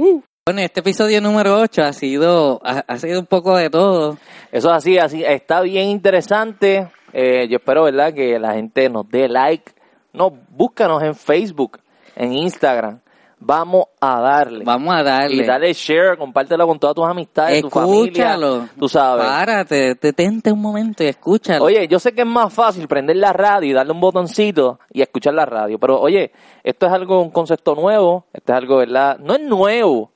Bueno, 0.46 0.62
este 0.62 0.80
episodio 0.80 1.22
número 1.22 1.60
8 1.60 1.84
ha 1.84 1.94
sido, 1.94 2.62
ha, 2.64 2.84
ha 2.88 2.98
sido 2.98 3.20
un 3.20 3.26
poco 3.26 3.58
de 3.58 3.70
todo. 3.70 4.18
Eso 4.52 4.70
es 4.70 4.76
así, 4.76 4.98
así 4.98 5.24
está 5.24 5.62
bien 5.62 5.90
interesante. 5.90 6.90
Eh, 7.14 7.48
yo 7.50 7.58
espero, 7.58 7.84
¿verdad?, 7.84 8.14
que 8.14 8.40
la 8.40 8.54
gente 8.54 8.90
nos 8.90 9.10
dé 9.10 9.28
like. 9.28 9.72
No, 10.14 10.32
búscanos 10.50 11.04
en 11.04 11.16
Facebook, 11.16 11.80
en 12.16 12.34
Instagram. 12.34 13.02
Vamos 13.40 13.86
a 14.02 14.20
darle. 14.20 14.66
Vamos 14.66 14.96
a 14.96 15.04
darle. 15.04 15.36
Y 15.44 15.46
dale 15.46 15.72
share, 15.74 16.18
compártelo 16.18 16.66
con 16.66 16.80
todas 16.80 16.96
tus 16.96 17.06
amistades, 17.06 17.62
tu 17.62 17.70
familia. 17.70 18.04
Escúchalo. 18.06 18.68
Tú 18.80 18.90
sabes. 18.90 19.26
Párate, 19.26 19.96
detente 20.02 20.52
un 20.52 20.60
momento 20.62 21.04
y 21.04 21.08
escúchalo. 21.08 21.64
Oye, 21.66 21.88
yo 21.88 22.00
sé 22.00 22.14
que 22.14 22.22
es 22.22 22.28
más 22.28 22.52
fácil 22.52 22.88
prender 22.88 23.18
la 23.18 23.34
radio 23.34 23.70
y 23.70 23.74
darle 23.74 23.92
un 23.94 24.00
botoncito 24.00 24.80
y 24.92 25.02
escuchar 25.02 25.36
la 25.36 25.46
radio, 25.46 25.78
pero 25.78 26.00
oye, 26.02 26.32
esto 26.64 26.88
es 26.88 26.92
algo, 26.92 27.22
un 27.22 27.30
concepto 27.30 27.76
nuevo, 27.76 28.26
esto 28.34 28.54
es 28.54 28.58
algo, 28.58 28.78
¿verdad? 28.78 29.20
No 29.20 29.36
es 29.36 29.42
nuevo. 29.42 30.12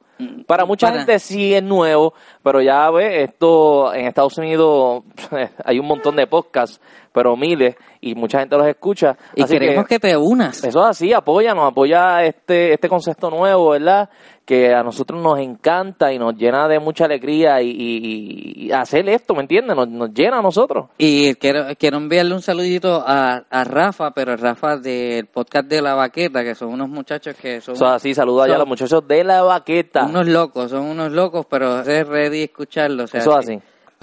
Para 0.45 0.65
mucha 0.65 0.87
Para- 0.87 0.99
gente 0.99 1.17
sí 1.19 1.53
es 1.53 1.63
nuevo, 1.63 2.13
pero 2.43 2.61
ya 2.61 2.89
ves, 2.91 3.29
esto 3.29 3.93
en 3.93 4.07
Estados 4.07 4.37
Unidos 4.37 5.03
hay 5.65 5.79
un 5.79 5.87
montón 5.87 6.15
de 6.15 6.27
podcasts, 6.27 6.79
pero 7.13 7.35
miles, 7.35 7.75
y 7.99 8.15
mucha 8.15 8.39
gente 8.39 8.57
los 8.57 8.67
escucha. 8.67 9.17
Y 9.35 9.43
Así 9.43 9.53
queremos 9.59 9.85
que, 9.85 9.99
te 9.99 10.15
unas. 10.15 10.63
Eso 10.63 10.79
es 10.81 10.85
así, 10.87 11.13
apóyanos, 11.13 11.69
apoya 11.69 12.23
este, 12.23 12.73
este 12.73 12.87
concepto 12.89 13.29
nuevo, 13.29 13.71
¿verdad? 13.71 14.09
Que 14.45 14.73
a 14.73 14.81
nosotros 14.81 15.21
nos 15.21 15.37
encanta 15.39 16.11
y 16.11 16.17
nos 16.17 16.35
llena 16.35 16.67
de 16.67 16.79
mucha 16.79 17.05
alegría 17.05 17.61
y, 17.61 17.69
y- 17.69 18.65
y 18.67 18.71
hacer 18.71 19.07
esto, 19.09 19.33
¿me 19.35 19.41
entiendes? 19.41 19.75
Nos, 19.75 19.87
nos 19.89 20.13
llena 20.13 20.39
a 20.39 20.41
nosotros. 20.41 20.87
Y 20.97 21.35
quiero, 21.35 21.65
quiero 21.77 21.97
enviarle 21.97 22.33
un 22.33 22.41
saludito 22.41 23.03
a, 23.05 23.43
a 23.49 23.63
Rafa, 23.65 24.11
pero 24.11 24.35
Rafa 24.35 24.77
del 24.77 25.27
podcast 25.27 25.67
de 25.67 25.81
La 25.81 25.93
Vaqueta, 25.95 26.43
que 26.43 26.55
son 26.55 26.69
unos 26.69 26.89
muchachos 26.89 27.35
que 27.35 27.61
son 27.61 27.75
Eso 27.75 27.85
es 27.85 27.91
así, 27.91 28.13
saludos 28.15 28.45
allá 28.45 28.55
a 28.55 28.59
los 28.59 28.67
muchachos 28.67 29.07
de 29.07 29.23
la 29.23 29.43
baqueta. 29.43 30.05
unos 30.05 30.27
locos, 30.27 30.71
son 30.71 30.81
unos 30.85 31.11
locos, 31.11 31.45
pero 31.49 31.81
es 31.81 32.09
ready 32.31 32.43
escucharlo. 32.43 33.03
o 33.03 33.07
sea, 33.07 33.19
Eso 33.21 33.31
es 33.39 33.45
así. 33.49 33.59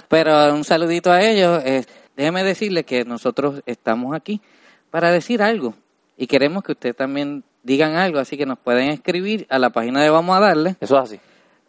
Pero 0.07 0.53
un 0.53 0.63
saludito 0.63 1.11
a 1.11 1.21
ellos. 1.21 1.61
eh, 1.65 1.83
déjeme 2.15 2.43
decirle 2.43 2.83
que 2.83 3.05
nosotros 3.05 3.61
estamos 3.65 4.15
aquí 4.15 4.41
para 4.91 5.11
decir 5.11 5.41
algo 5.41 5.73
y 6.17 6.27
queremos 6.27 6.63
que 6.63 6.73
ustedes 6.73 6.95
también 6.95 7.43
digan 7.63 7.95
algo, 7.95 8.19
así 8.19 8.37
que 8.37 8.45
nos 8.45 8.59
pueden 8.59 8.89
escribir 8.89 9.45
a 9.49 9.59
la 9.59 9.69
página 9.69 10.01
de 10.01 10.09
Vamos 10.09 10.35
a 10.35 10.39
Darle. 10.39 10.75
Eso 10.79 10.97
es 10.97 11.03
así. 11.03 11.19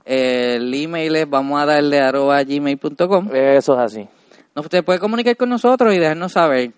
El 0.04 0.72
email 0.74 1.14
es 1.14 1.28
vamos 1.28 1.60
a 1.60 1.66
darle 1.66 2.00
arroba 2.00 2.42
gmail.com. 2.42 3.28
Eso 3.34 3.74
es 3.74 3.78
así. 3.78 4.08
No, 4.56 4.62
usted 4.62 4.82
puede 4.84 4.98
comunicar 4.98 5.36
con 5.36 5.48
nosotros 5.50 5.94
y 5.94 5.98
dejarnos 5.98 6.32
saber. 6.32 6.72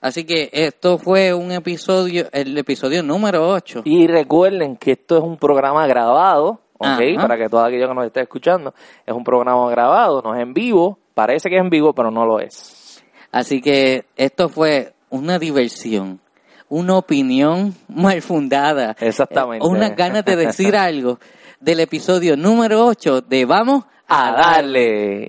Así 0.00 0.24
que 0.24 0.50
esto 0.52 0.98
fue 0.98 1.32
un 1.32 1.50
episodio, 1.52 2.26
el 2.32 2.58
episodio 2.58 3.02
número 3.02 3.48
8. 3.48 3.82
Y 3.84 4.06
recuerden 4.06 4.76
que 4.76 4.92
esto 4.92 5.16
es 5.16 5.22
un 5.22 5.38
programa 5.38 5.86
grabado, 5.86 6.60
¿ok? 6.78 7.00
Para 7.16 7.36
que 7.36 7.48
todo 7.48 7.64
aquello 7.64 7.88
que 7.88 7.94
nos 7.94 8.06
esté 8.06 8.22
escuchando, 8.22 8.74
es 9.06 9.14
un 9.14 9.24
programa 9.24 9.68
grabado, 9.70 10.22
no 10.22 10.34
es 10.34 10.42
en 10.42 10.54
vivo, 10.54 10.98
parece 11.14 11.48
que 11.48 11.56
es 11.56 11.62
en 11.62 11.70
vivo, 11.70 11.92
pero 11.92 12.10
no 12.10 12.26
lo 12.26 12.40
es. 12.40 13.02
Así 13.32 13.60
que 13.60 14.06
esto 14.16 14.48
fue 14.48 14.94
una 15.10 15.38
diversión, 15.38 16.20
una 16.68 16.96
opinión 16.96 17.74
mal 17.88 18.22
fundada. 18.22 18.96
Exactamente. 19.00 19.64
eh, 19.66 19.68
unas 19.68 19.96
ganas 19.96 20.24
de 20.24 20.36
decir 20.36 20.76
algo 20.76 21.18
del 21.60 21.80
episodio 21.80 22.36
número 22.36 22.84
8 22.86 23.22
de 23.22 23.44
Vamos 23.44 23.84
A 24.06 24.32
darle. 24.32 25.28